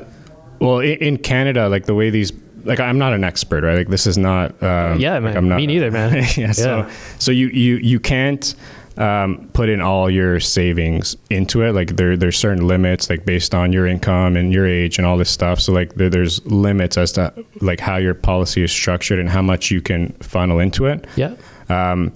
well, 0.60 0.80
in, 0.80 0.98
in 0.98 1.16
Canada, 1.18 1.68
like 1.68 1.86
the 1.86 1.94
way 1.94 2.10
these, 2.10 2.32
like 2.64 2.80
I'm 2.80 2.98
not 2.98 3.12
an 3.12 3.22
expert, 3.22 3.62
right? 3.62 3.76
Like 3.78 3.88
this 3.88 4.06
is 4.06 4.18
not. 4.18 4.60
Um, 4.62 4.98
Yeah, 4.98 5.14
like, 5.14 5.22
man. 5.22 5.36
I'm 5.36 5.48
not, 5.48 5.56
Me 5.56 5.66
neither, 5.66 5.90
man. 5.90 6.14
yeah, 6.36 6.52
So, 6.52 6.78
Yeah. 6.78 6.90
so 7.18 7.30
you 7.30 7.46
you 7.48 7.76
you 7.76 8.00
can't 8.00 8.54
um, 8.98 9.48
put 9.52 9.68
in 9.68 9.80
all 9.80 10.10
your 10.10 10.40
savings 10.40 11.16
into 11.30 11.62
it. 11.62 11.72
Like 11.72 11.96
there 11.96 12.16
there's 12.16 12.36
certain 12.36 12.66
limits, 12.66 13.08
like 13.08 13.24
based 13.24 13.54
on 13.54 13.72
your 13.72 13.86
income 13.86 14.36
and 14.36 14.52
your 14.52 14.66
age 14.66 14.98
and 14.98 15.06
all 15.06 15.16
this 15.16 15.30
stuff. 15.30 15.60
So 15.60 15.72
like 15.72 15.94
there, 15.94 16.10
there's 16.10 16.44
limits 16.46 16.98
as 16.98 17.12
to 17.12 17.32
like 17.60 17.78
how 17.78 17.96
your 17.96 18.14
policy 18.14 18.62
is 18.62 18.72
structured 18.72 19.20
and 19.20 19.28
how 19.28 19.40
much 19.40 19.70
you 19.70 19.80
can 19.80 20.12
funnel 20.14 20.58
into 20.58 20.86
it. 20.86 21.06
Yeah. 21.14 21.36
Um, 21.68 22.12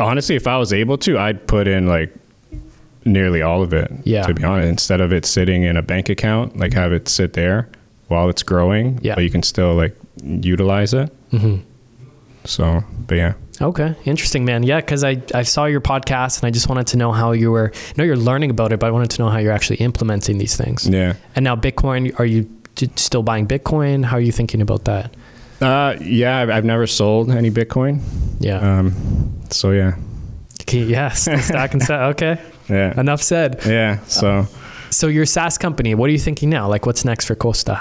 honestly, 0.00 0.36
if 0.36 0.46
I 0.46 0.56
was 0.56 0.72
able 0.72 0.96
to, 0.98 1.18
I'd 1.18 1.46
put 1.46 1.68
in 1.68 1.86
like 1.86 2.14
nearly 3.04 3.42
all 3.42 3.62
of 3.62 3.74
it. 3.74 3.92
Yeah. 4.04 4.26
To 4.26 4.32
be 4.32 4.42
honest, 4.42 4.68
instead 4.68 5.02
of 5.02 5.12
it 5.12 5.26
sitting 5.26 5.64
in 5.64 5.76
a 5.76 5.82
bank 5.82 6.08
account, 6.08 6.56
like 6.56 6.72
have 6.72 6.92
it 6.92 7.08
sit 7.08 7.34
there 7.34 7.68
while 8.08 8.30
it's 8.30 8.42
growing. 8.42 8.98
Yeah. 9.02 9.16
But 9.16 9.24
you 9.24 9.30
can 9.30 9.42
still 9.42 9.74
like 9.74 9.94
utilize 10.22 10.94
it. 10.94 11.12
Mm-hmm. 11.30 11.56
So, 12.46 12.82
but 13.06 13.16
yeah. 13.16 13.34
Okay, 13.60 13.94
interesting, 14.04 14.44
man. 14.44 14.62
Yeah, 14.62 14.80
because 14.80 15.02
I, 15.04 15.22
I 15.34 15.42
saw 15.42 15.64
your 15.64 15.80
podcast 15.80 16.38
and 16.40 16.46
I 16.46 16.50
just 16.50 16.68
wanted 16.68 16.86
to 16.88 16.96
know 16.96 17.12
how 17.12 17.32
you 17.32 17.50
were. 17.50 17.72
I 17.74 17.92
know 17.96 18.04
you're 18.04 18.16
learning 18.16 18.50
about 18.50 18.72
it, 18.72 18.80
but 18.80 18.86
I 18.86 18.90
wanted 18.90 19.10
to 19.10 19.22
know 19.22 19.28
how 19.30 19.38
you're 19.38 19.52
actually 19.52 19.76
implementing 19.76 20.38
these 20.38 20.56
things. 20.56 20.86
Yeah. 20.86 21.14
And 21.34 21.44
now 21.44 21.56
Bitcoin, 21.56 22.18
are 22.20 22.26
you 22.26 22.48
still 22.96 23.22
buying 23.22 23.46
Bitcoin? 23.46 24.04
How 24.04 24.16
are 24.16 24.20
you 24.20 24.32
thinking 24.32 24.60
about 24.60 24.84
that? 24.84 25.14
Uh, 25.60 25.96
yeah, 26.02 26.38
I've, 26.38 26.50
I've 26.50 26.64
never 26.66 26.86
sold 26.86 27.30
any 27.30 27.50
Bitcoin. 27.50 28.00
Yeah. 28.40 28.58
Um, 28.78 29.40
so 29.50 29.70
yeah, 29.70 29.96
Okay, 30.62 30.82
yeah, 30.82 31.08
still 31.12 31.38
stacking 31.38 31.80
sats. 31.80 32.10
Okay, 32.10 32.38
yeah, 32.68 32.98
enough 33.00 33.22
said. 33.22 33.60
yeah. 33.64 34.00
So, 34.04 34.46
So 34.90 35.06
your 35.06 35.24
SaaS 35.24 35.56
company, 35.56 35.94
what 35.94 36.08
are 36.10 36.12
you 36.12 36.18
thinking 36.18 36.50
now? 36.50 36.68
Like, 36.68 36.84
what's 36.84 37.04
next 37.06 37.24
for 37.24 37.34
Kosta? 37.34 37.80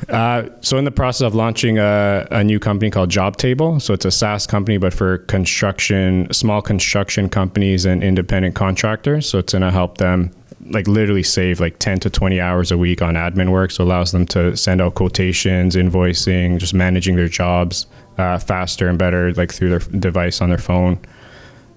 uh, 0.08 0.48
so 0.60 0.78
in 0.78 0.84
the 0.84 0.90
process 0.90 1.26
of 1.26 1.34
launching 1.34 1.78
a, 1.78 2.26
a 2.30 2.44
new 2.44 2.58
company 2.58 2.90
called 2.90 3.10
Job 3.10 3.36
Table. 3.36 3.80
So 3.80 3.94
it's 3.94 4.04
a 4.04 4.10
SaaS 4.10 4.46
company, 4.46 4.78
but 4.78 4.94
for 4.94 5.18
construction, 5.18 6.32
small 6.32 6.62
construction 6.62 7.28
companies 7.28 7.84
and 7.84 8.02
independent 8.02 8.54
contractors. 8.54 9.28
So 9.28 9.38
it's 9.38 9.52
going 9.52 9.62
to 9.62 9.70
help 9.70 9.98
them 9.98 10.32
like 10.70 10.86
literally 10.86 11.22
save 11.22 11.58
like 11.58 11.78
10 11.78 12.00
to 12.00 12.10
20 12.10 12.40
hours 12.40 12.70
a 12.70 12.78
week 12.78 13.02
on 13.02 13.14
admin 13.14 13.50
work. 13.50 13.70
So 13.70 13.84
allows 13.84 14.12
them 14.12 14.26
to 14.26 14.56
send 14.56 14.80
out 14.80 14.94
quotations, 14.94 15.76
invoicing, 15.76 16.58
just 16.58 16.74
managing 16.74 17.16
their 17.16 17.28
jobs 17.28 17.86
uh, 18.18 18.38
faster 18.38 18.88
and 18.88 18.98
better, 18.98 19.32
like 19.34 19.52
through 19.52 19.70
their 19.70 19.78
device 19.78 20.40
on 20.40 20.50
their 20.50 20.58
phone. 20.58 20.98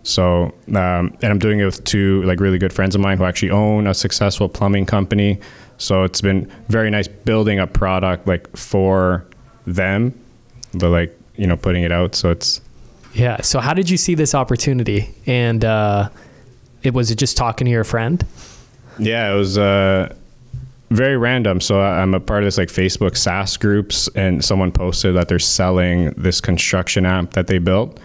So, 0.03 0.53
um, 0.67 1.17
and 1.21 1.23
I'm 1.23 1.39
doing 1.39 1.59
it 1.59 1.65
with 1.65 1.83
two 1.85 2.21
like 2.23 2.39
really 2.41 2.57
good 2.57 2.73
friends 2.73 2.93
of 2.93 3.01
mine 3.01 3.17
who 3.17 3.23
actually 3.23 3.51
own 3.51 3.87
a 3.87 3.93
successful 3.93 4.49
plumbing 4.49 4.85
company. 4.85 5.39
So 5.83 6.03
it's 6.03 6.21
been 6.21 6.51
very 6.69 6.89
nice 6.89 7.07
building 7.07 7.59
a 7.59 7.67
product 7.67 8.27
like 8.27 8.55
for 8.55 9.25
them, 9.65 10.17
but 10.73 10.89
like 10.89 11.19
you 11.35 11.47
know 11.47 11.57
putting 11.57 11.83
it 11.83 11.91
out. 11.91 12.15
So 12.15 12.31
it's 12.31 12.61
Yeah. 13.13 13.41
So 13.41 13.59
how 13.59 13.73
did 13.73 13.89
you 13.89 13.97
see 13.97 14.15
this 14.15 14.33
opportunity? 14.33 15.13
And 15.25 15.63
uh, 15.65 16.09
it 16.83 16.93
was 16.93 17.11
it 17.11 17.15
just 17.15 17.37
talking 17.37 17.65
to 17.65 17.71
your 17.71 17.83
friend? 17.83 18.25
yeah, 18.99 19.31
it 19.31 19.35
was 19.35 19.57
uh, 19.57 20.13
very 20.91 21.17
random. 21.17 21.59
So 21.59 21.81
I'm 21.81 22.13
a 22.13 22.19
part 22.19 22.43
of 22.43 22.47
this 22.47 22.57
like 22.57 22.69
Facebook 22.69 23.17
SaaS 23.17 23.57
groups, 23.57 24.07
and 24.15 24.43
someone 24.43 24.71
posted 24.71 25.15
that 25.15 25.27
they're 25.27 25.39
selling 25.39 26.11
this 26.11 26.39
construction 26.39 27.05
app 27.05 27.31
that 27.31 27.47
they 27.47 27.57
built. 27.57 27.99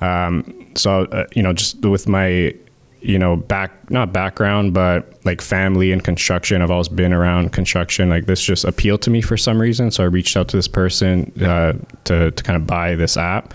Um, 0.00 0.72
so 0.74 1.04
uh, 1.06 1.26
you 1.34 1.42
know, 1.42 1.52
just 1.52 1.84
with 1.84 2.08
my 2.08 2.54
you 3.06 3.18
know 3.18 3.36
back 3.36 3.90
not 3.90 4.12
background, 4.12 4.74
but 4.74 5.12
like 5.24 5.40
family 5.40 5.92
and 5.92 6.02
construction, 6.02 6.60
I've 6.60 6.70
always 6.70 6.88
been 6.88 7.12
around 7.12 7.52
construction. 7.52 8.08
Like 8.08 8.26
this 8.26 8.42
just 8.42 8.64
appealed 8.64 9.02
to 9.02 9.10
me 9.10 9.20
for 9.20 9.36
some 9.36 9.60
reason. 9.60 9.90
So 9.90 10.02
I 10.02 10.06
reached 10.06 10.36
out 10.36 10.48
to 10.48 10.56
this 10.56 10.68
person 10.68 11.32
uh, 11.40 11.74
to 12.04 12.30
to 12.30 12.42
kind 12.42 12.56
of 12.56 12.66
buy 12.66 12.96
this 12.96 13.16
app. 13.16 13.54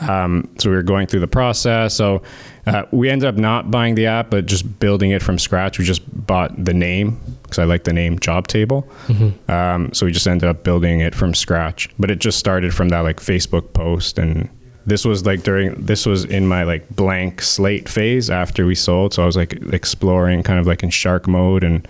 Um, 0.00 0.48
so 0.58 0.70
we 0.70 0.76
were 0.76 0.84
going 0.84 1.08
through 1.08 1.20
the 1.20 1.26
process. 1.26 1.92
So 1.92 2.22
uh, 2.68 2.84
we 2.92 3.10
ended 3.10 3.26
up 3.26 3.34
not 3.34 3.68
buying 3.68 3.96
the 3.96 4.06
app, 4.06 4.30
but 4.30 4.46
just 4.46 4.78
building 4.78 5.10
it 5.10 5.22
from 5.24 5.40
scratch. 5.40 5.76
We 5.78 5.84
just 5.84 6.02
bought 6.26 6.52
the 6.64 6.72
name 6.74 7.18
because 7.42 7.58
I 7.58 7.64
like 7.64 7.82
the 7.82 7.92
name 7.92 8.16
Job 8.20 8.46
Table. 8.46 8.88
Um, 9.48 9.92
so 9.92 10.06
we 10.06 10.12
just 10.12 10.28
ended 10.28 10.48
up 10.48 10.62
building 10.62 11.00
it 11.00 11.16
from 11.16 11.34
scratch. 11.34 11.88
But 11.98 12.12
it 12.12 12.20
just 12.20 12.38
started 12.38 12.72
from 12.72 12.90
that 12.90 13.00
like 13.00 13.16
Facebook 13.16 13.72
post, 13.72 14.18
and 14.18 14.48
this 14.88 15.04
was 15.04 15.26
like 15.26 15.42
during 15.42 15.74
this 15.74 16.06
was 16.06 16.24
in 16.24 16.46
my 16.46 16.64
like 16.64 16.88
blank 16.90 17.42
slate 17.42 17.88
phase 17.88 18.30
after 18.30 18.66
we 18.66 18.74
sold. 18.74 19.14
So 19.14 19.22
I 19.22 19.26
was 19.26 19.36
like 19.36 19.52
exploring 19.72 20.42
kind 20.42 20.58
of 20.58 20.66
like 20.66 20.82
in 20.82 20.90
shark 20.90 21.28
mode, 21.28 21.62
and 21.62 21.86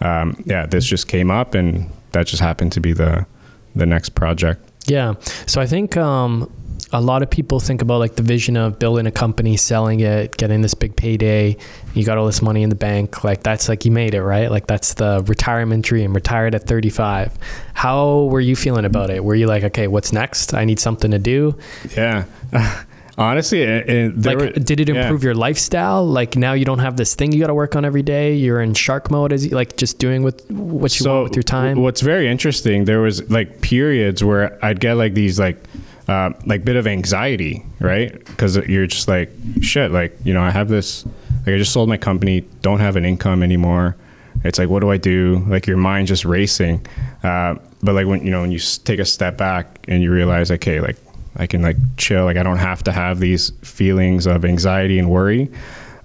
um, 0.00 0.42
yeah, 0.46 0.66
this 0.66 0.84
just 0.84 1.08
came 1.08 1.30
up, 1.30 1.54
and 1.54 1.90
that 2.12 2.26
just 2.26 2.42
happened 2.42 2.72
to 2.72 2.80
be 2.80 2.92
the 2.92 3.26
the 3.74 3.86
next 3.86 4.10
project. 4.10 4.60
Yeah. 4.86 5.14
So 5.46 5.60
I 5.60 5.66
think 5.66 5.96
um, 5.96 6.50
a 6.92 7.00
lot 7.00 7.22
of 7.22 7.28
people 7.28 7.60
think 7.60 7.82
about 7.82 7.98
like 7.98 8.16
the 8.16 8.22
vision 8.22 8.56
of 8.56 8.78
building 8.78 9.06
a 9.06 9.10
company, 9.10 9.56
selling 9.56 10.00
it, 10.00 10.36
getting 10.36 10.62
this 10.62 10.74
big 10.74 10.96
payday. 10.96 11.56
You 11.94 12.04
got 12.04 12.16
all 12.16 12.26
this 12.26 12.40
money 12.40 12.62
in 12.62 12.70
the 12.70 12.76
bank. 12.76 13.24
Like 13.24 13.42
that's 13.42 13.68
like 13.68 13.84
you 13.84 13.90
made 13.90 14.14
it, 14.14 14.22
right? 14.22 14.50
Like 14.50 14.66
that's 14.66 14.94
the 14.94 15.22
retirement 15.26 15.84
dream. 15.84 16.14
Retired 16.14 16.54
at 16.54 16.66
35. 16.66 17.36
How 17.74 18.24
were 18.24 18.40
you 18.40 18.56
feeling 18.56 18.84
about 18.84 19.10
it? 19.10 19.22
Were 19.22 19.34
you 19.34 19.46
like, 19.46 19.64
okay, 19.64 19.86
what's 19.86 20.12
next? 20.12 20.54
I 20.54 20.64
need 20.64 20.78
something 20.78 21.10
to 21.10 21.18
do. 21.18 21.58
Yeah. 21.96 22.24
Honestly, 23.18 23.62
it, 23.62 23.90
it, 23.90 24.24
like, 24.24 24.38
were- 24.38 24.50
did 24.52 24.78
it 24.78 24.88
yeah. 24.88 25.02
improve 25.02 25.24
your 25.24 25.34
lifestyle? 25.34 26.06
Like 26.06 26.36
now 26.36 26.52
you 26.52 26.64
don't 26.64 26.78
have 26.78 26.96
this 26.96 27.16
thing 27.16 27.32
you 27.32 27.40
got 27.40 27.48
to 27.48 27.54
work 27.54 27.74
on 27.74 27.84
every 27.84 28.02
day. 28.02 28.34
You're 28.34 28.62
in 28.62 28.74
shark 28.74 29.10
mode. 29.10 29.32
Is 29.32 29.50
like 29.52 29.76
just 29.76 29.98
doing 29.98 30.22
with 30.22 30.48
what 30.50 30.98
you 30.98 31.10
want 31.10 31.24
with 31.24 31.36
your 31.36 31.42
time. 31.42 31.82
What's 31.82 32.00
very 32.00 32.28
interesting, 32.28 32.84
there 32.84 33.00
was 33.00 33.28
like 33.28 33.60
periods 33.60 34.22
where 34.22 34.64
I'd 34.64 34.78
get 34.78 34.94
like 34.94 35.14
these 35.14 35.38
like 35.38 35.60
uh, 36.08 36.30
like 36.46 36.64
bit 36.64 36.76
of 36.76 36.86
anxiety, 36.86 37.64
right? 37.80 38.12
Because 38.24 38.56
you're 38.56 38.86
just 38.86 39.08
like 39.08 39.30
shit. 39.60 39.90
Like 39.92 40.16
you 40.24 40.32
know, 40.32 40.42
I 40.42 40.50
have 40.50 40.68
this. 40.68 41.04
Like 41.46 41.54
I 41.54 41.58
just 41.58 41.72
sold 41.72 41.88
my 41.88 41.96
company, 41.96 42.40
don't 42.62 42.80
have 42.80 42.96
an 42.96 43.04
income 43.04 43.42
anymore. 43.42 43.96
It's 44.44 44.58
like, 44.58 44.68
what 44.68 44.80
do 44.80 44.90
I 44.90 44.96
do? 44.96 45.44
Like 45.48 45.66
your 45.66 45.76
mind 45.76 46.08
just 46.08 46.24
racing. 46.24 46.86
Uh, 47.22 47.56
but 47.82 47.94
like 47.94 48.06
when 48.06 48.24
you 48.24 48.30
know 48.30 48.40
when 48.40 48.52
you 48.52 48.58
take 48.58 48.98
a 48.98 49.04
step 49.04 49.36
back 49.36 49.84
and 49.88 50.02
you 50.02 50.10
realize, 50.10 50.50
okay, 50.50 50.80
like 50.80 50.96
I 51.36 51.46
can 51.46 51.62
like 51.62 51.76
chill. 51.96 52.24
Like 52.24 52.36
I 52.36 52.42
don't 52.42 52.58
have 52.58 52.82
to 52.84 52.92
have 52.92 53.20
these 53.20 53.50
feelings 53.62 54.26
of 54.26 54.44
anxiety 54.44 54.98
and 54.98 55.10
worry. 55.10 55.50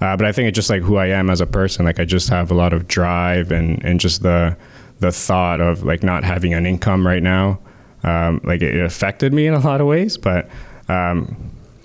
Uh, 0.01 0.18
but 0.18 0.26
I 0.26 0.34
think 0.34 0.49
it's 0.49 0.56
just 0.56 0.70
like 0.70 0.82
who 0.82 0.97
I 0.97 1.08
am 1.08 1.30
as 1.30 1.39
a 1.39 1.45
person. 1.45 1.86
Like 1.86 1.99
I 1.99 2.06
just 2.06 2.28
have 2.30 2.51
a 2.51 2.54
lot 2.54 2.74
of 2.74 2.88
drive 2.88 3.51
and 3.51 3.84
and 3.86 3.99
just 3.99 4.22
the 4.22 4.58
the 4.99 5.12
thought 5.12 5.62
of 5.62 5.84
like 5.84 6.04
not 6.04 6.24
having 6.24 6.54
an 6.54 6.66
income 6.66 7.06
right 7.08 7.24
now. 7.24 7.60
Um, 8.04 8.41
like 8.43 8.62
it, 8.62 8.76
it 8.76 8.84
affected 8.86 9.34
me 9.34 9.47
in 9.47 9.54
a 9.54 9.60
lot 9.60 9.82
of 9.82 9.88
ways, 9.88 10.18
but 10.18 10.49
um, 10.89 11.36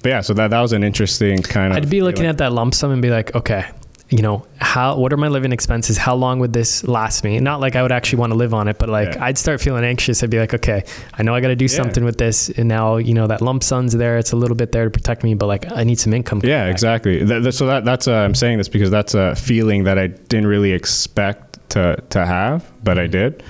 but 0.03 0.09
yeah. 0.11 0.21
So 0.21 0.35
that 0.35 0.51
that 0.51 0.61
was 0.61 0.73
an 0.73 0.83
interesting 0.85 1.43
kind 1.43 1.73
of. 1.73 1.77
I'd 1.77 1.91
be 1.91 2.03
looking 2.03 2.17
feeling. 2.19 2.31
at 2.31 2.39
that 2.39 2.53
lump 2.53 2.75
sum 2.75 2.91
and 2.91 3.01
be 3.03 3.11
like, 3.11 3.35
okay, 3.37 3.65
you 4.11 4.23
know, 4.23 4.45
how 4.59 4.97
what 4.99 5.13
are 5.13 5.17
my 5.17 5.29
living 5.29 5.53
expenses? 5.53 5.97
How 5.99 6.15
long 6.17 6.39
would 6.41 6.53
this 6.53 6.83
last 6.89 7.23
me? 7.25 7.39
Not 7.41 7.61
like 7.61 7.77
I 7.77 7.83
would 7.83 7.93
actually 7.93 8.19
want 8.21 8.33
to 8.33 8.37
live 8.39 8.53
on 8.55 8.67
it, 8.67 8.79
but 8.79 8.89
like 8.89 9.15
Yeah. 9.15 9.25
I'd 9.25 9.39
start 9.39 9.61
feeling 9.61 9.85
anxious. 9.85 10.23
I'd 10.23 10.31
be 10.31 10.39
like, 10.41 10.55
okay, 10.55 10.83
I 11.15 11.23
know 11.23 11.35
I 11.35 11.41
got 11.41 11.49
to 11.49 11.57
do 11.57 11.67
Yeah. 11.67 11.77
something 11.77 12.05
with 12.05 12.17
this, 12.19 12.49
and 12.49 12.67
now 12.69 12.97
you 12.97 13.15
know 13.15 13.27
that 13.29 13.41
lump 13.43 13.63
sum's 13.63 13.93
there. 13.93 14.19
It's 14.19 14.33
a 14.33 14.37
little 14.37 14.57
bit 14.57 14.73
there 14.73 14.85
to 14.85 14.91
protect 14.91 15.23
me, 15.23 15.35
but 15.35 15.47
like 15.47 15.71
I 15.71 15.85
need 15.85 16.01
some 16.01 16.13
income. 16.15 16.41
Yeah, 16.43 16.65
back. 16.65 16.73
exactly. 16.73 17.53
So 17.53 17.67
that 17.67 17.85
that's 17.85 18.09
uh, 18.09 18.15
I'm 18.15 18.35
saying 18.35 18.59
this 18.59 18.69
because 18.69 18.91
that's 18.91 19.15
a 19.15 19.37
feeling 19.37 19.85
that 19.85 19.99
I 19.99 20.09
didn't 20.09 20.47
really 20.49 20.73
expect 20.73 21.59
to 21.71 22.03
to 22.11 22.25
have, 22.27 22.65
but 22.83 22.99
I 22.99 23.07
did. 23.07 23.43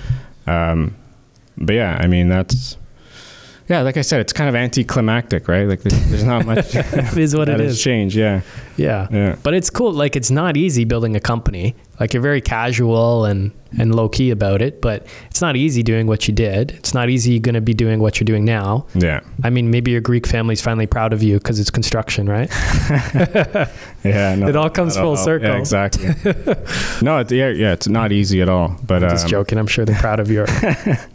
Um, 0.45 0.95
but 1.59 1.75
yeah, 1.75 1.97
I 1.99 2.07
mean 2.07 2.29
that's 2.29 2.77
yeah, 3.67 3.81
like 3.81 3.97
I 3.97 4.01
said, 4.01 4.19
it's 4.19 4.33
kind 4.33 4.49
of 4.49 4.55
anticlimactic, 4.55 5.47
right? 5.47 5.67
Like 5.67 5.81
there's, 5.81 6.09
there's 6.09 6.23
not 6.23 6.43
much 6.45 6.73
is 7.15 7.35
what 7.35 7.45
that 7.45 7.61
it 7.61 7.67
is. 7.67 7.81
changed. 7.81 8.15
Yeah, 8.15 8.41
Yeah. 8.79 9.07
yeah, 9.11 9.35
But 9.43 9.53
it's 9.53 9.69
cool. 9.69 9.91
Like 9.91 10.15
it's 10.15 10.31
not 10.31 10.57
easy 10.57 10.85
building 10.85 11.15
a 11.15 11.19
company. 11.19 11.75
Like 11.99 12.13
you're 12.13 12.23
very 12.23 12.41
casual 12.41 13.25
and 13.25 13.51
and 13.77 13.93
low 13.93 14.09
key 14.09 14.31
about 14.31 14.63
it, 14.63 14.81
but 14.81 15.05
it's 15.29 15.41
not 15.41 15.55
easy 15.55 15.83
doing 15.83 16.07
what 16.07 16.27
you 16.27 16.33
did. 16.33 16.71
It's 16.71 16.93
not 16.95 17.09
easy 17.09 17.39
going 17.39 17.53
to 17.53 17.61
be 17.61 17.73
doing 17.75 17.99
what 17.99 18.19
you're 18.19 18.25
doing 18.25 18.43
now. 18.43 18.87
Yeah. 18.95 19.19
I 19.43 19.51
mean, 19.51 19.69
maybe 19.69 19.91
your 19.91 20.01
Greek 20.01 20.25
family's 20.25 20.59
finally 20.59 20.87
proud 20.87 21.13
of 21.13 21.21
you 21.21 21.37
because 21.37 21.59
it's 21.59 21.69
construction, 21.69 22.27
right? 22.27 22.49
Yeah. 24.03 24.33
No, 24.35 24.47
It 24.47 24.55
all 24.55 24.69
comes 24.69 24.95
full 24.95 25.17
circle. 25.17 25.49
Yeah, 25.49 25.57
exactly. 25.57 26.05
no, 27.01 27.19
it, 27.19 27.31
yeah, 27.31 27.49
yeah, 27.49 27.73
it's 27.73 27.87
not 27.89 28.11
easy 28.13 28.41
at 28.41 28.47
all. 28.47 28.75
But 28.81 29.01
Just 29.01 29.25
um, 29.25 29.29
joking. 29.31 29.57
I'm 29.59 29.67
sure 29.67 29.83
they're 29.83 29.99
proud 29.99 30.19
of 30.21 30.31
you. 30.31 30.45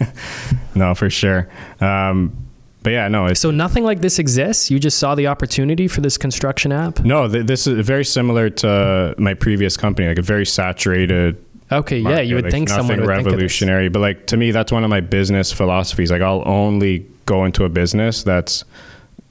no, 0.74 0.94
for 0.94 1.08
sure. 1.08 1.48
Um, 1.80 2.43
but 2.84 2.92
yeah, 2.92 3.08
no, 3.08 3.32
so 3.32 3.50
nothing 3.50 3.82
like 3.82 4.00
this 4.02 4.18
exists. 4.20 4.70
You 4.70 4.78
just 4.78 4.98
saw 4.98 5.14
the 5.16 5.26
opportunity 5.26 5.88
for 5.88 6.02
this 6.02 6.16
construction 6.16 6.70
app. 6.70 7.00
no. 7.00 7.26
Th- 7.26 7.44
this 7.44 7.66
is 7.66 7.84
very 7.84 8.04
similar 8.04 8.50
to 8.50 9.14
my 9.18 9.34
previous 9.34 9.76
company, 9.76 10.06
like 10.06 10.18
a 10.18 10.22
very 10.22 10.46
saturated. 10.46 11.42
Okay, 11.72 11.98
yeah, 11.98 12.20
you 12.20 12.34
would 12.36 12.44
like 12.44 12.52
think 12.52 12.68
someone 12.68 12.98
nothing 12.98 13.00
would 13.00 13.08
think 13.08 13.18
of 13.20 13.24
this. 13.24 13.32
revolutionary, 13.32 13.88
but 13.88 14.00
like 14.00 14.26
to 14.28 14.36
me, 14.36 14.50
that's 14.50 14.70
one 14.70 14.84
of 14.84 14.90
my 14.90 15.00
business 15.00 15.50
philosophies. 15.50 16.10
Like 16.10 16.20
I'll 16.22 16.46
only 16.46 17.06
go 17.24 17.46
into 17.46 17.64
a 17.64 17.70
business 17.70 18.22
that's 18.22 18.64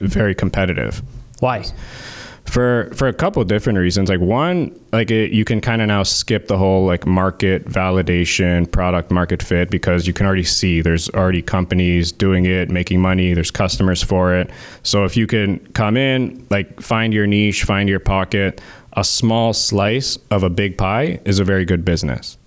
very 0.00 0.34
competitive. 0.34 1.00
Why? 1.38 1.64
For 2.44 2.90
for 2.94 3.08
a 3.08 3.12
couple 3.12 3.40
of 3.40 3.48
different 3.48 3.78
reasons. 3.78 4.08
Like 4.08 4.20
one 4.20 4.78
like 4.92 5.10
it, 5.10 5.32
you 5.32 5.44
can 5.44 5.60
kind 5.60 5.80
of 5.80 5.88
now 5.88 6.02
skip 6.02 6.46
the 6.46 6.58
whole 6.58 6.84
like 6.84 7.06
market 7.06 7.64
validation 7.64 8.70
product 8.70 9.10
market 9.10 9.42
fit 9.42 9.70
because 9.70 10.06
you 10.06 10.12
can 10.12 10.26
already 10.26 10.44
see 10.44 10.80
there's 10.80 11.08
already 11.10 11.42
companies 11.42 12.12
doing 12.12 12.44
it 12.44 12.70
making 12.70 13.00
money 13.00 13.32
there's 13.32 13.50
customers 13.50 14.02
for 14.02 14.34
it. 14.34 14.50
So 14.82 15.04
if 15.04 15.16
you 15.16 15.26
can 15.26 15.58
come 15.72 15.96
in 15.96 16.46
like 16.50 16.80
find 16.80 17.14
your 17.14 17.26
niche 17.26 17.64
find 17.64 17.88
your 17.88 18.00
pocket 18.00 18.60
a 18.92 19.04
small 19.04 19.52
slice 19.52 20.18
of 20.30 20.42
a 20.42 20.50
big 20.50 20.78
pie 20.78 21.20
is 21.24 21.40
a 21.40 21.44
very 21.44 21.64
good 21.64 21.84
business. 21.84 22.38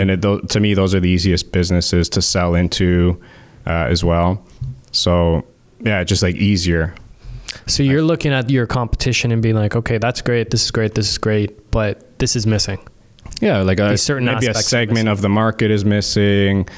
And 0.00 0.10
it, 0.10 0.48
to 0.48 0.60
me 0.60 0.74
those 0.74 0.94
are 0.96 1.00
the 1.00 1.08
easiest 1.08 1.52
businesses 1.52 2.08
to 2.10 2.20
sell 2.20 2.56
into 2.56 3.22
uh, 3.66 3.70
as 3.70 4.02
well. 4.02 4.44
So 4.90 5.44
yeah 5.80 6.02
just 6.02 6.22
like 6.24 6.34
easier 6.34 6.94
So 7.66 7.82
you're 7.82 8.02
looking 8.02 8.32
at 8.32 8.50
your 8.50 8.66
competition 8.66 9.32
and 9.32 9.42
being 9.42 9.54
like, 9.54 9.76
okay, 9.76 9.98
that's 9.98 10.22
great, 10.22 10.50
this 10.50 10.64
is 10.64 10.70
great, 10.70 10.94
this 10.94 11.10
is 11.10 11.18
great, 11.18 11.70
but 11.70 12.18
this 12.18 12.36
is 12.36 12.46
missing. 12.46 12.78
Yeah, 13.40 13.62
like 13.62 13.80
a 13.80 13.90
These 13.90 14.02
certain 14.02 14.26
maybe 14.26 14.46
a 14.46 14.50
aspects 14.50 14.68
are 14.68 14.70
segment 14.70 15.08
of 15.08 15.20
the 15.20 15.28
market 15.28 15.70
is 15.70 15.84
missing, 15.84 16.68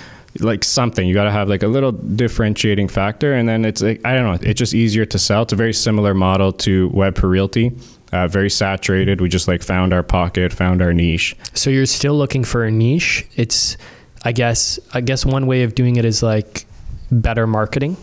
like 0.41 0.65
something. 0.65 1.07
You 1.07 1.15
got 1.15 1.25
to 1.25 1.31
have 1.31 1.49
like 1.49 1.63
a 1.63 1.69
little 1.69 1.93
differentiating 1.93 2.89
factor, 2.89 3.33
and 3.35 3.49
then 3.49 3.65
it's 3.65 3.83
like 3.83 4.05
I 4.05 4.15
don't 4.15 4.25
know. 4.25 4.49
It's 4.49 4.59
just 4.59 4.75
easier 4.75 5.05
to 5.07 5.19
sell. 5.19 5.43
It's 5.43 5.53
a 5.53 5.57
very 5.57 5.73
similar 5.73 6.15
model 6.15 6.53
to 6.53 6.91
Web4Realty. 6.91 7.81
Uh, 8.13 8.27
very 8.27 8.49
saturated. 8.49 9.21
We 9.21 9.29
just 9.29 9.49
like 9.49 9.63
found 9.63 9.93
our 9.93 10.03
pocket, 10.03 10.53
found 10.53 10.81
our 10.81 10.95
niche. 10.95 11.37
So 11.53 11.69
you're 11.69 11.87
still 11.87 12.17
looking 12.17 12.43
for 12.43 12.65
a 12.65 12.71
niche. 12.71 13.27
It's, 13.37 13.77
I 14.25 14.33
guess, 14.33 14.81
I 14.95 15.03
guess 15.03 15.27
one 15.27 15.47
way 15.47 15.63
of 15.63 15.75
doing 15.75 15.97
it 15.97 16.07
is 16.07 16.23
like 16.23 16.65
better 17.13 17.47
marketing. 17.47 17.99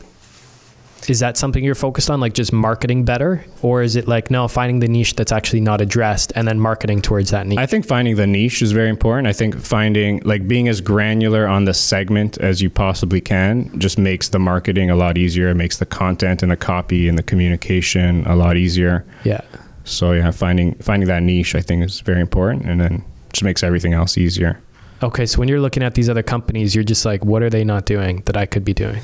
Is 1.08 1.20
that 1.20 1.38
something 1.38 1.64
you're 1.64 1.76
focused 1.76 2.10
on, 2.10 2.20
like 2.20 2.34
just 2.34 2.51
marketing 2.51 3.06
better, 3.06 3.45
or 3.62 3.84
is 3.84 3.95
it 3.95 4.08
like 4.08 4.32
no, 4.32 4.47
finding 4.47 4.80
the 4.80 4.88
niche 4.88 5.16
that's 5.16 5.32
actually 5.32 5.62
not 5.62 5.82
addressed 5.82 6.34
and 6.36 6.47
then 6.47 6.60
marketing 6.60 7.01
towards 7.01 7.32
that 7.32 7.45
niche? 7.45 7.60
I 7.60 7.66
think 7.66 7.86
finding 7.86 8.16
the 8.16 8.28
niche 8.28 8.62
is 8.62 8.72
very 8.72 8.89
important. 8.89 9.28
I 9.28 9.34
think 9.34 9.60
finding 9.60 10.22
like 10.26 10.47
being 10.47 10.68
as 10.68 10.82
granular 10.82 11.47
on 11.47 11.66
the 11.66 11.74
segment 11.74 12.38
as 12.39 12.62
you 12.62 12.70
possibly 12.70 13.22
can 13.22 13.80
just 13.80 13.97
makes 13.97 14.30
the 14.30 14.39
marketing 14.39 14.89
a 14.89 14.95
lot 14.95 15.18
easier. 15.18 15.49
It 15.49 15.56
makes 15.56 15.78
the 15.78 15.86
content 15.86 16.41
and 16.41 16.51
the 16.51 16.58
copy 16.58 17.08
and 17.08 17.18
the 17.18 17.24
communication 17.24 18.26
a 18.26 18.36
lot 18.36 18.58
easier. 18.58 19.06
yeah. 19.24 19.41
So 19.84 20.14
yeah, 20.14 20.32
finding 20.32 20.74
finding 20.76 21.08
that 21.10 21.22
niche 21.22 21.53
I 21.53 21.62
think 21.62 21.84
is 21.84 21.99
very 21.99 22.20
important, 22.20 22.66
and 22.66 22.82
then 22.82 23.06
just 23.32 23.43
makes 23.43 23.62
everything 23.64 23.93
else 23.93 24.18
easier. 24.18 24.60
Okay, 25.03 25.26
so 25.26 25.38
when 25.39 25.47
you're 25.47 25.60
looking 25.60 25.84
at 25.84 25.93
these 25.93 26.10
other 26.10 26.24
companies, 26.24 26.74
you're 26.74 26.84
just 26.84 27.06
like, 27.06 27.24
what 27.24 27.43
are 27.43 27.49
they 27.49 27.64
not 27.64 27.86
doing 27.86 28.24
that 28.26 28.36
I 28.38 28.45
could 28.45 28.64
be 28.64 28.74
doing? 28.74 29.01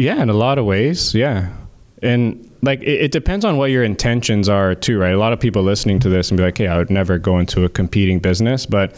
Yeah, 0.00 0.22
in 0.22 0.30
a 0.30 0.34
lot 0.34 0.56
of 0.56 0.64
ways, 0.64 1.14
yeah, 1.14 1.50
and 2.02 2.50
like 2.62 2.80
it, 2.80 3.02
it 3.02 3.12
depends 3.12 3.44
on 3.44 3.58
what 3.58 3.70
your 3.70 3.84
intentions 3.84 4.48
are 4.48 4.74
too, 4.74 4.98
right? 4.98 5.12
A 5.12 5.18
lot 5.18 5.34
of 5.34 5.40
people 5.40 5.62
listening 5.62 5.98
to 6.00 6.08
this 6.08 6.30
and 6.30 6.38
be 6.38 6.42
like, 6.42 6.56
"Hey, 6.56 6.68
I 6.68 6.78
would 6.78 6.88
never 6.88 7.18
go 7.18 7.38
into 7.38 7.66
a 7.66 7.68
competing 7.68 8.18
business," 8.18 8.64
but 8.64 8.96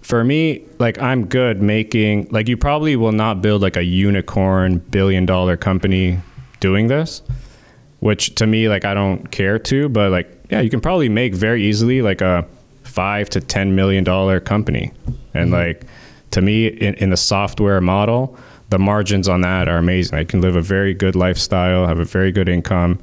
for 0.00 0.24
me, 0.24 0.64
like 0.78 0.98
I'm 1.02 1.26
good 1.26 1.60
making 1.60 2.28
like 2.30 2.48
you 2.48 2.56
probably 2.56 2.96
will 2.96 3.12
not 3.12 3.42
build 3.42 3.60
like 3.60 3.76
a 3.76 3.84
unicorn 3.84 4.78
billion 4.78 5.26
dollar 5.26 5.58
company 5.58 6.18
doing 6.60 6.86
this, 6.86 7.20
which 8.00 8.34
to 8.36 8.46
me 8.46 8.70
like 8.70 8.86
I 8.86 8.94
don't 8.94 9.30
care 9.30 9.58
to, 9.58 9.90
but 9.90 10.10
like 10.10 10.46
yeah, 10.50 10.62
you 10.62 10.70
can 10.70 10.80
probably 10.80 11.10
make 11.10 11.34
very 11.34 11.62
easily 11.62 12.00
like 12.00 12.22
a 12.22 12.46
five 12.84 13.28
to 13.30 13.42
ten 13.42 13.74
million 13.74 14.02
dollar 14.02 14.40
company, 14.40 14.92
and 15.34 15.52
mm-hmm. 15.52 15.52
like 15.52 15.84
to 16.30 16.40
me 16.40 16.68
in, 16.68 16.94
in 16.94 17.10
the 17.10 17.18
software 17.18 17.82
model, 17.82 18.38
the 18.70 18.78
margins 18.78 19.28
on 19.28 19.40
that 19.42 19.68
are 19.68 19.78
amazing. 19.78 20.18
I 20.18 20.24
can 20.24 20.40
live 20.40 20.56
a 20.56 20.60
very 20.62 20.94
good 20.94 21.14
lifestyle, 21.16 21.86
have 21.86 21.98
a 22.00 22.04
very 22.04 22.32
good 22.32 22.48
income, 22.48 22.98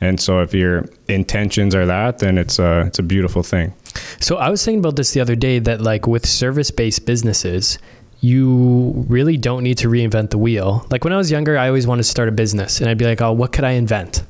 and 0.00 0.20
so 0.20 0.40
if 0.40 0.52
your 0.52 0.84
intentions 1.08 1.74
are 1.74 1.86
that, 1.86 2.18
then 2.18 2.36
it's 2.38 2.58
a 2.58 2.80
it's 2.86 2.98
a 2.98 3.02
beautiful 3.02 3.42
thing. 3.42 3.72
So 4.20 4.36
I 4.36 4.50
was 4.50 4.62
thinking 4.64 4.80
about 4.80 4.96
this 4.96 5.12
the 5.12 5.20
other 5.20 5.34
day 5.36 5.58
that 5.60 5.80
like 5.80 6.06
with 6.06 6.26
service-based 6.26 7.06
businesses, 7.06 7.78
you 8.20 9.04
really 9.08 9.36
don't 9.36 9.62
need 9.62 9.78
to 9.78 9.88
reinvent 9.88 10.30
the 10.30 10.38
wheel. 10.38 10.86
Like 10.90 11.04
when 11.04 11.12
I 11.12 11.16
was 11.16 11.30
younger, 11.30 11.56
I 11.56 11.68
always 11.68 11.86
wanted 11.86 12.02
to 12.02 12.08
start 12.08 12.28
a 12.28 12.32
business 12.32 12.80
and 12.80 12.90
I'd 12.90 12.98
be 12.98 13.04
like, 13.06 13.20
"Oh, 13.22 13.32
what 13.32 13.52
could 13.52 13.64
I 13.64 13.72
invent?" 13.72 14.22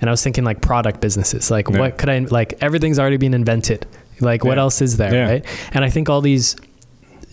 And 0.00 0.10
I 0.10 0.12
was 0.12 0.22
thinking 0.22 0.44
like 0.44 0.60
product 0.60 1.00
businesses. 1.00 1.50
Like 1.50 1.68
Yeah. 1.70 1.78
what 1.78 1.96
could 1.98 2.08
I 2.08 2.18
like 2.18 2.54
everything's 2.60 2.98
already 2.98 3.16
been 3.16 3.34
invented. 3.34 3.86
Like 4.20 4.44
what 4.44 4.58
else 4.58 4.82
is 4.82 4.96
there, 4.96 5.12
Yeah. 5.12 5.28
right? 5.30 5.44
And 5.72 5.84
I 5.84 5.90
think 5.90 6.08
all 6.10 6.20
these 6.20 6.56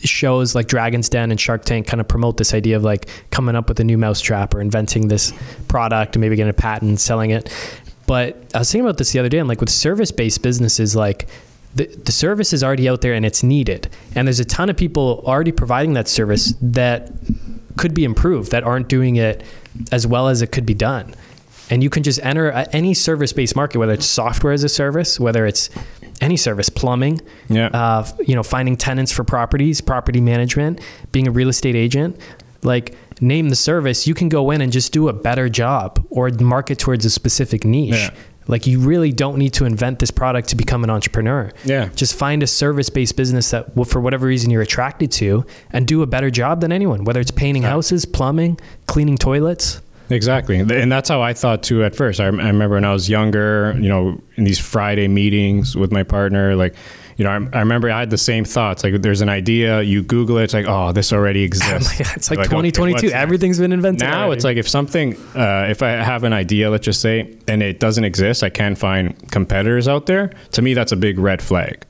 shows 0.04 0.56
like 0.56 0.68
Dragon's 0.68 1.10
Den 1.10 1.32
and 1.32 1.40
Shark 1.40 1.66
Tank 1.66 1.88
kind 1.88 2.02
of 2.02 2.08
promote 2.08 2.38
this 2.38 2.54
idea 2.54 2.76
of 2.76 2.84
like 2.84 3.08
coming 3.32 3.56
up 3.56 3.70
with 3.70 3.80
a 3.80 3.84
new 3.84 3.98
mousetrap 3.98 4.54
or 4.54 4.62
inventing 4.62 5.08
this 5.08 5.34
product 5.68 6.16
and 6.16 6.22
maybe 6.22 6.36
getting 6.36 6.50
a 6.50 6.54
patent, 6.54 7.00
selling 7.00 7.30
it. 7.32 7.54
But 8.08 8.38
I 8.54 8.60
was 8.60 8.72
thinking 8.72 8.86
about 8.86 8.98
this 8.98 9.12
the 9.14 9.20
other 9.20 9.30
day, 9.30 9.40
and 9.40 9.48
like 9.48 9.62
with 9.62 9.70
service-based 9.70 10.42
businesses, 10.42 10.96
like 10.96 11.30
the, 11.76 11.86
the 11.86 12.12
service 12.12 12.52
is 12.52 12.64
already 12.64 12.90
out 12.90 13.02
there 13.02 13.14
and 13.14 13.26
it's 13.26 13.44
needed, 13.44 13.90
and 14.16 14.28
there's 14.28 14.42
a 14.42 14.46
ton 14.46 14.70
of 14.70 14.76
people 14.76 15.24
already 15.26 15.54
providing 15.54 15.94
that 15.94 16.10
service 16.10 16.54
that 16.62 17.12
could 17.78 17.94
be 17.94 18.04
improved 18.04 18.52
that 18.52 18.64
aren't 18.64 18.90
doing 18.90 19.16
it 19.16 19.44
as 19.92 20.06
well 20.06 20.28
as 20.28 20.42
it 20.42 20.52
could 20.52 20.66
be 20.66 20.74
done. 20.74 21.16
And 21.70 21.82
you 21.82 21.90
can 21.90 22.04
just 22.04 22.20
enter 22.22 22.52
any 22.74 22.94
service-based 22.94 23.56
market, 23.56 23.80
whether 23.80 23.94
it's 23.94 24.06
software 24.06 24.52
as 24.52 24.66
a 24.66 24.70
service, 24.70 25.18
whether 25.18 25.46
it's 25.46 25.70
any 26.22 26.38
service, 26.38 26.70
plumbing, 26.70 27.20
Yeah. 27.50 27.68
uh, 27.68 28.08
you 28.26 28.36
know, 28.36 28.44
finding 28.44 28.78
tenants 28.78 29.12
for 29.12 29.24
properties, 29.24 29.82
property 29.82 30.22
management, 30.22 30.80
being 31.12 31.28
a 31.28 31.32
real 31.32 31.50
estate 31.50 31.76
agent, 31.76 32.18
like 32.64 32.96
name 33.20 33.50
the 33.50 33.56
service, 33.56 34.08
you 34.08 34.14
can 34.14 34.30
go 34.30 34.52
in 34.52 34.62
and 34.62 34.72
just 34.72 34.94
do 34.94 35.10
a 35.10 35.14
better 35.14 35.50
job 35.50 36.06
or 36.10 36.30
market 36.30 36.78
towards 36.80 37.04
a 37.06 37.10
specific 37.10 37.66
niche. 37.66 37.94
Yeah. 37.94 38.10
Like 38.48 38.66
you 38.68 38.80
really 38.80 39.12
don't 39.12 39.38
need 39.38 39.54
to 39.54 39.66
invent 39.66 40.00
this 40.00 40.12
product 40.12 40.50
to 40.50 40.56
become 40.56 40.84
an 40.84 40.90
entrepreneur. 40.90 41.52
Yeah. 41.64 41.90
Just 41.96 42.16
find 42.16 42.42
a 42.44 42.48
service-based 42.48 43.16
business 43.16 43.52
that, 43.52 43.66
for 43.88 44.02
whatever 44.02 44.26
reason, 44.28 44.50
you're 44.50 44.64
attracted 44.64 45.12
to, 45.14 45.46
and 45.72 45.88
do 45.88 46.02
a 46.02 46.08
better 46.08 46.30
job 46.32 46.62
than 46.62 46.72
anyone. 46.72 47.04
Whether 47.04 47.20
it's 47.20 47.32
painting 47.32 47.64
houses, 47.64 48.06
plumbing, 48.06 48.60
cleaning 48.88 49.18
toilets. 49.18 49.82
Exactly. 50.12 50.60
And 50.60 50.92
that's 50.92 51.10
how 51.10 51.22
I 51.22 51.34
thought 51.34 51.64
too 51.64 51.84
at 51.84 51.96
first. 51.96 52.20
I, 52.20 52.26
I 52.26 52.28
remember 52.28 52.76
when 52.76 52.86
I 52.86 52.94
was 52.94 53.10
younger, 53.10 53.76
you 53.80 53.90
know, 53.90 54.22
in 54.36 54.44
these 54.44 54.60
Friday 54.60 55.08
meetings 55.08 55.76
with 55.76 55.92
my 55.92 56.04
partner, 56.04 56.56
like, 56.56 56.76
you 57.18 57.26
know, 57.26 57.32
I, 57.32 57.58
I 57.58 57.60
remember 57.60 57.90
I 57.92 58.00
had 58.00 58.10
the 58.10 58.18
same 58.18 58.46
thoughts. 58.46 58.84
Like, 58.84 59.02
there's 59.02 59.22
an 59.22 59.30
idea, 59.30 59.82
you 59.82 60.02
Google 60.02 60.38
it, 60.38 60.46
it's 60.46 60.54
like, 60.54 60.66
oh, 60.68 60.92
this 60.92 61.14
already 61.14 61.44
exists. 61.50 62.00
it's 62.00 62.30
like, 62.30 62.40
okay, 62.40 62.48
2022. 62.48 62.92
what's 62.94 63.04
next? 63.04 63.16
Everything's 63.16 63.60
been 63.60 63.72
invented. 63.72 64.02
now 64.02 64.24
already. 64.24 64.38
it's 64.38 64.44
like 64.44 64.58
if 64.58 64.68
something, 64.68 65.16
uh, 65.36 65.68
if 65.70 65.82
I 65.84 65.90
have 65.90 66.24
an 66.24 66.34
idea, 66.34 66.70
let's 66.70 66.86
just 66.86 67.02
say, 67.02 67.38
and 67.48 67.62
it 67.62 67.80
doesn't 67.80 68.04
exist, 68.04 68.44
I 68.44 68.50
can't 68.50 68.78
find 68.78 69.32
competitors 69.32 69.88
out 69.88 70.08
there. 70.08 70.32
To 70.52 70.62
me, 70.62 70.74
that's 70.74 70.92
a 70.92 70.98
big 70.98 71.20
red 71.20 71.42
flag, 71.42 71.86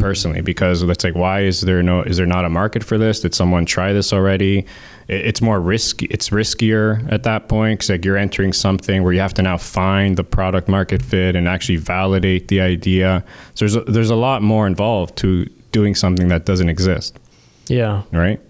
personally, 0.00 0.42
because 0.42 0.82
it's 0.82 1.04
like, 1.04 1.14
why 1.14 1.42
is 1.42 1.62
there 1.62 1.82
no, 1.82 2.02
is 2.02 2.18
there 2.18 2.26
not 2.26 2.44
a 2.44 2.50
market 2.50 2.84
for 2.84 2.98
this? 2.98 3.20
Did 3.20 3.34
someone 3.34 3.64
try 3.64 3.92
this 3.92 4.12
already? 4.12 4.66
It, 5.08 5.26
it's 5.26 5.42
more 5.42 5.60
risky. 5.60 6.06
It's 6.06 6.30
riskier 6.30 7.10
at 7.10 7.24
that 7.24 7.48
point 7.48 7.80
because 7.80 7.90
like 7.90 8.04
you're 8.04 8.16
entering 8.16 8.52
something 8.52 9.02
where 9.02 9.12
you 9.12 9.20
have 9.20 9.34
to 9.34 9.42
now 9.42 9.56
find 9.56 10.16
the 10.16 10.24
product 10.24 10.68
market 10.68 11.02
fit 11.02 11.34
and 11.34 11.48
actually 11.48 11.76
validate 11.76 12.48
the 12.48 12.60
idea. 12.60 13.24
So 13.54 13.64
there's 13.64 13.76
a, 13.76 13.80
there's 13.82 14.10
a 14.10 14.16
lot 14.16 14.42
more 14.42 14.66
involved 14.66 15.16
to 15.18 15.46
doing 15.72 15.94
something 15.94 16.28
that 16.28 16.44
doesn't 16.44 16.68
exist, 16.68 17.18
yeah. 17.66 18.02
right? 18.12 18.40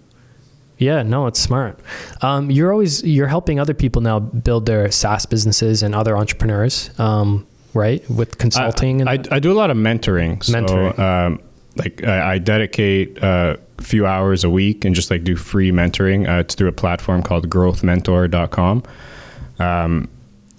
Yeah, 0.79 1.03
no, 1.03 1.27
it's 1.27 1.41
smart. 1.41 1.81
Um, 2.23 2.51
you're 2.53 2.73
always 2.73 3.03
you're 3.03 3.27
helping 3.27 3.59
other 3.59 3.75
people 3.75 4.01
now 4.01 4.21
build 4.21 4.67
their 4.67 4.91
SaaS 4.93 5.27
businesses 5.27 5.83
and 5.83 5.93
other 5.93 6.17
entrepreneurs, 6.17 6.91
um, 7.01 7.47
right? 7.75 8.09
With 8.09 8.39
consulting 8.39 9.07
I, 9.07 9.15
and 9.15 9.29
I, 9.29 9.37
I 9.37 9.39
do 9.41 9.51
a 9.51 9.59
lot 9.59 9.71
of 9.71 9.77
mentoring. 9.77 10.43
So, 10.43 10.53
Mentoring. 10.53 10.99
Um, 10.99 11.43
like 11.77 12.05
I, 12.05 12.35
I 12.35 12.39
dedicate 12.39 13.23
uh, 13.23 13.57
few 13.81 14.07
hours 14.07 14.45
a 14.45 14.51
week 14.51 14.85
and 14.85 14.95
just 14.95 15.11
like 15.11 15.25
do 15.25 15.37
free 15.37 15.71
mentoring. 15.71 16.29
Uh, 16.29 16.41
it's 16.41 16.55
through 16.55 16.69
a 16.69 16.73
platform 16.73 17.23
called 17.23 17.49
growthmentor.com. 17.49 18.83
Um, 19.59 20.09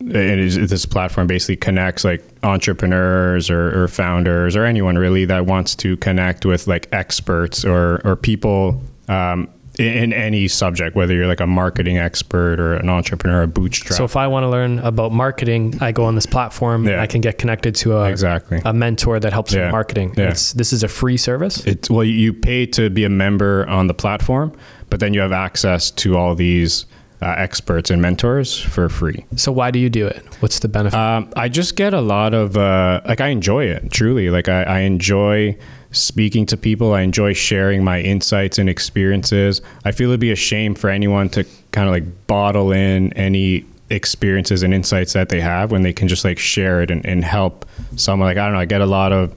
is 0.02 0.70
this 0.70 0.86
platform 0.86 1.28
basically 1.28 1.58
connects 1.58 2.06
like 2.06 2.24
entrepreneurs 2.44 3.50
or, 3.50 3.84
or 3.84 3.88
founders 3.90 4.56
or 4.56 4.64
anyone 4.64 4.98
really 4.98 5.26
that 5.26 5.46
wants 5.46 5.76
to 5.76 5.98
connect 5.98 6.46
with 6.46 6.68
like 6.68 6.88
experts 6.94 7.66
or 7.66 8.02
or 8.06 8.16
people 8.16 8.82
um, 9.10 9.50
in, 9.80 10.14
any 10.14 10.48
subject, 10.48 10.96
whether 10.96 11.14
you're 11.14 11.28
like 11.28 11.40
a 11.40 11.48
marketing 11.48 11.98
expert 11.98 12.60
or 12.60 12.74
an 12.76 12.90
entrepreneur, 12.90 13.44
a 13.44 13.48
bootstrap. 13.48 13.98
So 13.98 14.04
if 14.04 14.16
I 14.16 14.28
want 14.28 14.44
to 14.44 14.50
learn 14.50 14.80
about 14.80 15.12
marketing, 15.12 15.78
I 15.82 15.92
go 15.92 16.06
on 16.06 16.16
this 16.16 16.26
platform. 16.26 16.88
Yeah. 16.88 17.02
I 17.02 17.08
can 17.08 17.22
get 17.22 17.38
connected 17.38 17.76
to 17.76 17.98
a 17.98 18.10
exactly. 18.10 18.62
a 18.66 18.74
mentor 18.74 19.20
that 19.20 19.34
helps 19.34 19.54
Yeah. 19.54 19.66
with 19.66 19.72
marketing. 19.72 20.14
Yeah. 20.18 20.30
This 20.30 20.74
is 20.74 20.84
a 20.84 20.88
free 20.88 21.18
service. 21.18 21.66
It's 21.66 21.90
well, 21.90 22.04
you 22.04 22.34
pay 22.34 22.66
to 22.68 22.90
be 22.90 23.04
a 23.04 23.10
member 23.10 23.68
on 23.68 23.88
the 23.88 23.94
platform, 23.94 24.52
but 24.90 25.00
then 25.00 25.14
you 25.14 25.22
have 25.22 25.32
access 25.32 25.92
to 25.92 26.18
all 26.18 26.36
these 26.36 26.86
uh, 27.22 27.36
experts 27.38 27.90
and 27.90 28.02
mentors 28.02 28.58
for 28.60 28.88
free. 28.90 29.26
So 29.36 29.52
why 29.52 29.72
do 29.72 29.80
you 29.80 29.90
do 29.90 30.08
it? 30.08 30.24
What's 30.40 30.60
the 30.60 30.68
benefit? 30.70 30.98
Um, 30.98 31.32
I 31.36 31.50
just 31.50 31.76
get 31.76 31.94
a 31.94 32.02
lot 32.02 32.34
of 32.34 32.56
uh, 32.56 33.02
like 33.06 33.22
I 33.22 33.28
enjoy 33.28 33.66
it 33.66 33.92
truly. 33.92 34.30
Like 34.30 34.48
I, 34.48 34.64
I 34.64 34.80
enjoy 34.80 35.58
speaking 35.92 36.46
to 36.48 36.58
people. 36.58 36.94
I 36.94 37.02
enjoy 37.02 37.34
sharing 37.34 37.84
my 37.84 38.02
insights 38.02 38.58
and 38.58 38.70
experiences. 38.70 39.62
I 39.86 39.92
feel 39.92 40.10
it'd 40.10 40.20
be 40.20 40.32
a 40.32 40.36
shame 40.36 40.76
for 40.76 40.90
anyone 40.90 41.30
to 41.30 41.46
kind 41.72 41.88
of 41.88 41.94
like 41.94 42.28
bottle 42.28 42.72
in 42.72 43.14
any 43.14 43.66
experiences 43.90 44.62
and 44.62 44.74
insights 44.74 45.14
that 45.14 45.30
they 45.30 45.42
have 45.42 45.72
when 45.72 45.82
they 45.82 45.94
can 45.94 46.08
just 46.08 46.24
like 46.24 46.38
share 46.38 46.82
it 46.82 46.92
and, 46.92 47.06
and 47.06 47.24
help 47.24 47.66
someone. 47.96 48.28
Like 48.28 48.38
I 48.38 48.46
don't 48.46 48.54
know. 48.54 48.60
I 48.60 48.66
get 48.66 48.82
a 48.82 48.86
lot 48.86 49.12
of 49.12 49.36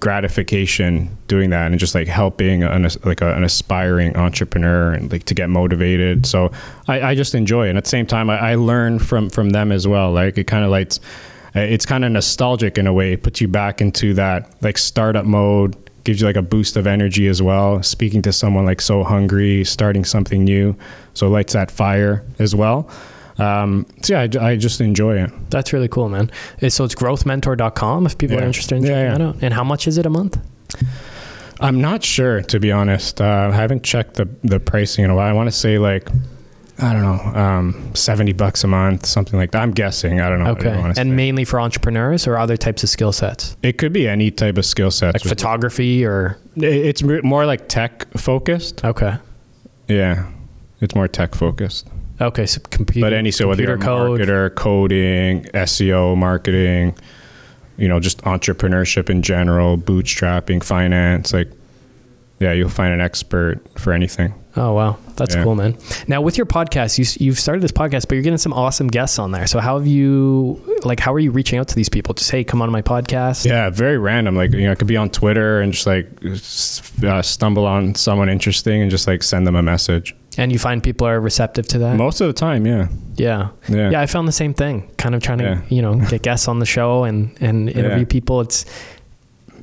gratification 0.00 1.14
doing 1.28 1.50
that 1.50 1.70
and 1.70 1.78
just 1.78 1.94
like 1.94 2.08
helping 2.08 2.62
an, 2.62 2.88
like 3.04 3.20
a, 3.20 3.34
an 3.34 3.44
aspiring 3.44 4.16
entrepreneur 4.16 4.92
and 4.92 5.12
like 5.12 5.24
to 5.24 5.34
get 5.34 5.50
motivated 5.50 6.24
so 6.24 6.50
I, 6.88 7.10
I 7.10 7.14
just 7.14 7.34
enjoy 7.34 7.66
it 7.66 7.70
and 7.70 7.78
at 7.78 7.84
the 7.84 7.90
same 7.90 8.06
time 8.06 8.30
I, 8.30 8.38
I 8.38 8.54
learn 8.54 8.98
from 8.98 9.28
from 9.28 9.50
them 9.50 9.70
as 9.70 9.86
well 9.86 10.10
like 10.10 10.38
it 10.38 10.46
kind 10.46 10.64
of 10.64 10.70
like 10.70 10.94
it's 11.54 11.84
kind 11.86 12.04
of 12.04 12.12
nostalgic 12.12 12.78
in 12.78 12.86
a 12.86 12.92
way 12.92 13.12
it 13.14 13.22
puts 13.22 13.40
you 13.40 13.48
back 13.48 13.80
into 13.80 14.14
that 14.14 14.50
like 14.62 14.78
startup 14.78 15.24
mode 15.24 15.76
gives 16.04 16.20
you 16.20 16.26
like 16.26 16.36
a 16.36 16.42
boost 16.42 16.76
of 16.76 16.86
energy 16.86 17.26
as 17.26 17.42
well 17.42 17.82
speaking 17.82 18.22
to 18.22 18.32
someone 18.32 18.64
like 18.64 18.80
so 18.80 19.02
hungry 19.04 19.64
starting 19.64 20.04
something 20.04 20.44
new 20.44 20.74
so 21.14 21.26
it 21.26 21.30
lights 21.30 21.52
that 21.52 21.70
fire 21.70 22.24
as 22.38 22.54
well 22.54 22.88
um, 23.38 23.86
so 24.02 24.12
yeah 24.22 24.40
I, 24.40 24.50
I 24.50 24.56
just 24.56 24.80
enjoy 24.80 25.18
it 25.22 25.30
That's 25.50 25.72
really 25.72 25.88
cool, 25.88 26.08
man. 26.10 26.30
Uh, 26.62 26.68
So 26.68 26.84
it's 26.84 26.94
growthmentor.com 26.94 28.06
if 28.06 28.18
people 28.18 28.36
Yeah. 28.36 28.42
are 28.42 28.46
interested 28.46 28.76
in 28.76 28.82
Yeah, 28.84 28.88
checking 28.90 29.04
yeah. 29.04 29.18
that 29.18 29.22
out. 29.36 29.36
And 29.42 29.54
how 29.54 29.64
much 29.64 29.86
is 29.88 29.96
it 29.98 30.04
a 30.06 30.10
month? 30.10 30.36
I'm 31.60 31.80
not 31.80 32.02
sure 32.04 32.42
to 32.42 32.60
be 32.60 32.70
honest. 32.72 33.20
Uh, 33.20 33.50
I 33.52 33.54
haven't 33.56 33.82
checked 33.82 34.14
the 34.14 34.28
the 34.44 34.60
pricing 34.60 35.04
in 35.04 35.10
a 35.10 35.14
while. 35.14 35.28
I 35.28 35.32
want 35.32 35.46
to 35.48 35.56
say 35.56 35.78
like 35.78 36.08
I 36.82 36.92
don't 36.92 37.02
know, 37.02 37.40
um, 37.40 37.90
seventy 37.94 38.32
bucks 38.32 38.64
a 38.64 38.66
month, 38.66 39.04
something 39.06 39.38
like 39.38 39.50
that. 39.52 39.60
I'm 39.62 39.72
guessing. 39.72 40.20
I 40.20 40.28
don't 40.28 40.42
know. 40.42 40.50
Okay. 40.52 40.70
And 40.70 40.96
say. 40.96 41.04
mainly 41.04 41.44
for 41.44 41.60
entrepreneurs 41.60 42.26
or 42.26 42.38
other 42.38 42.56
types 42.56 42.82
of 42.82 42.88
skill 42.88 43.12
sets? 43.12 43.56
it 43.62 43.76
could 43.78 43.92
be 43.92 44.08
any 44.08 44.30
type 44.30 44.56
of 44.58 44.64
skill 44.64 44.90
sets. 44.90 45.24
Like 45.24 45.28
photography 45.28 46.04
or 46.04 46.38
It's 46.56 47.02
more 47.02 47.44
like 47.46 47.68
tech 47.68 48.06
focused. 48.16 48.84
okay. 48.84 49.16
Yeah, 49.88 50.26
it's 50.80 50.94
more 50.94 51.08
tech 51.08 51.34
focused. 51.34 51.88
Okay, 52.20 52.46
so 52.46 52.60
computer 52.70 53.06
But 53.06 53.12
any 53.14 53.30
so 53.30 53.48
whether 53.48 53.62
you're 53.62 53.74
a 53.74 53.78
code. 53.78 54.20
marketer, 54.20 54.54
coding, 54.54 55.44
SEO, 55.54 56.16
marketing, 56.16 56.94
you 57.78 57.88
know, 57.88 57.98
just 57.98 58.22
entrepreneurship 58.22 59.08
in 59.10 59.22
general, 59.22 59.76
bootstrapping, 59.78 60.62
finance, 60.62 61.32
like 61.32 61.50
yeah, 62.40 62.52
you'll 62.52 62.68
find 62.68 62.92
an 62.92 63.00
expert 63.00 63.60
for 63.78 63.92
anything. 63.92 64.34
Oh 64.56 64.72
wow, 64.72 64.96
that's 65.14 65.36
Yeah. 65.36 65.44
cool, 65.44 65.54
man. 65.54 65.76
Now 66.08 66.20
with 66.22 66.36
your 66.36 66.44
podcast, 66.46 66.98
you 66.98 67.24
you've 67.24 67.38
started 67.38 67.62
this 67.62 67.70
podcast, 67.70 68.08
but 68.08 68.14
you're 68.16 68.22
getting 68.24 68.36
some 68.38 68.52
awesome 68.52 68.88
guests 68.88 69.16
on 69.20 69.30
there. 69.30 69.46
So 69.46 69.60
how 69.60 69.78
have 69.78 69.86
you 69.86 70.60
like? 70.82 70.98
How 70.98 71.14
are 71.14 71.20
you 71.20 71.30
reaching 71.30 71.60
out 71.60 71.68
to 71.68 71.76
these 71.76 71.88
people? 71.88 72.14
Just 72.14 72.32
hey, 72.32 72.42
come 72.42 72.60
on 72.60 72.72
my 72.72 72.82
podcast. 72.82 73.44
Yeah, 73.44 73.70
very 73.70 73.96
random. 73.96 74.34
Like 74.34 74.50
you 74.52 74.62
know, 74.62 74.72
I 74.72 74.74
could 74.74 74.88
be 74.88 74.96
on 74.96 75.08
Twitter 75.10 75.60
and 75.60 75.72
just 75.72 75.86
like 75.86 76.08
uh, 77.04 77.22
stumble 77.22 77.64
on 77.64 77.94
someone 77.94 78.28
interesting 78.28 78.82
and 78.82 78.90
just 78.90 79.06
like 79.06 79.22
send 79.22 79.46
them 79.46 79.54
a 79.54 79.62
message. 79.62 80.16
And 80.36 80.50
you 80.52 80.58
find 80.58 80.82
people 80.82 81.06
are 81.06 81.20
receptive 81.20 81.68
to 81.68 81.78
that. 81.78 81.96
Most 81.96 82.20
of 82.20 82.26
the 82.26 82.32
time, 82.32 82.66
yeah, 82.66 82.88
yeah. 83.16 83.50
yeah, 83.68 83.90
yeah, 83.90 84.00
I 84.00 84.06
found 84.06 84.26
the 84.26 84.32
same 84.32 84.54
thing. 84.54 84.88
Kind 84.96 85.14
of 85.14 85.22
trying 85.22 85.38
to 85.38 85.44
Yeah. 85.44 85.60
you 85.68 85.82
know 85.82 85.94
get 85.94 86.22
guests 86.28 86.48
on 86.48 86.58
the 86.58 86.66
show 86.66 87.04
and 87.04 87.30
and 87.40 87.68
interview 87.68 87.98
Yeah. 88.00 88.04
people. 88.08 88.40
It's 88.40 88.64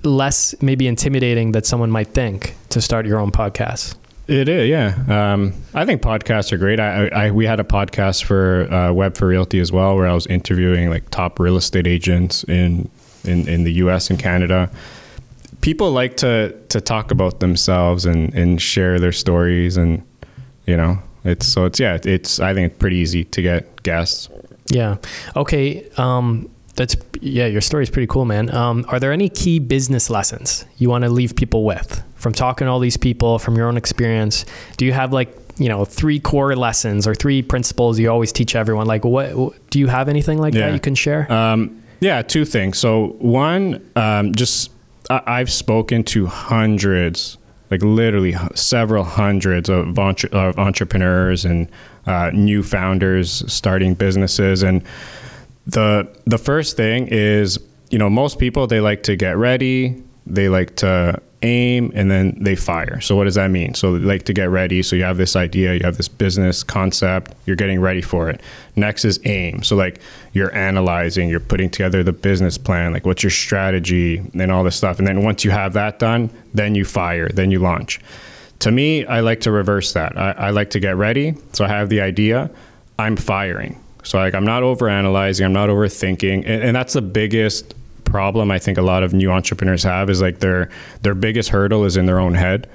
less 0.04 0.56
maybe 0.62 0.88
intimidating 0.88 1.52
that 1.54 1.66
someone 1.66 1.92
might 1.92 2.10
think 2.10 2.56
to 2.70 2.82
start 2.82 3.06
your 3.06 3.20
own 3.20 3.32
podcast. 3.32 3.96
It 4.28 4.50
is, 4.50 4.70
yeah. 4.70 4.98
Um, 5.08 5.54
I 5.74 5.86
think 5.86 6.02
podcasts 6.02 6.52
are 6.52 6.58
great. 6.58 6.82
I, 6.82 7.08
I 7.08 7.32
we 7.32 7.46
had 7.46 7.62
a 7.62 7.64
podcast 7.64 8.26
for 8.26 8.68
uh, 8.70 8.90
Web4Realty 8.90 9.62
as 9.62 9.72
well, 9.72 9.96
where 9.96 10.08
I 10.08 10.14
was 10.14 10.28
interviewing 10.28 10.90
like 10.90 11.10
top 11.12 11.40
real 11.40 11.56
estate 11.56 11.88
agents 11.88 12.44
in 12.44 12.90
in, 13.24 13.48
in 13.48 13.64
the 13.64 13.74
U.S. 13.74 14.10
and 14.10 14.20
Canada. 14.20 14.70
People 15.62 15.92
like 15.92 16.18
to 16.18 16.54
to 16.70 16.82
talk 16.82 17.12
about 17.12 17.40
themselves 17.40 18.06
and 18.06 18.34
and 18.34 18.62
share 18.62 19.00
their 19.00 19.14
stories, 19.14 19.78
and 19.78 20.04
you 20.66 20.76
know, 20.76 21.00
it's 21.24 21.48
so 21.48 21.64
it's 21.64 21.80
yeah, 21.80 21.98
it's 22.04 22.42
I 22.42 22.54
think 22.54 22.72
it's 22.72 22.80
pretty 22.80 22.98
easy 22.98 23.24
to 23.24 23.42
get 23.42 23.82
guests. 23.84 24.28
Yeah. 24.70 24.98
Okay. 25.38 25.88
Um, 25.96 26.50
that's 26.78 26.96
yeah. 27.20 27.46
Your 27.48 27.60
story 27.62 27.84
is 27.84 27.90
pretty 27.90 28.08
cool, 28.08 28.24
man. 28.26 28.50
Um, 28.56 28.86
are 28.88 29.00
there 29.00 29.12
any 29.12 29.28
key 29.30 29.60
business 29.60 30.10
lessons 30.10 30.64
you 30.78 30.90
want 30.90 31.04
to 31.04 31.10
leave 31.10 31.36
people 31.36 31.66
with 31.66 32.02
from 32.16 32.32
talking 32.34 32.66
to 32.66 32.72
all 32.72 32.80
these 32.80 32.96
people 32.98 33.38
from 33.40 33.56
your 33.58 33.68
own 33.68 33.76
experience? 33.78 34.46
Do 34.78 34.86
you 34.86 34.94
have 34.94 35.12
like 35.12 35.36
you 35.58 35.68
know 35.68 35.84
three 35.86 36.20
core 36.20 36.56
lessons 36.56 37.06
or 37.08 37.14
three 37.16 37.42
principles 37.42 38.00
you 38.00 38.10
always 38.10 38.32
teach 38.32 38.56
everyone? 38.56 38.88
Like 38.88 39.04
what 39.04 39.54
do 39.72 39.80
you 39.80 39.88
have 39.88 40.08
anything 40.08 40.38
like 40.40 40.54
Yeah. 40.54 40.68
that 40.68 40.74
you 40.74 40.80
can 40.80 40.96
share? 40.96 41.30
Um, 41.32 41.84
yeah, 42.00 42.22
two 42.22 42.46
things. 42.46 42.78
So 42.78 43.16
one, 43.20 43.84
um, 43.96 44.34
just 44.36 44.72
I, 45.10 45.22
I've 45.26 45.52
spoken 45.52 46.04
to 46.06 46.28
hundreds, 46.28 47.38
like 47.72 47.82
literally 47.82 48.36
several 48.54 49.04
hundreds 49.04 49.68
of, 49.70 49.98
entre- 49.98 50.30
of 50.32 50.60
entrepreneurs 50.60 51.44
and 51.44 51.68
uh, 52.06 52.30
new 52.34 52.62
founders 52.64 53.44
starting 53.52 53.94
businesses, 53.96 54.62
and 54.64 54.84
the 55.68 56.08
the 56.26 56.38
first 56.38 56.78
thing 56.78 57.08
is, 57.08 57.60
you 57.90 58.00
know, 58.00 58.10
most 58.10 58.40
people 58.40 58.68
they 58.68 58.80
like 58.80 59.04
to 59.04 59.16
get 59.16 59.38
ready, 59.38 60.02
they 60.26 60.50
like 60.50 60.76
to 60.78 61.22
aim, 61.44 61.92
and 61.94 62.10
then 62.10 62.36
they 62.42 62.56
fire. 62.56 63.00
So 63.00 63.16
what 63.16 63.26
does 63.26 63.36
that 63.36 63.52
mean? 63.52 63.74
So 63.76 63.98
they 63.98 64.06
like 64.06 64.24
to 64.24 64.34
get 64.34 64.50
ready. 64.50 64.82
So 64.82 64.96
you 64.96 65.04
have 65.04 65.18
this 65.18 65.36
idea, 65.36 65.76
you 65.76 65.82
have 65.84 65.98
this 65.98 66.08
business 66.08 66.64
concept, 66.64 67.34
you're 67.46 67.56
getting 67.56 67.80
ready 67.80 68.02
for 68.02 68.30
it. 68.30 68.42
Next 68.76 69.06
is 69.06 69.20
aim. 69.26 69.62
So 69.62 69.76
like 69.76 70.00
you're 70.34 70.54
analyzing, 70.56 71.30
you're 71.30 71.40
putting 71.40 71.70
together 71.70 72.02
the 72.02 72.14
business 72.14 72.58
plan, 72.58 72.94
like 72.94 73.06
what's 73.06 73.22
your 73.22 73.30
strategy 73.30 74.18
and 74.34 74.52
all 74.52 74.64
this 74.64 74.76
stuff. 74.76 74.98
And 74.98 75.08
then 75.08 75.22
once 75.24 75.44
you 75.44 75.52
have 75.52 75.74
that 75.74 76.00
done, 76.00 76.30
then 76.54 76.76
you 76.76 76.86
fire, 76.86 77.30
then 77.30 77.52
you 77.52 77.60
launch. 77.60 78.00
To 78.60 78.72
me, 78.72 79.06
I 79.06 79.20
like 79.20 79.42
to 79.42 79.52
reverse 79.52 79.94
that. 79.94 80.18
I, 80.18 80.32
I 80.32 80.50
like 80.50 80.72
to 80.72 80.80
get 80.80 80.96
ready. 80.96 81.36
So 81.54 81.66
I 81.66 81.68
have 81.68 81.90
the 81.90 82.02
idea, 82.02 82.50
I'm 82.98 83.16
firing. 83.16 83.80
So 84.04 84.18
like 84.18 84.34
I'm 84.34 84.46
not 84.46 84.64
over 84.64 84.90
analyzing, 84.90 85.46
I'm 85.46 85.54
not 85.54 85.70
overthinking. 85.70 86.44
And, 86.46 86.64
and 86.64 86.76
that's 86.76 86.94
the 86.94 87.02
biggest 87.02 87.74
problem 88.04 88.52
I 88.52 88.60
think 88.60 88.78
a 88.78 88.82
lot 88.82 89.04
of 89.04 89.14
new 89.14 89.32
entrepreneurs 89.32 89.84
have 89.84 90.10
is 90.10 90.22
like 90.22 90.40
their 90.40 90.70
their 91.02 91.16
biggest 91.16 91.50
hurdle 91.50 91.86
is 91.86 91.98
in 91.98 92.06
their 92.06 92.20
own 92.20 92.34
head. 92.34 92.70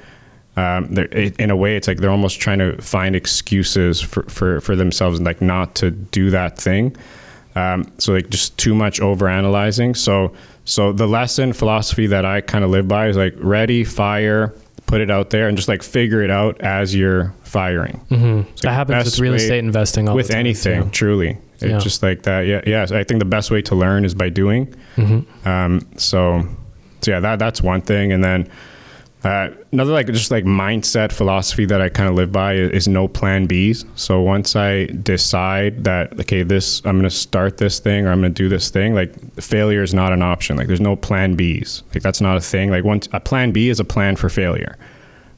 Um, 0.55 0.95
in 0.95 1.51
a 1.51 1.57
way, 1.57 1.77
it's 1.77 1.89
like 1.89 1.99
they're 1.99 2.11
almost 2.11 2.39
trying 2.39 2.59
to 2.59 2.77
find 2.83 3.17
excuses 3.17 4.03
for, 4.03 4.25
for, 4.25 4.61
for 4.61 4.77
themselves, 4.77 5.19
like 5.19 5.41
not 5.41 5.75
to 5.77 5.91
do 5.91 6.29
that 6.29 6.59
thing. 6.59 6.95
Um, 7.55 7.91
so 7.97 8.13
like 8.13 8.29
just 8.29 8.59
too 8.59 8.75
much 8.75 9.01
over 9.01 9.29
analyzing. 9.29 9.95
So 9.95 10.35
so 10.65 10.93
the 10.93 11.07
lesson 11.07 11.53
philosophy 11.53 12.07
that 12.09 12.25
I 12.25 12.41
kind 12.41 12.65
of 12.65 12.71
live 12.71 12.87
by 12.87 13.09
is 13.09 13.17
like 13.17 13.35
ready, 13.39 13.85
fire, 13.85 14.55
put 14.93 15.01
it 15.01 15.11
out 15.11 15.31
there, 15.31 15.49
and 15.49 15.57
just 15.57 15.69
like 15.69 15.83
figure 15.83 16.21
it 16.23 16.31
out 16.31 16.61
as 16.61 16.95
you're 16.95 17.33
firing. 17.45 17.99
Mm-hmm. 18.11 18.41
It's 18.53 18.61
That 18.61 18.69
like 18.69 18.75
happens 18.77 19.05
with 19.07 19.21
real 19.21 19.33
estate 19.35 19.59
investing. 19.61 20.05
With 20.13 20.29
time, 20.29 20.41
anything, 20.41 20.83
too. 20.85 20.91
truly. 20.91 21.39
It's 21.55 21.63
Yeah. 21.65 21.79
just 21.79 22.03
like 22.03 22.25
that. 22.25 22.43
Yeah, 22.47 22.61
yeah. 22.67 22.87
I 22.91 23.03
think 23.03 23.19
the 23.19 23.25
best 23.25 23.51
way 23.51 23.63
to 23.63 23.75
learn 23.75 24.05
is 24.05 24.15
by 24.15 24.29
doing. 24.29 24.75
Mhm. 24.97 25.25
Um, 25.47 25.81
so, 25.97 26.47
so 27.01 27.11
yeah, 27.11 27.21
that 27.21 27.39
that's 27.39 27.63
one 27.63 27.81
thing, 27.81 28.13
and 28.13 28.23
then 28.23 28.49
uh, 29.25 29.51
another 29.71 29.93
like 29.93 30.07
just 30.09 30.33
like 30.33 30.45
mindset 30.45 31.13
philosophy 31.13 31.65
that 31.65 31.81
I 31.81 31.89
kind 31.89 32.09
of 32.09 32.17
live 32.17 32.33
by 32.33 32.55
is, 32.55 32.71
is 32.71 32.89
no 32.89 33.07
plan 33.07 33.47
Bs. 33.47 33.87
So 33.95 34.21
once 34.21 34.57
I 34.57 34.87
decide 34.87 35.85
that 35.85 36.19
okay, 36.21 36.43
this 36.43 36.85
I'm 36.85 36.97
going 36.97 37.05
to 37.05 37.11
start 37.11 37.59
this 37.59 37.79
thing 37.79 38.07
or 38.07 38.11
I'm 38.11 38.21
going 38.21 38.35
to 38.35 38.43
do 38.43 38.49
this 38.49 38.69
thing, 38.71 38.95
like 38.95 39.15
failure 39.41 39.83
is 39.83 39.95
not 39.95 40.13
an 40.13 40.23
option. 40.23 40.57
Like 40.57 40.67
there's 40.67 40.81
no 40.81 40.97
plan 40.97 41.37
Bs. 41.37 41.83
Like 41.95 42.03
that's 42.03 42.21
not 42.21 42.37
a 42.37 42.41
thing. 42.41 42.71
Like 42.71 42.83
once 42.85 43.09
a 43.13 43.21
plan 43.21 43.53
B 43.53 43.69
is 43.69 43.79
a 43.79 43.85
plan 43.85 44.17
for 44.17 44.29
failure. 44.29 44.77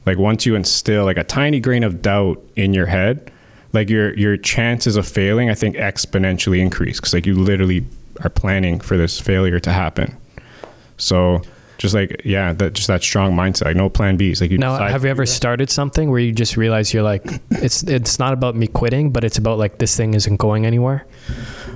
Like 0.07 0.17
once 0.17 0.47
you 0.47 0.55
instill 0.55 1.05
like 1.05 1.17
a 1.17 1.23
tiny 1.23 1.59
grain 1.59 1.83
of 1.83 2.01
doubt 2.01 2.43
in 2.55 2.73
your 2.73 2.87
head, 2.87 3.31
like 3.73 3.89
your 3.89 4.15
your 4.15 4.35
chances 4.35 4.95
of 4.95 5.07
failing, 5.07 5.51
I 5.51 5.53
think 5.53 5.75
exponentially 5.75 6.59
increase 6.59 6.99
because 6.99 7.13
like 7.13 7.27
you 7.27 7.35
literally 7.35 7.85
are 8.21 8.29
planning 8.31 8.79
for 8.79 8.97
this 8.97 9.19
failure 9.19 9.59
to 9.59 9.71
happen. 9.71 10.17
So 10.97 11.43
just 11.77 11.93
like 11.93 12.21
yeah, 12.25 12.53
that 12.53 12.73
just 12.73 12.87
that 12.87 13.03
strong 13.03 13.33
mindset, 13.35 13.65
like 13.65 13.75
no 13.75 13.89
plan 13.89 14.17
Bs. 14.17 14.41
Like 14.41 14.51
you 14.51 14.57
Now, 14.57 14.73
decide- 14.73 14.91
have 14.91 15.03
you 15.03 15.09
ever 15.09 15.25
started 15.25 15.69
something 15.69 16.09
where 16.09 16.19
you 16.19 16.31
just 16.31 16.57
realize 16.57 16.93
you're 16.93 17.03
like, 17.03 17.23
it's 17.51 17.83
it's 17.83 18.17
not 18.19 18.33
about 18.33 18.55
me 18.55 18.67
quitting, 18.67 19.11
but 19.11 19.23
it's 19.23 19.37
about 19.37 19.57
like 19.57 19.77
this 19.77 19.95
thing 19.95 20.13
isn't 20.13 20.37
going 20.37 20.65
anywhere? 20.65 21.05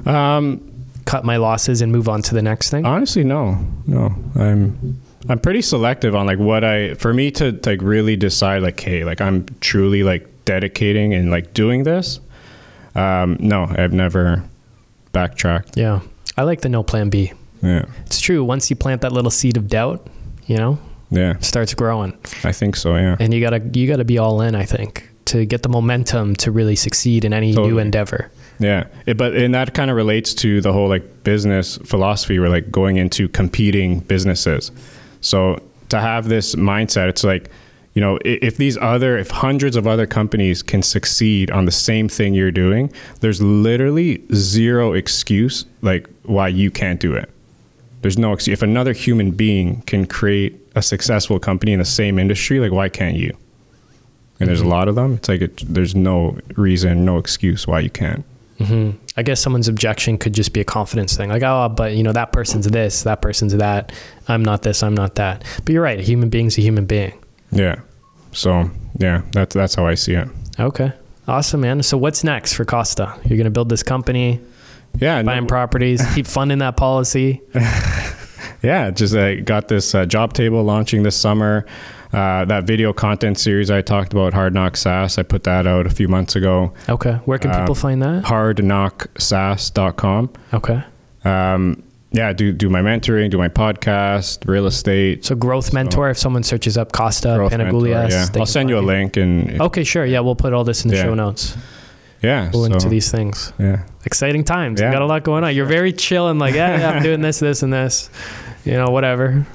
Um, 0.05 0.61
cut 1.05 1.25
my 1.25 1.37
losses 1.37 1.81
and 1.81 1.91
move 1.91 2.07
on 2.07 2.21
to 2.23 2.35
the 2.35 2.41
next 2.41 2.69
thing? 2.69 2.85
honestly, 2.85 3.23
no, 3.23 3.57
no. 3.87 4.13
I'm 4.35 4.99
I'm 5.27 5.39
pretty 5.39 5.61
selective 5.61 6.15
on 6.15 6.25
like 6.27 6.39
what 6.39 6.63
I 6.63 6.93
for 6.95 7.13
me 7.13 7.31
to 7.31 7.59
like 7.65 7.81
really 7.81 8.15
decide 8.15 8.61
like, 8.63 8.79
hey, 8.79 9.03
like 9.03 9.19
I'm 9.21 9.45
truly 9.59 10.03
like 10.03 10.27
dedicating 10.45 11.13
and 11.13 11.29
like 11.29 11.53
doing 11.53 11.83
this. 11.83 12.19
Um, 12.95 13.37
no, 13.39 13.63
I've 13.77 13.93
never 13.93 14.43
backtracked. 15.11 15.77
yeah. 15.77 16.01
I 16.37 16.43
like 16.43 16.61
the 16.61 16.69
no 16.69 16.83
plan 16.83 17.09
B. 17.09 17.33
Yeah, 17.61 17.85
It's 18.05 18.19
true. 18.19 18.43
Once 18.43 18.69
you 18.69 18.75
plant 18.75 19.01
that 19.01 19.11
little 19.11 19.31
seed 19.31 19.57
of 19.57 19.67
doubt, 19.67 20.07
you 20.47 20.57
know, 20.57 20.79
yeah, 21.09 21.31
it 21.31 21.43
starts 21.43 21.73
growing. 21.73 22.17
I 22.43 22.51
think 22.51 22.75
so. 22.75 22.95
Yeah, 22.95 23.15
And 23.19 23.33
you 23.33 23.41
gotta 23.41 23.61
you 23.73 23.87
gotta 23.87 24.05
be 24.05 24.17
all 24.17 24.41
in, 24.41 24.55
I 24.55 24.63
think, 24.65 25.09
to 25.25 25.45
get 25.45 25.63
the 25.63 25.69
momentum 25.69 26.35
to 26.37 26.51
really 26.51 26.75
succeed 26.75 27.25
in 27.25 27.33
any 27.33 27.53
new 27.53 27.79
endeavor. 27.79 28.31
yeah. 28.59 28.85
It, 29.05 29.17
but 29.17 29.35
and 29.35 29.53
that 29.55 29.73
kind 29.73 29.89
of 29.91 29.97
relates 29.97 30.33
to 30.35 30.61
the 30.61 30.71
whole 30.73 30.87
like 30.89 31.23
business 31.23 31.77
philosophy. 31.77 32.39
We're 32.39 32.49
like 32.49 32.71
going 32.71 32.97
into 32.97 33.27
competing 33.29 33.99
businesses. 34.01 34.71
So 35.21 35.61
to 35.89 35.99
have 35.99 36.29
this 36.29 36.55
mindset, 36.55 37.09
it's 37.09 37.23
like, 37.23 37.49
you 37.93 38.01
know, 38.01 38.19
if 38.23 38.57
these 38.57 38.77
other, 38.77 39.17
if 39.17 39.29
hundreds 39.31 39.75
of 39.75 39.87
other 39.87 40.05
companies 40.05 40.61
can 40.61 40.81
succeed 40.83 41.51
on 41.51 41.65
the 41.65 41.71
same 41.71 42.07
thing 42.07 42.33
you're 42.33 42.51
doing, 42.51 42.93
there's 43.19 43.41
literally 43.41 44.23
zero 44.33 44.93
excuse 44.93 45.65
like 45.81 46.07
why 46.23 46.47
you 46.47 46.69
can't 46.71 46.99
do 46.99 47.13
it. 47.15 47.29
There's 48.01 48.17
no 48.17 48.33
excuse. 48.33 48.53
If 48.53 48.61
another 48.61 48.93
human 48.93 49.31
being 49.31 49.81
can 49.81 50.05
create 50.05 50.55
a 50.75 50.81
successful 50.81 51.39
company 51.39 51.73
in 51.73 51.79
the 51.79 51.85
same 51.85 52.17
industry, 52.19 52.59
like 52.59 52.71
why 52.71 52.89
can't 52.89 53.17
you? 53.17 53.35
And 54.39 54.47
there's 54.47 54.61
a 54.61 54.67
lot 54.67 54.87
of 54.87 54.95
them. 54.95 55.15
It's 55.15 55.27
like 55.27 55.41
it, 55.41 55.57
there's 55.67 55.95
no 55.95 56.37
reason, 56.55 57.03
no 57.03 57.17
excuse 57.17 57.67
why 57.67 57.81
you 57.81 57.89
can't. 57.89 58.23
hmm 58.57 58.91
I 59.17 59.21
guess 59.23 59.41
someone's 59.41 59.67
objection 59.67 60.17
could 60.17 60.31
just 60.33 60.53
be 60.53 60.61
a 60.61 60.63
confidence 60.63 61.17
thing, 61.17 61.27
like, 61.29 61.43
oh, 61.43 61.67
but 61.67 61.93
you 61.95 62.03
know 62.03 62.13
that 62.13 62.31
person's 62.31 62.65
this, 62.67 63.03
that 63.03 63.21
person's 63.21 63.53
that. 63.57 63.91
I'm 64.29 64.43
not 64.43 64.61
this, 64.61 64.81
I'm 64.81 64.95
not 64.95 65.15
that. 65.15 65.43
But 65.65 65.73
you're 65.73 65.83
right. 65.83 65.99
A 65.99 66.03
human 66.03 66.29
being's 66.29 66.57
a 66.57 66.61
human 66.61 66.85
being. 66.85 67.21
Yeah. 67.51 67.81
So 68.31 68.69
yeah, 68.97 69.23
that's 69.33 69.53
that's 69.53 69.75
how 69.75 69.85
I 69.87 69.95
see 69.95 70.13
it. 70.13 70.29
Okay. 70.57 70.93
Awesome, 71.27 71.61
man. 71.61 71.83
So 71.83 71.97
what's 71.97 72.23
next 72.23 72.53
for 72.53 72.63
Kosta? 72.63 73.19
You're 73.27 73.37
gonna 73.37 73.49
build 73.49 73.67
this 73.67 73.83
company, 73.83 74.39
Yeah. 74.97 75.21
buying 75.23 75.41
no- 75.43 75.47
properties, 75.47 76.01
keep 76.13 76.27
funding 76.27 76.59
that 76.59 76.77
policy. 76.77 77.41
yeah. 78.63 78.91
Just 78.91 79.15
uh, 79.15 79.41
got 79.41 79.67
this 79.67 79.93
uh, 79.95 80.05
job 80.05 80.33
table 80.33 80.63
launching 80.63 81.03
this 81.03 81.15
summer. 81.15 81.65
Uh, 82.11 82.43
that 82.45 82.63
video 82.63 82.91
content 82.91 83.37
series 83.37 83.69
I 83.69 83.81
talked 83.83 84.13
about, 84.13 84.33
Hard 84.33 84.51
Knock 84.55 84.75
SaaS, 84.75 85.19
I 85.19 85.23
put 85.23 85.43
that 85.43 85.67
out 85.67 85.85
a 85.85 85.91
few 85.91 86.07
months 86.07 86.35
ago. 86.35 86.73
Okay. 86.89 87.13
Where 87.25 87.37
can 87.37 87.51
people 87.51 87.69
Um, 87.69 87.75
find 87.75 88.01
that? 88.01 88.23
HardKnockSaas.com. 88.23 90.29
Okay. 90.53 90.83
Um, 91.23 91.83
yeah, 92.11 92.33
do 92.33 92.51
do 92.51 92.67
my 92.71 92.81
mentoring, 92.81 93.29
do 93.29 93.37
my 93.37 93.49
podcast, 93.49 94.47
real 94.47 94.65
estate. 94.65 95.23
So 95.23 95.35
growth 95.35 95.71
mentor. 95.73 96.09
If 96.09 96.17
someone 96.17 96.41
searches 96.41 96.75
up 96.79 96.91
Kosta 96.91 97.47
Panagoulias, 97.51 98.09
yeah. 98.09 98.25
I'll 98.39 98.47
send 98.47 98.69
you 98.69 98.79
a 98.79 98.81
link 98.81 99.15
and 99.17 99.61
Okay, 99.61 99.83
sure. 99.83 100.03
Yeah, 100.05 100.21
we'll 100.21 100.33
put 100.35 100.51
all 100.53 100.63
this 100.63 100.83
in 100.83 100.89
the 100.89 100.95
Yeah. 100.97 101.03
show 101.03 101.13
notes. 101.13 101.55
Yeah, 102.21 102.49
We'll 102.53 102.65
so, 102.65 102.79
to 102.79 102.89
these 102.89 103.11
things. 103.11 103.53
Yeah, 103.59 103.83
Exciting 104.05 104.43
times. 104.43 104.81
You 104.81 104.91
got 104.91 105.01
a 105.01 105.05
lot 105.05 105.23
going 105.23 105.43
on. 105.43 105.55
You're 105.55 105.65
very 105.65 105.93
chill 105.93 106.27
and 106.27 106.39
like, 106.39 106.55
yeah, 106.55 106.79
yeah, 106.79 106.89
I'm 106.91 107.03
doing 107.03 107.21
this, 107.21 107.39
this, 107.39 107.63
and 107.63 107.71
this. 107.71 108.09
You 108.65 108.73
know, 108.73 108.87
whatever. 108.87 109.45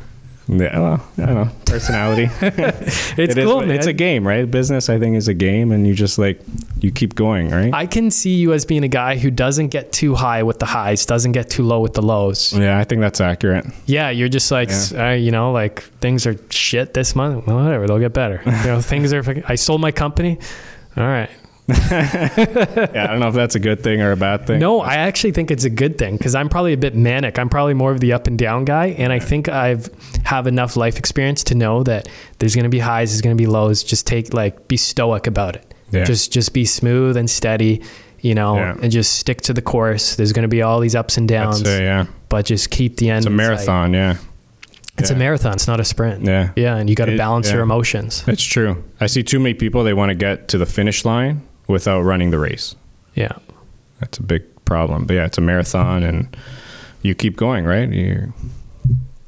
yeah. 0.49 0.79
Well, 0.79 1.07
I 1.19 1.27
don't 1.27 1.35
know. 1.35 1.51
Personality. 1.67 2.29
It's 2.41 3.19
It 3.19 3.39
is 3.39 3.45
cool, 3.45 3.61
man. 3.61 3.71
It's 3.71 3.87
a 3.87 3.93
game, 3.93 4.27
right? 4.27 4.51
Business, 4.51 4.89
I 4.89 4.99
think, 4.99 5.17
is 5.17 5.29
a 5.29 5.35
game, 5.35 5.73
and 5.73 5.87
you 5.87 5.95
just 5.95 6.19
like 6.19 6.41
you 6.81 6.91
keep 6.91 7.15
going, 7.15 7.51
right? 7.51 7.73
I 7.73 7.87
can 7.87 8.11
see 8.11 8.35
you 8.35 8.53
as 8.53 8.65
being 8.65 8.85
a 8.85 8.89
guy 8.89 9.17
who 9.17 9.31
doesn't 9.31 9.69
get 9.69 9.93
too 9.93 10.15
high 10.15 10.43
with 10.43 10.59
the 10.59 10.67
highs, 10.67 11.07
doesn't 11.07 11.33
get 11.33 11.49
too 11.51 11.63
low 11.63 11.81
with 11.81 11.95
the 11.95 12.03
lows. 12.03 12.53
yeah, 12.53 12.79
I 12.79 12.85
think 12.85 13.01
that's 13.01 13.21
accurate. 13.21 13.67
Yeah, 13.87 14.11
you're 14.11 14.29
just 14.29 14.51
like, 14.51 14.71
uh, 14.95 15.11
you 15.11 15.31
know, 15.31 15.53
like 15.53 15.83
things 16.01 16.27
are 16.27 16.37
shit 16.51 16.93
this 16.95 17.15
month. 17.15 17.47
Well, 17.47 17.63
whatever, 17.63 17.87
they'll 17.87 17.99
get 17.99 18.13
better. 18.13 18.43
You 18.45 18.53
know, 18.67 18.81
things 18.93 19.13
are. 19.13 19.23
I 19.49 19.55
sold 19.55 19.81
my 19.81 19.93
company. 19.93 20.39
All 20.97 21.05
right. 21.07 21.31
Yeah, 21.69 23.05
I 23.05 23.07
don't 23.07 23.21
know 23.21 23.29
if 23.29 23.35
that's 23.35 23.55
a 23.55 23.61
good 23.61 23.83
thing 23.83 24.03
or 24.03 24.13
a 24.13 24.17
bad 24.17 24.47
thing. 24.47 24.59
No, 24.61 24.81
I 24.81 24.97
actually 24.97 25.33
think 25.33 25.51
it's 25.51 25.65
a 25.65 25.71
good 25.71 25.97
thing 25.99 26.17
because 26.17 26.35
I'm 26.35 26.49
probably 26.49 26.73
a 26.73 26.77
bit 26.77 26.95
manic. 26.95 27.39
I'm 27.39 27.49
probably 27.49 27.75
more 27.75 27.91
of 27.93 28.01
the 28.01 28.13
up 28.13 28.27
and 28.27 28.39
down 28.39 28.65
guy, 28.65 28.89
and 28.89 29.13
I 29.13 29.19
think 29.19 29.49
I've 29.49 29.89
have 30.25 30.47
enough 30.47 30.77
life 30.77 30.99
experience 30.99 31.43
to 31.45 31.55
know 31.55 31.83
that 31.85 32.09
there's 32.39 32.55
gonna 32.55 32.69
be 32.69 32.79
highs, 32.81 33.11
there's 33.13 33.23
gonna 33.23 33.35
be 33.35 33.47
lows. 33.47 33.83
Just 33.83 34.07
take 34.07 34.35
like 34.35 34.69
be 34.69 34.77
stoic 34.77 35.27
about 35.27 35.57
it. 35.57 35.75
Yeah. 35.91 36.05
Just 36.05 36.33
just 36.33 36.53
be 36.53 36.65
smooth 36.67 37.17
and 37.17 37.31
steady, 37.31 37.83
you 38.21 38.35
know, 38.35 38.57
Yeah. 38.57 38.77
and 38.83 38.93
just 38.93 39.15
stick 39.19 39.41
to 39.43 39.53
the 39.55 39.63
course. 39.63 40.17
There's 40.17 40.33
gonna 40.33 40.49
be 40.49 40.61
all 40.63 40.81
these 40.81 40.95
ups 40.95 41.17
and 41.17 41.27
downs, 41.29 41.63
yeah. 41.63 42.07
but 42.29 42.45
just 42.45 42.71
keep 42.71 42.97
the 42.99 43.09
end. 43.11 43.19
It's 43.19 43.27
a 43.27 43.31
marathon, 43.31 43.95
yeah. 43.95 44.17
It's 44.97 45.11
a 45.11 45.17
marathon. 45.17 45.55
It's 45.55 45.67
not 45.67 45.81
a 45.81 45.85
sprint. 45.85 46.25
Yeah. 46.25 46.51
Yeah, 46.55 46.77
and 46.77 46.89
you 46.89 46.95
got 46.95 47.07
to 47.07 47.15
It- 47.15 47.19
balance 47.19 47.51
your 47.51 47.63
emotions. 47.63 48.23
It's 48.29 48.45
true. 48.45 48.85
I 49.01 49.07
see 49.09 49.25
too 49.25 49.41
many 49.41 49.55
people, 49.55 49.83
they 49.83 49.93
want 49.93 50.11
to 50.11 50.15
get 50.15 50.47
to 50.49 50.59
the 50.59 50.67
finish 50.67 51.05
line 51.05 51.43
without 51.67 52.03
running 52.03 52.31
the 52.31 52.39
race. 52.39 52.75
Yeah. 53.15 53.33
That's 54.01 54.19
a 54.19 54.23
big 54.23 54.43
problem. 54.65 55.07
But 55.07 55.15
yeah, 55.15 55.25
it's 55.27 55.39
a 55.39 55.41
marathon 55.41 56.03
and 56.03 56.37
you 57.03 57.15
keep 57.15 57.37
going, 57.37 57.65
right? 57.65 57.89
you 57.91 58.33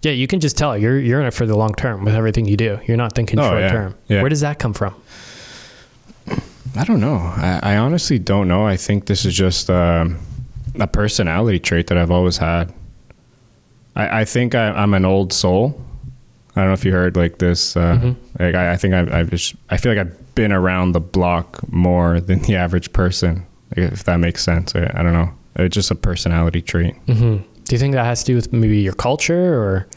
Yeah, 0.02 0.12
you 0.12 0.26
can 0.26 0.40
just 0.40 0.56
tell 0.58 0.76
you're 0.76 0.98
you're 0.98 1.20
in 1.20 1.26
it 1.26 1.34
for 1.34 1.46
the 1.46 1.56
long 1.56 1.74
term 1.74 2.04
with 2.04 2.14
everything 2.14 2.46
you 2.46 2.56
do. 2.56 2.78
You're 2.86 2.96
not 2.96 3.14
thinking 3.14 3.38
Oh, 3.38 3.48
short 3.50 3.60
yeah. 3.60 3.68
term. 3.72 3.94
Yeah. 4.08 4.20
Where 4.22 4.28
does 4.30 4.40
that 4.40 4.58
come 4.58 4.72
from? 4.74 4.94
I 6.76 6.84
don't 6.84 7.00
know. 7.00 7.16
I, 7.16 7.60
I 7.62 7.76
honestly 7.78 8.18
don't 8.18 8.48
know. 8.48 8.66
I 8.66 8.76
think 8.76 9.06
this 9.06 9.24
is 9.24 9.34
just 9.34 9.70
um, 9.70 10.18
a 10.78 10.86
personality 10.86 11.58
trait 11.58 11.86
that 11.86 11.96
I've 11.96 12.10
always 12.10 12.36
had. 12.36 12.72
I, 13.94 14.20
I 14.20 14.24
think 14.26 14.54
I, 14.54 14.68
I'm 14.70 14.92
an 14.92 15.04
old 15.06 15.32
soul. 15.32 15.80
I 16.54 16.60
don't 16.60 16.68
know 16.68 16.74
if 16.74 16.84
you 16.84 16.92
heard 16.92 17.16
like 17.16 17.38
this. 17.38 17.76
Uh, 17.76 17.96
Mhm. 17.98 18.16
Like 18.38 18.54
I, 18.54 18.72
I 18.72 18.76
think 18.76 18.92
I've, 18.94 19.12
I've 19.12 19.30
just, 19.30 19.54
I 19.70 19.76
feel 19.78 19.94
like 19.94 20.06
I've 20.06 20.18
been 20.36 20.52
around 20.52 20.92
the 20.92 21.00
block 21.00 21.60
more 21.72 22.20
than 22.20 22.42
the 22.42 22.54
average 22.54 22.92
person. 22.92 23.44
If 23.72 24.04
that 24.04 24.18
makes 24.18 24.44
sense. 24.44 24.76
I, 24.76 24.84
I 24.94 25.02
don't 25.02 25.12
know. 25.12 25.30
It's 25.56 25.74
just 25.74 25.90
a 25.90 25.96
personality 25.96 26.62
trait. 26.62 26.94
hmm 27.06 27.38
Do 27.64 27.70
you 27.74 27.78
think 27.78 27.94
that 27.94 28.04
has 28.04 28.20
to 28.22 28.26
do 28.26 28.36
with 28.36 28.52
maybe 28.52 28.78
your 28.78 28.92
culture 28.94 29.60
or 29.60 29.88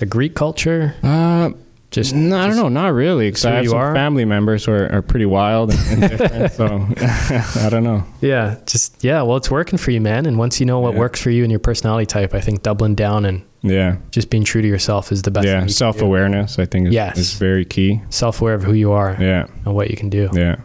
a 0.00 0.06
Greek 0.06 0.34
culture? 0.34 0.94
Uh, 1.04 1.50
Just 1.92 2.14
no, 2.14 2.36
I 2.38 2.46
don't 2.48 2.56
know. 2.56 2.68
Not 2.70 2.94
really. 2.94 3.28
Because 3.28 3.44
I 3.44 3.52
have 3.56 3.64
you 3.64 3.70
some 3.70 3.78
are? 3.78 3.94
family 3.94 4.24
members 4.24 4.64
who 4.64 4.72
are, 4.72 4.90
are 4.90 5.02
pretty 5.02 5.26
wild 5.26 5.70
and, 5.72 6.02
and 6.02 6.18
different. 6.18 6.52
so 6.54 6.66
I 7.60 7.68
don't 7.70 7.84
know. 7.84 8.02
Yeah, 8.22 8.56
just 8.66 9.04
yeah. 9.04 9.20
Well, 9.22 9.36
it's 9.36 9.50
working 9.50 9.78
for 9.78 9.90
you, 9.92 10.00
man. 10.00 10.26
And 10.26 10.36
once 10.38 10.58
you 10.58 10.66
know 10.66 10.80
what 10.80 10.94
Yeah. 10.94 11.00
works 11.00 11.20
for 11.22 11.30
you 11.30 11.42
and 11.44 11.52
your 11.52 11.60
personality 11.60 12.06
type, 12.06 12.34
I 12.34 12.40
think 12.40 12.62
doubling 12.62 12.94
down 12.96 13.24
and 13.26 13.42
Yeah. 13.62 13.96
just 14.10 14.28
being 14.30 14.44
true 14.44 14.60
to 14.62 14.66
yourself 14.68 15.12
is 15.12 15.22
the 15.22 15.30
best. 15.30 15.46
yeah. 15.46 15.66
Self 15.66 16.02
awareness, 16.02 16.58
I 16.58 16.66
think, 16.66 16.88
is, 16.88 16.94
Yes. 16.94 17.16
is 17.18 17.34
very 17.34 17.64
key. 17.64 18.00
Self 18.10 18.40
aware 18.40 18.54
of 18.54 18.62
who 18.64 18.72
you 18.72 18.92
are 18.92 19.16
Yeah. 19.20 19.46
and 19.64 19.74
what 19.74 19.90
you 19.90 19.96
can 19.96 20.08
do. 20.10 20.28
Yeah. 20.32 20.56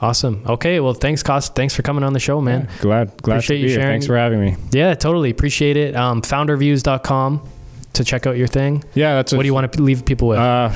Awesome. 0.00 0.42
Okay. 0.46 0.80
Well, 0.80 0.94
thanks, 0.94 1.22
Cost. 1.22 1.54
Thanks 1.54 1.74
for 1.74 1.82
coming 1.82 2.02
on 2.04 2.12
the 2.14 2.18
show, 2.20 2.40
man. 2.40 2.62
Yeah, 2.62 2.80
Glad, 2.80 3.22
glad 3.22 3.34
Appreciate 3.36 3.56
to 3.58 3.60
you 3.62 3.66
be 3.66 3.70
here. 3.72 3.80
sharing. 3.82 3.92
Thanks 3.94 4.06
for 4.06 4.16
having 4.16 4.40
me. 4.40 4.56
Yeah, 4.72 4.94
totally 4.94 5.28
appreciate 5.30 5.76
it. 5.76 5.94
Um, 5.94 6.22
founderviews.com 6.22 7.42
to 7.92 8.04
check 8.04 8.26
out 8.26 8.36
your 8.36 8.46
thing. 8.46 8.82
Yeah. 8.94 9.14
That's 9.14 9.32
what 9.32 9.42
do 9.42 9.46
you 9.46 9.54
want 9.54 9.70
to 9.72 9.82
leave 9.82 10.04
people 10.04 10.28
with? 10.28 10.38
Uh, 10.38 10.70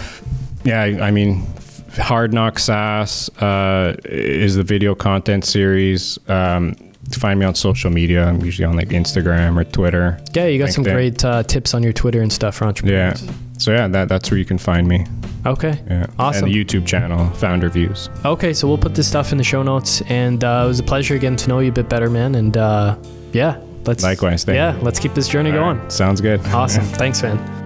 yeah. 0.65 0.83
I 0.83 1.07
I 1.07 1.11
mean, 1.11 1.47
Hard 1.97 2.33
Knock 2.35 2.59
SaaS 2.59 3.31
uh, 3.41 3.95
is 4.05 4.57
the 4.57 4.63
video 4.65 4.95
content 4.95 5.45
series. 5.45 6.19
Um, 6.29 6.77
find 7.13 7.39
me 7.39 7.47
on 7.47 7.55
social 7.55 7.91
media. 7.91 8.25
I'm 8.27 8.41
usually 8.45 8.65
on 8.65 8.77
like 8.77 8.89
Instagram 8.89 9.61
or 9.61 9.65
Twitter. 9.65 10.19
yeah, 10.35 10.47
you 10.47 10.59
got 10.59 10.71
some 10.71 10.85
great 10.85 11.25
uh, 11.25 11.43
tips 11.43 11.75
on 11.75 11.83
your 11.83 11.93
Twitter 11.93 12.21
and 12.23 12.33
stuff 12.33 12.57
for 12.57 12.65
entrepreneurs. 12.65 13.23
Yeah. 13.23 13.33
So 13.59 13.73
yeah, 13.73 13.87
that 13.89 14.09
that's 14.09 14.31
where 14.31 14.39
you 14.39 14.45
can 14.45 14.59
find 14.59 14.89
me. 14.89 15.07
Okay. 15.47 15.81
Yeah. 15.89 16.07
Awesome. 16.19 16.45
And 16.45 16.55
the 16.55 16.65
YouTube 16.65 16.87
channel, 16.87 17.29
Founder 17.35 17.69
Views. 17.69 18.09
Okay, 18.25 18.53
so 18.55 18.67
we'll 18.67 18.79
put 18.79 18.95
this 18.95 19.07
stuff 19.07 19.31
in 19.31 19.39
the 19.39 19.45
show 19.45 19.63
notes, 19.63 20.01
and 20.03 20.43
uh, 20.43 20.63
it 20.65 20.69
was 20.69 20.81
a 20.81 20.83
pleasure 20.83 21.19
getting 21.19 21.37
to 21.37 21.49
know 21.49 21.59
you 21.61 21.69
a 21.69 21.73
bit 21.73 21.89
better, 21.89 22.09
man. 22.11 22.35
And 22.35 22.57
uh, 22.57 22.97
yeah, 23.33 23.61
let's 23.85 24.03
Likewise, 24.03 24.45
thank 24.45 24.57
yeah, 24.57 24.77
you. 24.77 24.83
let's 24.83 24.99
keep 24.99 25.15
this 25.15 25.29
journey 25.29 25.51
All 25.51 25.57
going. 25.59 25.79
right, 25.79 25.93
Sounds 25.93 26.21
good. 26.21 26.41
Awesome, 26.47 26.85
thanks, 27.03 27.23
man. 27.23 27.64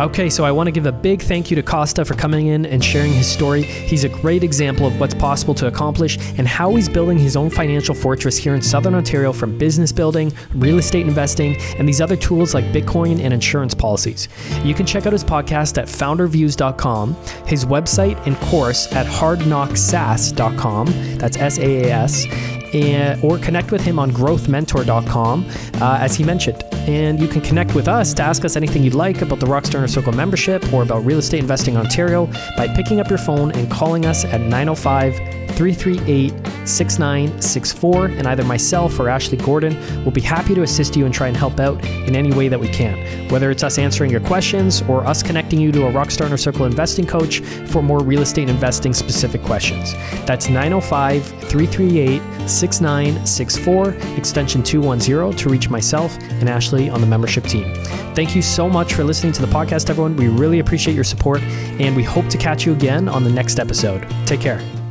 Okay, 0.00 0.28
so 0.28 0.44
I 0.44 0.50
want 0.50 0.66
to 0.66 0.72
give 0.72 0.86
a 0.86 0.92
big 0.92 1.22
thank 1.22 1.52
you 1.52 1.54
to 1.54 1.62
Kosta 1.62 2.04
for 2.04 2.14
coming 2.14 2.48
in 2.48 2.66
and 2.66 2.84
sharing 2.84 3.12
his 3.12 3.30
story. 3.30 3.62
He's 3.62 4.02
a 4.02 4.08
great 4.08 4.42
example 4.42 4.88
of 4.88 4.98
what's 4.98 5.14
possible 5.14 5.54
to 5.54 5.68
accomplish 5.68 6.18
and 6.36 6.48
how 6.48 6.74
he's 6.74 6.88
building 6.88 7.16
his 7.16 7.36
own 7.36 7.48
financial 7.48 7.94
fortress 7.94 8.36
here 8.36 8.56
in 8.56 8.62
Southern 8.62 8.96
Ontario 8.96 9.32
from 9.32 9.56
business 9.56 9.92
building, 9.92 10.32
real 10.56 10.78
estate 10.78 11.06
investing, 11.06 11.56
and 11.78 11.88
these 11.88 12.00
other 12.00 12.16
tools 12.16 12.54
like 12.54 12.64
Bitcoin 12.66 13.22
and 13.22 13.32
insurance 13.32 13.72
policies. 13.72 14.28
You 14.64 14.74
can 14.74 14.84
check 14.84 15.06
out 15.06 15.12
his 15.12 15.22
podcast 15.22 15.78
at 15.78 15.86
founderviews.com, 15.86 17.14
his 17.46 17.64
website 17.64 18.26
and 18.26 18.36
course 18.38 18.92
at 18.92 19.06
hardknocksaas.com. 19.06 21.18
That's 21.18 21.36
S 21.36 21.58
A 21.58 21.84
A 21.84 21.92
S. 21.92 22.26
And, 22.74 23.22
or 23.22 23.38
connect 23.38 23.70
with 23.70 23.82
him 23.82 24.00
on 24.00 24.10
growthmentor.com, 24.10 25.48
uh, 25.74 25.98
as 26.00 26.16
he 26.16 26.24
mentioned. 26.24 26.64
And 26.86 27.18
you 27.18 27.28
can 27.28 27.40
connect 27.40 27.74
with 27.74 27.88
us 27.88 28.12
to 28.14 28.22
ask 28.22 28.44
us 28.44 28.56
anything 28.56 28.84
you'd 28.84 28.94
like 28.94 29.22
about 29.22 29.40
the 29.40 29.46
Rockstar 29.46 29.76
Inner 29.76 29.88
Circle 29.88 30.12
membership 30.12 30.70
or 30.72 30.82
about 30.82 31.04
real 31.04 31.18
estate 31.18 31.40
investing 31.40 31.74
in 31.74 31.80
Ontario 31.80 32.26
by 32.56 32.68
picking 32.68 33.00
up 33.00 33.08
your 33.08 33.18
phone 33.18 33.52
and 33.52 33.70
calling 33.70 34.04
us 34.04 34.24
at 34.26 34.40
905 34.40 35.16
338 35.56 36.32
6964. 36.66 38.06
And 38.06 38.26
either 38.26 38.44
myself 38.44 38.98
or 38.98 39.08
Ashley 39.08 39.38
Gordon 39.38 40.04
will 40.04 40.12
be 40.12 40.20
happy 40.20 40.54
to 40.54 40.62
assist 40.62 40.96
you 40.96 41.06
and 41.06 41.14
try 41.14 41.28
and 41.28 41.36
help 41.36 41.58
out 41.60 41.82
in 41.84 42.16
any 42.16 42.32
way 42.32 42.48
that 42.48 42.58
we 42.58 42.68
can, 42.68 43.28
whether 43.28 43.50
it's 43.50 43.62
us 43.62 43.78
answering 43.78 44.10
your 44.10 44.20
questions 44.20 44.82
or 44.82 45.06
us 45.06 45.22
connecting 45.22 45.60
you 45.60 45.72
to 45.72 45.86
a 45.86 45.92
Rockstar 45.92 46.26
Inner 46.26 46.36
Circle 46.36 46.66
investing 46.66 47.06
coach 47.06 47.40
for 47.68 47.82
more 47.82 48.02
real 48.02 48.22
estate 48.22 48.48
investing 48.48 48.92
specific 48.92 49.42
questions. 49.42 49.94
That's 50.26 50.48
905 50.48 51.24
338 51.24 52.20
6964, 52.48 53.90
extension 54.18 54.62
210 54.62 55.38
to 55.38 55.48
reach 55.48 55.70
myself 55.70 56.18
and 56.18 56.48
Ashley 56.48 56.73
on 56.90 57.00
the 57.00 57.06
membership 57.06 57.44
team. 57.44 57.74
Thank 58.14 58.36
you 58.36 58.42
so 58.42 58.68
much 58.68 58.94
for 58.94 59.04
listening 59.04 59.32
to 59.34 59.40
the 59.42 59.48
podcast, 59.48 59.90
everyone. 59.90 60.16
We 60.16 60.28
really 60.28 60.58
appreciate 60.58 60.94
your 60.94 61.04
support, 61.04 61.40
and 61.42 61.96
we 61.96 62.02
hope 62.02 62.28
to 62.28 62.38
catch 62.38 62.66
you 62.66 62.72
again 62.72 63.08
on 63.08 63.24
the 63.24 63.30
next 63.30 63.58
episode. 63.58 64.08
Take 64.26 64.40
care. 64.40 64.83